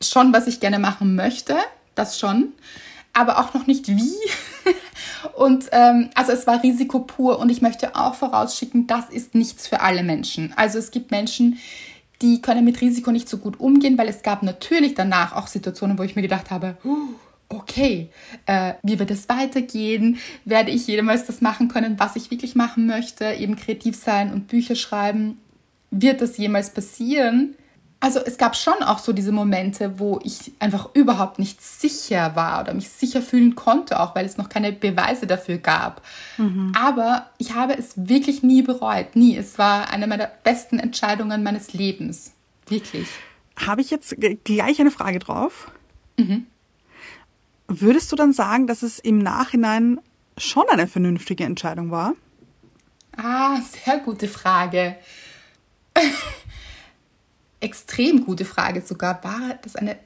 schon, 0.00 0.32
was 0.32 0.46
ich 0.46 0.60
gerne 0.60 0.78
machen 0.78 1.14
möchte, 1.14 1.56
das 1.94 2.18
schon, 2.18 2.52
aber 3.12 3.38
auch 3.38 3.54
noch 3.54 3.66
nicht 3.66 3.88
wie. 3.88 4.14
und 5.36 5.66
ähm, 5.72 6.10
also 6.14 6.32
es 6.32 6.46
war 6.46 6.62
Risiko 6.62 7.00
pur 7.00 7.38
und 7.38 7.50
ich 7.50 7.62
möchte 7.62 7.96
auch 7.96 8.14
vorausschicken, 8.14 8.86
das 8.86 9.08
ist 9.10 9.34
nichts 9.34 9.66
für 9.66 9.80
alle 9.80 10.02
Menschen. 10.02 10.52
Also 10.56 10.78
es 10.78 10.90
gibt 10.90 11.10
Menschen, 11.10 11.58
die 12.22 12.42
können 12.42 12.64
mit 12.64 12.80
Risiko 12.80 13.10
nicht 13.12 13.28
so 13.28 13.38
gut 13.38 13.60
umgehen, 13.60 13.98
weil 13.98 14.08
es 14.08 14.22
gab 14.22 14.42
natürlich 14.42 14.94
danach 14.94 15.34
auch 15.34 15.46
Situationen, 15.46 15.98
wo 15.98 16.02
ich 16.02 16.16
mir 16.16 16.22
gedacht 16.22 16.50
habe, 16.50 16.76
okay, 17.48 18.10
äh, 18.46 18.74
wie 18.82 18.98
wird 18.98 19.10
es 19.10 19.28
weitergehen? 19.28 20.18
Werde 20.44 20.70
ich 20.70 20.86
jemals 20.86 21.26
das 21.26 21.40
machen 21.40 21.68
können, 21.68 21.98
was 21.98 22.16
ich 22.16 22.30
wirklich 22.30 22.54
machen 22.54 22.86
möchte, 22.86 23.24
eben 23.32 23.56
kreativ 23.56 23.96
sein 23.96 24.32
und 24.32 24.48
Bücher 24.48 24.74
schreiben? 24.74 25.38
Wird 25.90 26.20
das 26.20 26.36
jemals 26.36 26.70
passieren? 26.70 27.54
Also 28.00 28.20
es 28.20 28.38
gab 28.38 28.54
schon 28.54 28.80
auch 28.82 29.00
so 29.00 29.12
diese 29.12 29.32
Momente, 29.32 29.98
wo 29.98 30.20
ich 30.22 30.52
einfach 30.60 30.94
überhaupt 30.94 31.38
nicht 31.38 31.60
sicher 31.60 32.36
war 32.36 32.60
oder 32.60 32.72
mich 32.74 32.88
sicher 32.88 33.22
fühlen 33.22 33.56
konnte, 33.56 33.98
auch 33.98 34.14
weil 34.14 34.24
es 34.24 34.36
noch 34.36 34.48
keine 34.48 34.72
Beweise 34.72 35.26
dafür 35.26 35.58
gab. 35.58 36.02
Mhm. 36.36 36.72
Aber 36.78 37.30
ich 37.38 37.54
habe 37.54 37.76
es 37.76 37.94
wirklich 37.96 38.42
nie 38.42 38.62
bereut, 38.62 39.16
nie. 39.16 39.36
Es 39.36 39.58
war 39.58 39.90
eine 39.90 40.06
meiner 40.06 40.30
besten 40.44 40.78
Entscheidungen 40.78 41.42
meines 41.42 41.72
Lebens, 41.72 42.32
wirklich. 42.68 43.08
Habe 43.56 43.80
ich 43.80 43.90
jetzt 43.90 44.16
gleich 44.44 44.80
eine 44.80 44.92
Frage 44.92 45.18
drauf? 45.18 45.70
Mhm. 46.16 46.46
Würdest 47.66 48.12
du 48.12 48.16
dann 48.16 48.32
sagen, 48.32 48.68
dass 48.68 48.82
es 48.82 49.00
im 49.00 49.18
Nachhinein 49.18 50.00
schon 50.36 50.64
eine 50.70 50.86
vernünftige 50.86 51.44
Entscheidung 51.44 51.90
war? 51.90 52.14
Ah, 53.16 53.60
sehr 53.60 53.98
gute 53.98 54.28
Frage 54.28 54.96
extrem 57.60 58.24
gute 58.24 58.44
Frage 58.44 58.82
sogar. 58.82 59.22
War 59.24 59.58
das 59.62 59.76
eine. 59.76 59.96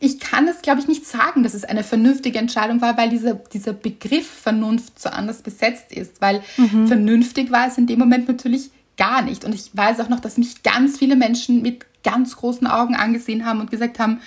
ich 0.00 0.20
kann 0.20 0.48
es, 0.48 0.62
glaube 0.62 0.80
ich, 0.80 0.88
nicht 0.88 1.06
sagen, 1.06 1.42
dass 1.42 1.54
es 1.54 1.64
eine 1.64 1.84
vernünftige 1.84 2.38
Entscheidung 2.38 2.80
war, 2.80 2.96
weil 2.96 3.10
dieser, 3.10 3.34
dieser 3.34 3.72
Begriff 3.72 4.28
Vernunft 4.28 5.00
so 5.00 5.08
anders 5.08 5.42
besetzt 5.42 5.92
ist. 5.92 6.20
Weil 6.20 6.42
mhm. 6.56 6.86
vernünftig 6.86 7.50
war 7.50 7.68
es 7.68 7.78
in 7.78 7.86
dem 7.86 7.98
Moment 7.98 8.28
natürlich 8.28 8.70
gar 8.96 9.22
nicht. 9.22 9.44
Und 9.44 9.54
ich 9.54 9.70
weiß 9.72 10.00
auch 10.00 10.08
noch, 10.08 10.20
dass 10.20 10.38
mich 10.38 10.62
ganz 10.62 10.98
viele 10.98 11.16
Menschen 11.16 11.62
mit 11.62 11.84
ganz 12.04 12.36
großen 12.36 12.66
Augen 12.66 12.94
angesehen 12.94 13.44
haben 13.44 13.60
und 13.60 13.70
gesagt 13.70 13.98
haben, 13.98 14.20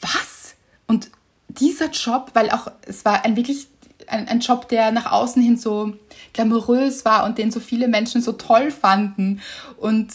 was? 0.00 0.54
Und 0.86 1.10
dieser 1.48 1.90
Job, 1.90 2.30
weil 2.34 2.50
auch 2.50 2.70
es 2.82 3.04
war 3.04 3.24
ein 3.24 3.36
wirklich 3.36 3.68
ein, 4.06 4.28
ein 4.28 4.40
Job, 4.40 4.68
der 4.68 4.90
nach 4.92 5.10
außen 5.10 5.40
hin 5.40 5.56
so 5.56 5.94
glamourös 6.32 7.04
war 7.04 7.24
und 7.24 7.38
den 7.38 7.50
so 7.50 7.60
viele 7.60 7.88
Menschen 7.88 8.20
so 8.20 8.32
toll 8.32 8.70
fanden. 8.70 9.40
Und 9.76 10.08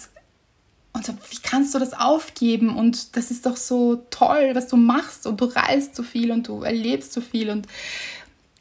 und 0.95 1.05
so, 1.05 1.13
wie 1.29 1.37
kannst 1.43 1.75
du 1.75 1.79
das 1.79 1.93
aufgeben? 1.93 2.75
Und 2.75 3.17
das 3.17 3.29
ist 3.29 3.45
doch 3.45 3.57
so 3.57 4.05
toll, 4.11 4.51
was 4.53 4.67
du 4.67 4.77
machst. 4.77 5.27
Und 5.27 5.41
du 5.41 5.45
reist 5.45 5.93
so 5.93 6.03
viel 6.03 6.31
und 6.31 6.47
du 6.47 6.63
erlebst 6.63 7.11
so 7.11 7.19
viel. 7.19 7.49
Und, 7.49 7.67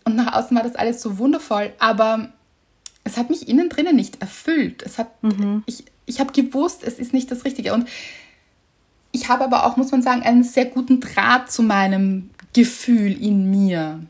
und 0.04 0.16
nach 0.16 0.34
außen 0.34 0.56
war 0.56 0.64
das 0.64 0.74
alles 0.74 1.00
so 1.00 1.18
wundervoll. 1.18 1.72
Aber 1.78 2.32
es 3.04 3.16
hat 3.16 3.30
mich 3.30 3.48
innen 3.48 3.68
drinnen 3.68 3.94
nicht 3.94 4.20
erfüllt. 4.20 4.82
Es 4.82 4.98
hat, 4.98 5.22
mhm. 5.22 5.62
ich, 5.66 5.84
ich 6.06 6.18
habe 6.18 6.32
gewusst, 6.32 6.82
es 6.82 6.98
ist 6.98 7.12
nicht 7.12 7.30
das 7.30 7.44
Richtige. 7.44 7.72
Und 7.72 7.88
ich 9.12 9.28
habe 9.28 9.44
aber 9.44 9.64
auch, 9.64 9.76
muss 9.76 9.92
man 9.92 10.02
sagen, 10.02 10.22
einen 10.22 10.42
sehr 10.42 10.66
guten 10.66 10.98
Draht 10.98 11.52
zu 11.52 11.62
meinem 11.62 12.30
Gefühl 12.52 13.12
in 13.12 13.48
mir. 13.48 14.00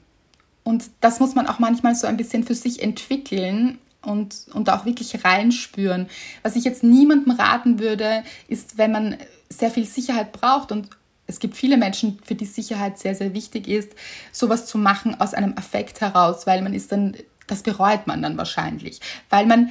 Und 0.63 0.85
das 1.03 1.21
muss 1.21 1.35
man 1.35 1.47
auch 1.47 1.59
manchmal 1.59 1.95
so 1.95 2.07
ein 2.07 2.17
bisschen 2.17 2.43
für 2.43 2.55
sich 2.55 2.83
entwickeln 2.83 3.79
und, 4.05 4.47
und 4.53 4.71
auch 4.71 4.85
wirklich 4.85 5.25
reinspüren. 5.25 6.09
Was 6.43 6.57
ich 6.57 6.65
jetzt 6.65 6.83
niemandem 6.83 7.33
raten 7.33 7.79
würde, 7.79 8.23
ist, 8.49 8.79
wenn 8.79 8.93
man 8.93 9.17
sehr 9.49 9.71
viel 9.71 9.87
Sicherheit 9.87 10.33
braucht 10.33 10.73
und 10.73 10.89
es 11.27 11.39
gibt 11.39 11.57
viele 11.57 11.77
Menschen, 11.77 12.19
für 12.23 12.35
die 12.35 12.45
Sicherheit 12.45 12.99
sehr, 12.99 13.15
sehr 13.15 13.33
wichtig 13.33 13.67
ist, 13.67 13.93
sowas 14.31 14.67
zu 14.67 14.77
machen 14.79 15.21
aus 15.21 15.33
einem 15.33 15.57
Affekt 15.57 16.01
heraus, 16.01 16.47
weil 16.47 16.61
man 16.63 16.75
ist 16.75 16.93
dann, 16.93 17.17
das 17.47 17.63
bereut 17.63 18.07
man 18.07 18.23
dann 18.23 18.37
wahrscheinlich, 18.37 19.01
weil 19.31 19.47
man 19.47 19.71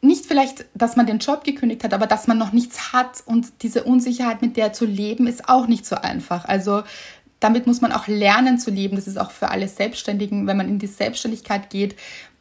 nicht 0.00 0.26
vielleicht, 0.26 0.66
dass 0.74 0.96
man 0.96 1.06
den 1.06 1.18
Job 1.18 1.44
gekündigt 1.44 1.82
hat, 1.82 1.94
aber 1.94 2.06
dass 2.06 2.26
man 2.26 2.38
noch 2.38 2.52
nichts 2.52 2.92
hat 2.92 3.22
und 3.24 3.62
diese 3.62 3.84
Unsicherheit, 3.84 4.42
mit 4.42 4.56
der 4.56 4.72
zu 4.72 4.84
leben, 4.84 5.26
ist 5.26 5.48
auch 5.48 5.66
nicht 5.66 5.86
so 5.86 5.96
einfach. 5.96 6.44
Also 6.44 6.82
damit 7.40 7.66
muss 7.66 7.80
man 7.80 7.92
auch 7.92 8.06
lernen 8.06 8.58
zu 8.58 8.70
leben. 8.70 8.96
Das 8.96 9.06
ist 9.06 9.18
auch 9.18 9.30
für 9.30 9.50
alle 9.50 9.68
Selbstständigen, 9.68 10.46
wenn 10.46 10.56
man 10.56 10.68
in 10.68 10.78
die 10.78 10.86
Selbstständigkeit 10.86 11.70
geht, 11.70 11.96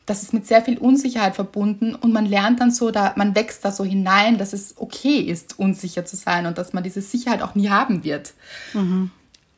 das 0.06 0.24
ist 0.24 0.34
mit 0.34 0.46
sehr 0.46 0.62
viel 0.62 0.78
Unsicherheit 0.78 1.36
verbunden 1.36 1.96
und 1.96 2.12
man 2.12 2.26
lernt 2.26 2.60
dann 2.60 2.72
so, 2.72 2.92
da 2.92 3.14
man 3.16 3.36
wächst 3.36 3.64
da 3.64 3.72
so 3.72 3.86
hinein, 3.86 4.38
dass 4.38 4.52
es 4.52 4.76
okay 4.78 5.20
ist, 5.20 5.58
unsicher 5.60 6.06
zu 6.06 6.16
sein 6.16 6.46
und 6.46 6.58
dass 6.58 6.74
man 6.74 6.84
diese 6.84 7.02
Sicherheit 7.02 7.42
auch 7.42 7.56
nie 7.56 7.70
haben 7.70 8.04
wird. 8.04 8.34
Mhm. 8.74 9.12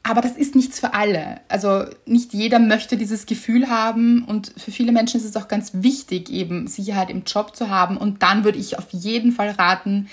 Aber 0.04 0.22
das 0.22 0.34
ist 0.34 0.54
nichts 0.54 0.80
für 0.80 0.93
alle. 0.93 1.41
Also 1.48 1.86
nicht 2.06 2.32
jeder 2.34 2.60
möchte 2.60 2.96
dieses 2.96 3.26
Gefühl 3.26 3.70
haben 3.70 4.24
und 4.24 4.54
für 4.56 4.70
viele 4.70 4.91
Menschen 4.91 5.20
ist 5.20 5.26
es 5.26 5.36
auch 5.36 5.48
ganz 5.48 5.72
wichtig, 5.74 6.30
eben 6.30 6.68
Sicherheit 6.68 7.10
im 7.10 7.24
Job 7.24 7.56
zu 7.56 7.72
haben. 7.72 7.98
Und 7.98 8.22
dann 8.22 8.43
würde 8.43 8.60
ich 8.60 8.78
auf 8.78 8.86
jeden 8.91 9.32
Fall 9.32 9.50
raten, 9.50 10.08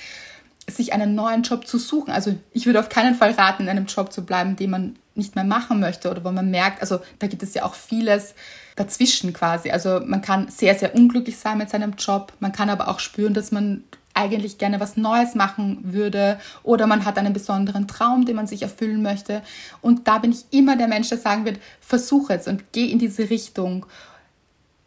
sich 0.67 0.95
einen 0.95 1.15
neuen 1.15 1.43
Job 1.43 1.67
zu 1.67 1.79
suchen. 1.79 2.11
Also 2.11 2.35
ich 2.53 2.65
würde 2.65 2.81
auf 2.81 2.89
keinen 2.89 3.15
Fall 3.15 3.33
raten, 3.33 3.65
in 3.65 3.69
einem 3.69 3.85
Job 3.85 4.15
zu 4.15 4.25
bleiben, 4.25 4.57
den 4.57 4.71
man 4.71 4.97
nicht 5.15 5.35
mehr 5.35 5.45
machen 5.45 5.81
möchte 5.81 6.11
oder 6.11 6.25
wo 6.25 6.31
man 6.31 6.51
merkt, 6.51 6.81
also 6.81 7.01
da 7.19 7.27
gibt 7.27 7.43
es 7.43 7.55
ja 7.55 7.65
auch 7.65 7.75
vieles, 7.75 8.35
dazwischen 8.77 9.33
quasi. 9.33 9.71
Also 9.71 10.01
man 10.05 10.23
kann 10.23 10.49
sehr, 10.49 10.75
sehr 10.75 10.95
unglücklich 10.95 11.37
sein 11.39 11.59
mit 11.59 11.71
seinem 11.71 11.93
Job. 11.99 12.33
Man 12.41 12.53
kann 12.53 12.71
aber 12.71 12.89
auch 12.89 13.01
spüren, 13.01 13.35
dass 13.35 13.53
man 13.53 13.85
eigentlich 14.15 14.59
gerne 14.59 14.81
was 14.81 14.97
Neues 14.97 15.35
machen 15.35 15.79
würde 15.83 16.39
oder 16.63 16.87
man 16.87 17.05
hat 17.05 17.19
einen 17.19 17.33
besonderen 17.33 17.89
Traum, 17.89 18.27
den 18.27 18.37
man 18.37 18.47
sich 18.47 18.63
erfüllen 18.63 19.03
möchte. 19.03 19.43
Und 19.81 20.07
da 20.07 20.19
bin 20.19 20.33
ich 20.33 20.45
immer 20.51 20.77
der 20.77 20.89
Mensch, 20.89 21.09
der 21.09 21.19
sagen 21.19 21.45
wird, 21.45 21.59
versuche 21.81 22.35
es 22.35 22.47
und 22.47 22.73
geh 22.73 22.87
in 22.87 22.99
diese 22.99 23.31
Richtung. 23.31 23.87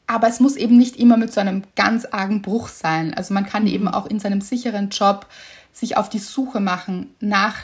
Aber 0.07 0.27
es 0.27 0.39
muss 0.39 0.55
eben 0.55 0.77
nicht 0.77 0.97
immer 0.97 1.17
mit 1.17 1.33
so 1.33 1.41
einem 1.41 1.63
ganz 1.75 2.05
argen 2.05 2.43
Bruch 2.43 2.67
sein. 2.67 3.15
Also 3.15 3.33
man 3.33 3.45
kann 3.45 3.63
mhm. 3.63 3.69
eben 3.69 3.87
auch 3.87 4.05
in 4.05 4.19
seinem 4.19 4.41
sicheren 4.41 4.89
Job 4.89 5.25
sich 5.73 5.97
auf 5.97 6.09
die 6.09 6.19
Suche 6.19 6.59
machen 6.59 7.15
nach 7.19 7.55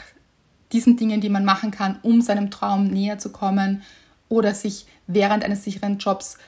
diesen 0.72 0.96
Dingen, 0.96 1.20
die 1.20 1.28
man 1.28 1.44
machen 1.44 1.70
kann, 1.70 1.98
um 2.02 2.22
seinem 2.22 2.50
Traum 2.50 2.86
näher 2.86 3.18
zu 3.18 3.30
kommen 3.30 3.82
oder 4.28 4.54
sich 4.54 4.86
während 5.06 5.44
eines 5.44 5.64
sicheren 5.64 5.98
Jobs 5.98 6.38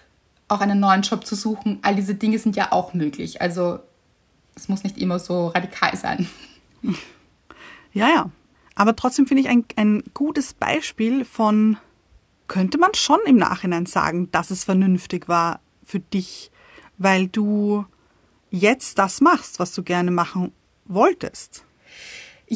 auch 0.49 0.61
einen 0.61 0.81
neuen 0.81 1.03
Job 1.03 1.27
zu 1.27 1.35
suchen. 1.35 1.79
All 1.83 1.95
diese 1.97 2.15
Dinge 2.15 2.39
sind 2.39 2.57
ja 2.57 2.73
auch 2.73 2.95
möglich. 2.95 3.41
Also 3.41 3.81
es 4.55 4.69
muss 4.69 4.85
nicht 4.85 4.99
immer 4.99 5.19
so 5.19 5.49
radikal 5.49 5.97
sein. 5.97 6.29
Ja, 7.95 8.09
ja. 8.09 8.31
Aber 8.75 8.97
trotzdem 8.97 9.29
finde 9.29 9.43
ich 9.43 9.49
ein, 9.49 9.65
ein 9.77 10.03
gutes 10.15 10.53
Beispiel 10.53 11.25
von, 11.25 11.77
könnte 12.49 12.77
man 12.77 12.93
schon 12.95 13.21
im 13.25 13.37
Nachhinein 13.37 13.87
sagen, 13.87 14.31
dass 14.33 14.51
es 14.51 14.65
vernünftig 14.65 15.29
war 15.29 15.61
für 15.85 16.01
dich, 16.01 16.51
weil 16.99 17.29
du 17.29 17.87
jetzt 18.51 18.99
das 18.99 19.21
machst, 19.21 19.61
was 19.61 19.75
du 19.75 19.85
gerne 19.85 20.11
machen 20.11 20.53
wolltest. 20.87 21.64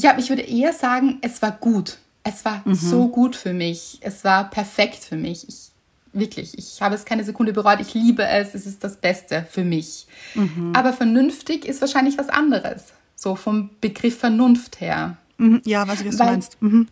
Ja, 0.03 0.17
ich 0.19 0.29
würde 0.29 0.43
eher 0.43 0.73
sagen, 0.73 1.19
es 1.23 1.43
war 1.43 1.53
gut. 1.53 1.99
Es 2.23 2.45
war 2.45 2.63
mhm. 2.65 2.75
so 2.75 3.09
gut 3.09 3.37
für 3.37 3.53
mich. 3.53 3.99
Es 4.01 4.25
war 4.25 4.51
perfekt 4.51 5.03
für 5.05 5.17
mich. 5.17 5.49
Ich 5.49 5.69
Wirklich, 6.13 6.57
ich 6.57 6.81
habe 6.81 6.95
es 6.95 7.05
keine 7.05 7.23
Sekunde 7.23 7.53
bereut. 7.53 7.81
Ich 7.81 7.95
liebe 7.95 8.27
es. 8.27 8.55
Es 8.55 8.67
ist 8.67 8.83
das 8.83 8.97
Beste 8.97 9.47
für 9.51 9.63
mich. 9.63 10.07
Mhm. 10.35 10.73
Aber 10.75 10.93
vernünftig 10.93 11.65
ist 11.65 11.81
wahrscheinlich 11.81 12.17
was 12.19 12.29
anderes. 12.29 12.93
So 13.15 13.37
vom 13.37 13.71
Begriff 13.81 14.19
Vernunft 14.19 14.81
her. 14.81 15.17
Mhm. 15.37 15.61
Ja, 15.65 15.87
was 15.87 16.03
du 16.03 16.11
meinst. 16.11 16.61
Mhm. 16.63 16.89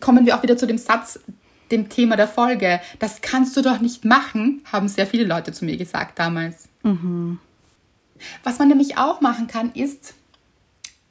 Kommen 0.00 0.26
wir 0.26 0.36
auch 0.36 0.42
wieder 0.42 0.56
zu 0.56 0.66
dem 0.66 0.78
Satz, 0.78 1.20
dem 1.70 1.88
Thema 1.88 2.16
der 2.16 2.28
Folge. 2.28 2.80
Das 2.98 3.20
kannst 3.20 3.56
du 3.56 3.62
doch 3.62 3.80
nicht 3.80 4.04
machen, 4.04 4.62
haben 4.72 4.88
sehr 4.88 5.06
viele 5.06 5.24
Leute 5.24 5.52
zu 5.52 5.64
mir 5.64 5.76
gesagt 5.76 6.18
damals. 6.18 6.68
Mhm. 6.82 7.38
Was 8.42 8.58
man 8.58 8.68
nämlich 8.68 8.96
auch 8.96 9.20
machen 9.20 9.46
kann, 9.46 9.72
ist 9.72 10.14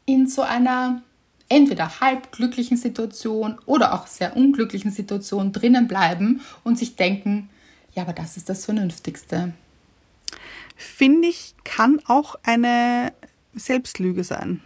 in 0.05 0.27
so 0.27 0.41
einer 0.41 1.01
entweder 1.49 1.99
halb 1.99 2.31
glücklichen 2.31 2.77
Situation 2.77 3.57
oder 3.65 3.93
auch 3.93 4.07
sehr 4.07 4.35
unglücklichen 4.35 4.91
Situation 4.91 5.51
drinnen 5.51 5.87
bleiben 5.87 6.41
und 6.63 6.77
sich 6.77 6.95
denken, 6.95 7.49
ja, 7.93 8.03
aber 8.03 8.13
das 8.13 8.37
ist 8.37 8.49
das 8.49 8.65
Vernünftigste. 8.65 9.53
Finde 10.75 11.27
ich, 11.27 11.55
kann 11.63 12.01
auch 12.05 12.35
eine 12.43 13.13
Selbstlüge 13.53 14.23
sein. 14.23 14.61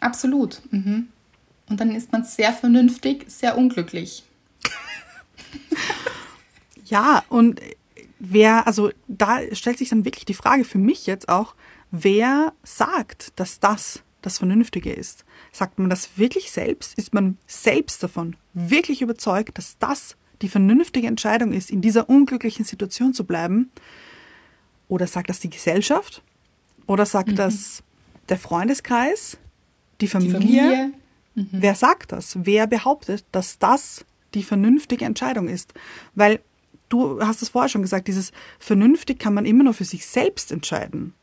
Absolut. 0.00 0.62
Mhm. 0.70 1.08
Und 1.68 1.80
dann 1.80 1.94
ist 1.94 2.12
man 2.12 2.24
sehr 2.24 2.52
vernünftig, 2.52 3.24
sehr 3.28 3.58
unglücklich. 3.58 4.22
ja, 6.84 7.24
und 7.28 7.60
wer, 8.18 8.66
also 8.66 8.90
da 9.08 9.40
stellt 9.52 9.78
sich 9.78 9.88
dann 9.88 10.04
wirklich 10.04 10.24
die 10.24 10.34
Frage 10.34 10.64
für 10.64 10.78
mich 10.78 11.06
jetzt 11.06 11.28
auch, 11.28 11.54
wer 11.90 12.52
sagt, 12.62 13.32
dass 13.36 13.58
das 13.58 14.02
das 14.22 14.38
Vernünftige 14.38 14.92
ist. 14.92 15.24
Sagt 15.56 15.78
man 15.78 15.88
das 15.88 16.18
wirklich 16.18 16.50
selbst? 16.50 16.98
Ist 16.98 17.14
man 17.14 17.38
selbst 17.46 18.02
davon 18.02 18.36
wirklich 18.52 19.00
überzeugt, 19.00 19.56
dass 19.56 19.78
das 19.78 20.14
die 20.42 20.50
vernünftige 20.50 21.06
Entscheidung 21.06 21.54
ist, 21.54 21.70
in 21.70 21.80
dieser 21.80 22.10
unglücklichen 22.10 22.66
Situation 22.66 23.14
zu 23.14 23.24
bleiben? 23.24 23.70
Oder 24.88 25.06
sagt 25.06 25.30
das 25.30 25.40
die 25.40 25.48
Gesellschaft? 25.48 26.22
Oder 26.86 27.06
sagt 27.06 27.30
mhm. 27.30 27.36
das 27.36 27.82
der 28.28 28.36
Freundeskreis? 28.36 29.38
Die 30.02 30.08
Familie? 30.08 30.40
Die 30.40 30.46
Familie? 30.46 30.92
Mhm. 31.36 31.48
Wer 31.52 31.74
sagt 31.74 32.12
das? 32.12 32.36
Wer 32.42 32.66
behauptet, 32.66 33.24
dass 33.32 33.58
das 33.58 34.04
die 34.34 34.42
vernünftige 34.42 35.06
Entscheidung 35.06 35.48
ist? 35.48 35.72
Weil 36.14 36.40
du 36.90 37.18
hast 37.22 37.40
es 37.40 37.48
vorher 37.48 37.70
schon 37.70 37.80
gesagt, 37.80 38.08
dieses 38.08 38.30
vernünftig 38.58 39.18
kann 39.18 39.32
man 39.32 39.46
immer 39.46 39.64
nur 39.64 39.72
für 39.72 39.86
sich 39.86 40.04
selbst 40.04 40.52
entscheiden. 40.52 41.14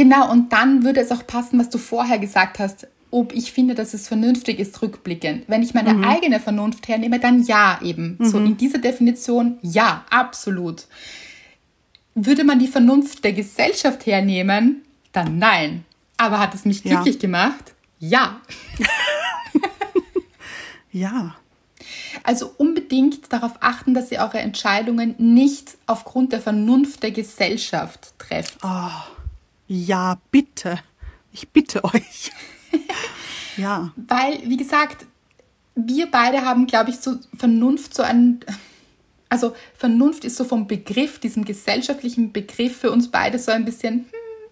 Genau, 0.00 0.32
und 0.32 0.50
dann 0.50 0.82
würde 0.82 1.00
es 1.00 1.12
auch 1.12 1.26
passen, 1.26 1.58
was 1.58 1.68
du 1.68 1.76
vorher 1.76 2.18
gesagt 2.18 2.58
hast, 2.58 2.86
ob 3.10 3.34
ich 3.34 3.52
finde, 3.52 3.74
dass 3.74 3.92
es 3.92 4.08
vernünftig 4.08 4.58
ist, 4.58 4.80
rückblickend. 4.80 5.44
Wenn 5.46 5.62
ich 5.62 5.74
meine 5.74 5.92
mhm. 5.92 6.04
eigene 6.04 6.40
Vernunft 6.40 6.88
hernehme, 6.88 7.20
dann 7.20 7.42
ja 7.42 7.78
eben. 7.82 8.16
Mhm. 8.18 8.24
So 8.24 8.38
in 8.38 8.56
dieser 8.56 8.78
Definition 8.78 9.58
ja, 9.60 10.06
absolut. 10.08 10.86
Würde 12.14 12.44
man 12.44 12.58
die 12.58 12.66
Vernunft 12.66 13.24
der 13.24 13.34
Gesellschaft 13.34 14.06
hernehmen, 14.06 14.80
dann 15.12 15.36
nein. 15.36 15.84
Aber 16.16 16.38
hat 16.38 16.54
es 16.54 16.64
mich 16.64 16.82
glücklich 16.82 17.16
ja. 17.16 17.20
gemacht? 17.20 17.74
Ja. 17.98 18.40
ja. 20.92 21.36
Also 22.22 22.54
unbedingt 22.56 23.30
darauf 23.34 23.52
achten, 23.60 23.92
dass 23.92 24.10
ihr 24.10 24.20
eure 24.20 24.38
Entscheidungen 24.38 25.14
nicht 25.18 25.76
aufgrund 25.86 26.32
der 26.32 26.40
Vernunft 26.40 27.02
der 27.02 27.10
Gesellschaft 27.10 28.14
trefft. 28.18 28.56
Oh. 28.62 28.88
Ja, 29.72 30.18
bitte. 30.32 30.80
Ich 31.32 31.48
bitte 31.50 31.84
euch. 31.94 32.32
ja. 33.56 33.92
Weil, 33.94 34.40
wie 34.44 34.56
gesagt, 34.56 35.06
wir 35.76 36.10
beide 36.10 36.44
haben, 36.44 36.66
glaube 36.66 36.90
ich, 36.90 36.96
so 36.98 37.14
Vernunft 37.38 37.94
so 37.94 38.02
ein. 38.02 38.40
Also 39.28 39.54
Vernunft 39.76 40.24
ist 40.24 40.36
so 40.36 40.42
vom 40.44 40.66
Begriff, 40.66 41.20
diesem 41.20 41.44
gesellschaftlichen 41.44 42.32
Begriff 42.32 42.78
für 42.78 42.90
uns 42.90 43.12
beide 43.12 43.38
so 43.38 43.52
ein 43.52 43.64
bisschen, 43.64 43.94
hm, 43.94 44.04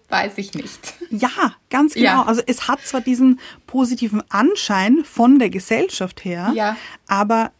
weiß 0.07 0.37
ich 0.37 0.53
nicht. 0.53 0.93
Ja, 1.09 1.53
ganz 1.69 1.95
genau. 1.95 2.05
Ja. 2.05 2.23
Also 2.23 2.41
es 2.47 2.69
hat 2.69 2.79
zwar 2.85 3.01
diesen 3.01 3.41
positiven 3.67 4.23
Anschein 4.29 5.03
von 5.03 5.37
der 5.37 5.49
Gesellschaft 5.49 6.23
her, 6.23 6.53
Ja. 6.55 6.77
aber 7.07 7.51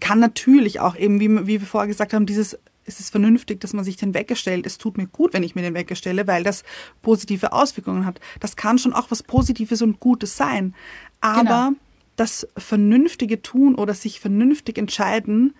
kann 0.00 0.18
natürlich 0.18 0.80
auch 0.80 0.96
eben, 0.96 1.20
wie, 1.20 1.28
wie 1.46 1.60
wir 1.60 1.66
vorher 1.66 1.88
gesagt 1.88 2.14
haben, 2.14 2.24
dieses 2.24 2.58
es 2.84 3.00
ist 3.00 3.10
vernünftig, 3.10 3.60
dass 3.60 3.72
man 3.72 3.84
sich 3.84 3.96
den 3.96 4.14
Wecker 4.14 4.34
stellt. 4.36 4.66
Es 4.66 4.78
tut 4.78 4.96
mir 4.96 5.06
gut, 5.06 5.32
wenn 5.34 5.42
ich 5.42 5.54
mir 5.54 5.62
den 5.62 5.74
Wecker 5.74 5.94
stelle, 5.94 6.26
weil 6.26 6.42
das 6.42 6.64
positive 7.00 7.52
Auswirkungen 7.52 8.04
hat. 8.06 8.20
Das 8.40 8.56
kann 8.56 8.78
schon 8.78 8.92
auch 8.92 9.10
was 9.10 9.22
Positives 9.22 9.82
und 9.82 10.00
Gutes 10.00 10.36
sein. 10.36 10.74
Aber 11.20 11.42
Genau. 11.42 11.70
das 12.16 12.46
vernünftige 12.56 13.42
Tun 13.42 13.74
oder 13.74 13.94
sich 13.94 14.20
vernünftig 14.20 14.78
entscheiden, 14.78 15.54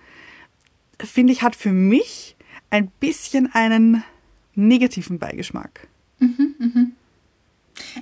finde 0.99 1.33
ich, 1.33 1.43
hat 1.43 1.57
für 1.57 1.73
mich 1.73 2.37
ein 2.71 2.89
bisschen 3.01 3.53
einen 3.53 4.03
negativen 4.55 5.19
Beigeschmack. 5.19 5.89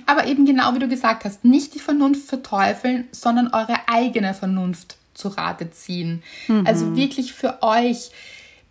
Aber 0.05 0.27
eben 0.27 0.45
genau 0.45 0.73
wie 0.75 0.79
du 0.79 0.87
gesagt 0.87 1.25
hast, 1.25 1.45
nicht 1.45 1.73
die 1.75 1.79
Vernunft 1.79 2.27
verteufeln, 2.27 3.07
sondern 3.11 3.47
eure 3.53 3.87
eigene 3.87 4.33
Vernunft 4.33 4.97
zu 5.13 5.29
Rate 5.29 5.71
ziehen. 5.71 6.23
Also 6.65 6.95
wirklich 6.95 7.33
für 7.33 7.61
euch 7.61 8.11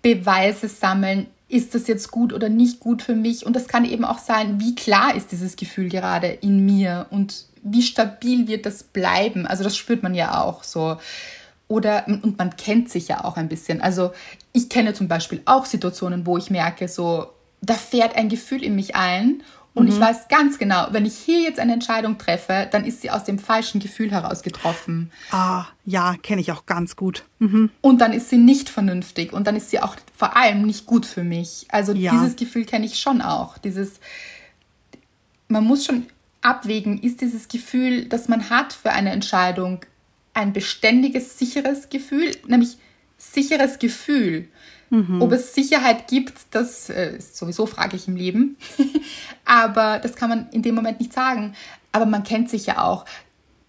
Beweise 0.03 0.69
sammeln, 0.69 1.27
ist 1.49 1.75
das 1.75 1.89
jetzt 1.89 2.11
gut 2.11 2.33
oder 2.33 2.49
nicht 2.49 2.81
gut 2.81 3.03
für 3.03 3.15
mich? 3.15 3.45
Und 3.45 3.57
das 3.57 3.69
kann 3.69 3.85
eben 3.85 4.05
auch 4.05 4.19
sein, 4.19 4.61
wie 4.61 4.75
klar 4.75 5.15
ist 5.15 5.33
dieses 5.33 5.57
Gefühl 5.57 5.89
gerade 5.89 6.29
in 6.29 6.65
mir 6.65 7.07
und 7.11 7.47
wie 7.63 7.83
stabil 7.83 8.49
wird 8.49 8.67
das 8.67 8.83
bleiben? 8.83 9.47
Also 9.47 9.65
das 9.65 9.77
spürt 9.77 10.03
man 10.03 10.15
ja 10.15 10.41
auch 10.43 10.63
so. 10.63 10.97
Oder, 11.69 12.07
und 12.07 12.39
man 12.39 12.57
kennt 12.57 12.91
sich 12.91 13.09
ja 13.09 13.25
auch 13.25 13.37
ein 13.37 13.49
bisschen. 13.49 13.81
Also 13.81 14.13
ich 14.53 14.69
kenne 14.69 14.95
zum 14.95 15.09
Beispiel 15.09 15.43
auch 15.45 15.67
Situationen, 15.67 16.27
wo 16.27 16.37
ich 16.37 16.51
merke, 16.51 16.89
so, 16.89 17.29
da 17.61 17.75
fährt 17.75 18.17
ein 18.17 18.29
Gefühl 18.29 18.65
in 18.65 18.75
mich 18.75 18.97
ein 18.97 19.43
und 19.75 19.89
ich 19.89 19.99
weiß 19.99 20.29
ganz 20.29 20.59
genau, 20.59 20.89
wenn 20.91 21.07
ich 21.07 21.17
hier 21.17 21.41
jetzt 21.41 21.61
eine 21.61 21.73
Entscheidung 21.73 22.19
treffe, 22.19 22.69
dann 22.71 22.85
ist 22.85 23.03
sie 23.03 23.11
aus 23.11 23.25
dem 23.25 23.39
falschen 23.39 23.81
Gefühl 23.81 24.11
heraus 24.11 24.43
getroffen. 24.43 25.11
Ah, 25.31 25.67
ja, 25.87 26.17
kenne 26.23 26.41
ich 26.41 26.51
auch 26.53 26.67
ganz 26.67 26.97
gut. 26.97 27.25
Mhm. 27.39 27.71
Und 27.81 28.01
dann 28.01 28.13
ist 28.13 28.31
sie 28.31 28.37
nicht 28.37 28.69
vernünftig 28.69 29.33
und 29.33 29.47
dann 29.47 29.57
ist 29.57 29.71
sie 29.71 29.81
auch 29.81 29.97
vor 30.17 30.37
allem 30.37 30.63
nicht 30.63 30.87
gut 30.87 31.07
für 31.07 31.23
mich. 31.23 31.67
Also 31.71 31.93
Ja. 31.93 32.13
dieses 32.13 32.37
Gefühl 32.37 32.65
kenne 32.65 32.85
ich 32.85 32.99
schon 32.99 33.23
auch. 33.23 33.59
Dieses, 33.59 34.01
man 35.49 35.65
muss 35.65 35.85
schon 35.85 36.07
abwägen, 36.43 37.01
ist 37.01 37.21
dieses 37.21 37.49
Gefühl, 37.49 38.07
das 38.07 38.29
man 38.29 38.51
hat 38.51 38.73
für 38.73 38.91
eine 38.93 39.11
Entscheidung, 39.11 39.85
ein 40.35 40.53
beständiges, 40.53 41.39
sicheres 41.39 41.89
Gefühl, 41.91 42.37
nämlich 42.47 42.77
sicheres 43.19 43.79
Gefühl. 43.79 44.49
Ob 45.21 45.33
es 45.33 45.55
Sicherheit 45.55 46.09
gibt, 46.09 46.35
das 46.51 46.91
äh, 46.91 47.17
ist 47.17 47.37
sowieso 47.37 47.67
fraglich 47.67 48.09
im 48.09 48.17
Leben. 48.17 48.57
Aber 49.45 49.99
das 50.01 50.17
kann 50.17 50.29
man 50.29 50.49
in 50.51 50.63
dem 50.63 50.75
Moment 50.75 50.99
nicht 50.99 51.13
sagen. 51.13 51.55
Aber 51.93 52.07
man 52.07 52.25
kennt 52.25 52.51
sich 52.51 52.67
ja 52.67 52.83
auch. 52.83 53.05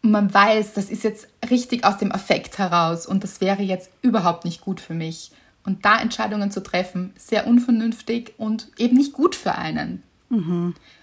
Man 0.01 0.33
weiß, 0.33 0.73
das 0.73 0.89
ist 0.89 1.03
jetzt 1.03 1.27
richtig 1.49 1.85
aus 1.85 1.97
dem 1.97 2.11
Affekt 2.11 2.57
heraus 2.57 3.05
und 3.05 3.23
das 3.23 3.39
wäre 3.39 3.61
jetzt 3.61 3.91
überhaupt 4.01 4.45
nicht 4.45 4.61
gut 4.61 4.79
für 4.79 4.95
mich. 4.95 5.31
Und 5.63 5.85
da 5.85 5.99
Entscheidungen 5.99 6.49
zu 6.49 6.63
treffen, 6.63 7.13
sehr 7.15 7.45
unvernünftig 7.45 8.33
und 8.37 8.69
eben 8.79 8.97
nicht 8.97 9.13
gut 9.13 9.35
für 9.35 9.53
einen. 9.55 10.01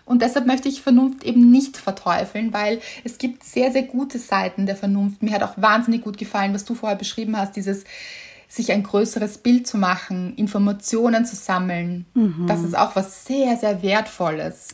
Und 0.04 0.22
deshalb 0.22 0.46
möchte 0.46 0.68
ich 0.68 0.82
Vernunft 0.82 1.22
eben 1.22 1.50
nicht 1.50 1.76
verteufeln, 1.76 2.52
weil 2.52 2.80
es 3.04 3.18
gibt 3.18 3.44
sehr, 3.44 3.70
sehr 3.70 3.82
gute 3.82 4.18
Seiten 4.18 4.66
der 4.66 4.74
Vernunft. 4.74 5.22
Mir 5.22 5.32
hat 5.32 5.42
auch 5.42 5.58
wahnsinnig 5.58 6.02
gut 6.02 6.18
gefallen, 6.18 6.54
was 6.54 6.64
du 6.64 6.74
vorher 6.74 6.96
beschrieben 6.96 7.36
hast, 7.36 7.54
dieses 7.54 7.84
sich 8.48 8.72
ein 8.72 8.82
größeres 8.82 9.38
Bild 9.38 9.66
zu 9.66 9.76
machen, 9.76 10.34
Informationen 10.36 11.26
zu 11.26 11.36
sammeln. 11.36 12.06
Das 12.46 12.62
ist 12.62 12.76
auch 12.76 12.96
was 12.96 13.26
sehr, 13.26 13.56
sehr 13.56 13.82
Wertvolles. 13.82 14.68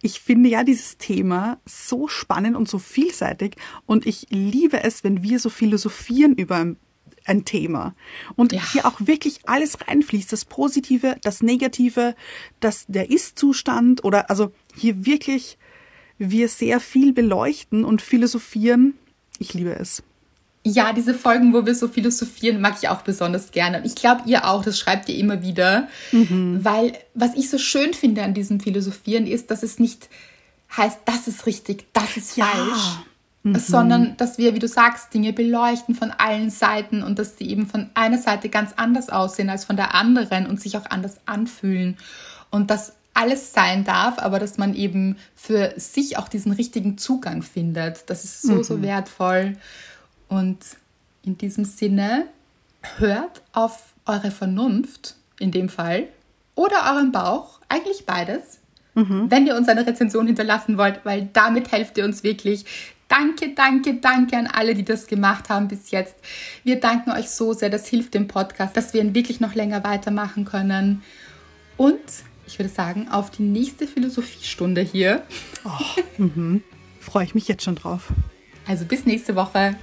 Ich 0.00 0.20
finde 0.20 0.48
ja 0.48 0.64
dieses 0.64 0.96
Thema 0.96 1.58
so 1.66 2.08
spannend 2.08 2.56
und 2.56 2.68
so 2.68 2.78
vielseitig 2.78 3.56
und 3.84 4.06
ich 4.06 4.26
liebe 4.30 4.82
es, 4.82 5.04
wenn 5.04 5.22
wir 5.22 5.40
so 5.40 5.50
philosophieren 5.50 6.34
über 6.34 6.56
ein, 6.56 6.76
ein 7.24 7.44
Thema 7.44 7.94
und 8.36 8.52
Ja. 8.52 8.62
hier 8.72 8.86
auch 8.86 9.00
wirklich 9.00 9.40
alles 9.46 9.76
reinfließt, 9.86 10.32
das 10.32 10.44
Positive, 10.44 11.16
das 11.22 11.42
Negative, 11.42 12.14
das 12.60 12.86
der 12.86 13.10
Ist-Zustand 13.10 14.04
oder 14.04 14.30
also 14.30 14.52
hier 14.74 15.04
wirklich 15.04 15.58
wir 16.16 16.48
sehr 16.48 16.80
viel 16.80 17.12
beleuchten 17.12 17.84
und 17.84 18.00
philosophieren. 18.00 18.94
Ich 19.38 19.52
liebe 19.52 19.74
es. 19.74 20.02
Ja, 20.70 20.92
diese 20.92 21.14
Folgen, 21.14 21.54
wo 21.54 21.64
wir 21.64 21.74
so 21.74 21.88
philosophieren, 21.88 22.60
mag 22.60 22.76
ich 22.80 22.88
auch 22.88 23.02
besonders 23.02 23.50
gerne. 23.52 23.78
Und 23.78 23.86
ich 23.86 23.94
glaube, 23.94 24.22
ihr 24.26 24.46
auch, 24.48 24.62
das 24.64 24.78
schreibt 24.78 25.08
ihr 25.08 25.16
immer 25.16 25.42
wieder. 25.42 25.88
Weil 26.12 26.92
was 27.14 27.34
ich 27.34 27.48
so 27.48 27.58
schön 27.58 27.94
finde 27.94 28.22
an 28.22 28.34
diesem 28.34 28.60
Philosophieren 28.60 29.26
ist, 29.26 29.50
dass 29.50 29.62
es 29.62 29.78
nicht 29.78 30.08
heißt, 30.76 30.98
das 31.06 31.26
ist 31.28 31.46
richtig, 31.46 31.86
das 31.92 32.16
ist 32.16 32.36
Ja. 32.36 32.46
falsch. 32.46 32.98
Sondern 33.66 34.16
dass 34.18 34.36
wir, 34.36 34.54
wie 34.54 34.58
du 34.58 34.68
sagst, 34.68 35.14
Dinge 35.14 35.32
beleuchten 35.32 35.94
von 35.94 36.10
allen 36.10 36.50
Seiten 36.50 37.02
und 37.02 37.18
dass 37.18 37.36
die 37.36 37.50
eben 37.50 37.66
von 37.66 37.88
einer 37.94 38.18
Seite 38.18 38.50
ganz 38.50 38.72
anders 38.76 39.08
aussehen 39.08 39.48
als 39.48 39.64
von 39.64 39.76
der 39.76 39.94
anderen 39.94 40.46
und 40.46 40.60
sich 40.60 40.76
auch 40.76 40.84
anders 40.90 41.16
anfühlen. 41.24 41.96
Und 42.50 42.70
dass 42.70 42.92
alles 43.14 43.52
sein 43.54 43.84
darf, 43.84 44.18
aber 44.18 44.38
dass 44.38 44.58
man 44.58 44.74
eben 44.74 45.16
für 45.34 45.72
sich 45.76 46.18
auch 46.18 46.28
diesen 46.28 46.52
richtigen 46.52 46.98
Zugang 46.98 47.42
findet. 47.42 48.10
Das 48.10 48.24
ist 48.24 48.42
so, 48.42 48.62
so 48.62 48.82
wertvoll. 48.82 49.56
Und 50.28 50.58
in 51.22 51.36
diesem 51.38 51.64
Sinne, 51.64 52.26
hört 52.98 53.42
auf 53.52 53.94
eure 54.06 54.30
Vernunft 54.30 55.16
in 55.38 55.50
dem 55.50 55.68
Fall 55.68 56.08
oder 56.54 56.92
euren 56.92 57.12
Bauch, 57.12 57.60
eigentlich 57.68 58.06
beides, 58.06 58.60
wenn 58.94 59.46
ihr 59.46 59.54
uns 59.54 59.68
eine 59.68 59.86
Rezension 59.86 60.26
hinterlassen 60.26 60.76
wollt, 60.76 61.04
weil 61.04 61.28
damit 61.32 61.70
helft 61.70 61.98
ihr 61.98 62.04
uns 62.04 62.24
wirklich. 62.24 62.64
Danke, 63.06 63.54
danke, 63.54 63.94
danke 63.94 64.36
an 64.36 64.48
alle, 64.48 64.74
die 64.74 64.84
das 64.84 65.06
gemacht 65.06 65.50
haben 65.50 65.68
bis 65.68 65.92
jetzt. 65.92 66.16
Wir 66.64 66.80
danken 66.80 67.12
euch 67.12 67.30
so 67.30 67.52
sehr, 67.52 67.70
das 67.70 67.86
hilft 67.86 68.14
dem 68.14 68.26
Podcast, 68.26 68.76
dass 68.76 68.92
wir 68.94 69.00
ihn 69.00 69.14
wirklich 69.14 69.38
noch 69.38 69.54
länger 69.54 69.84
weitermachen 69.84 70.44
können. 70.44 71.02
Und 71.76 72.00
ich 72.46 72.58
würde 72.58 72.70
sagen, 72.70 73.08
auf 73.08 73.30
die 73.30 73.44
nächste 73.44 73.86
Philosophiestunde 73.86 74.80
hier. 74.80 75.22
Freue 77.00 77.24
ich 77.24 77.36
mich 77.36 77.46
jetzt 77.46 77.62
schon 77.62 77.76
drauf. 77.76 78.08
Also 78.66 78.84
bis 78.84 79.06
nächste 79.06 79.36
Woche. 79.36 79.76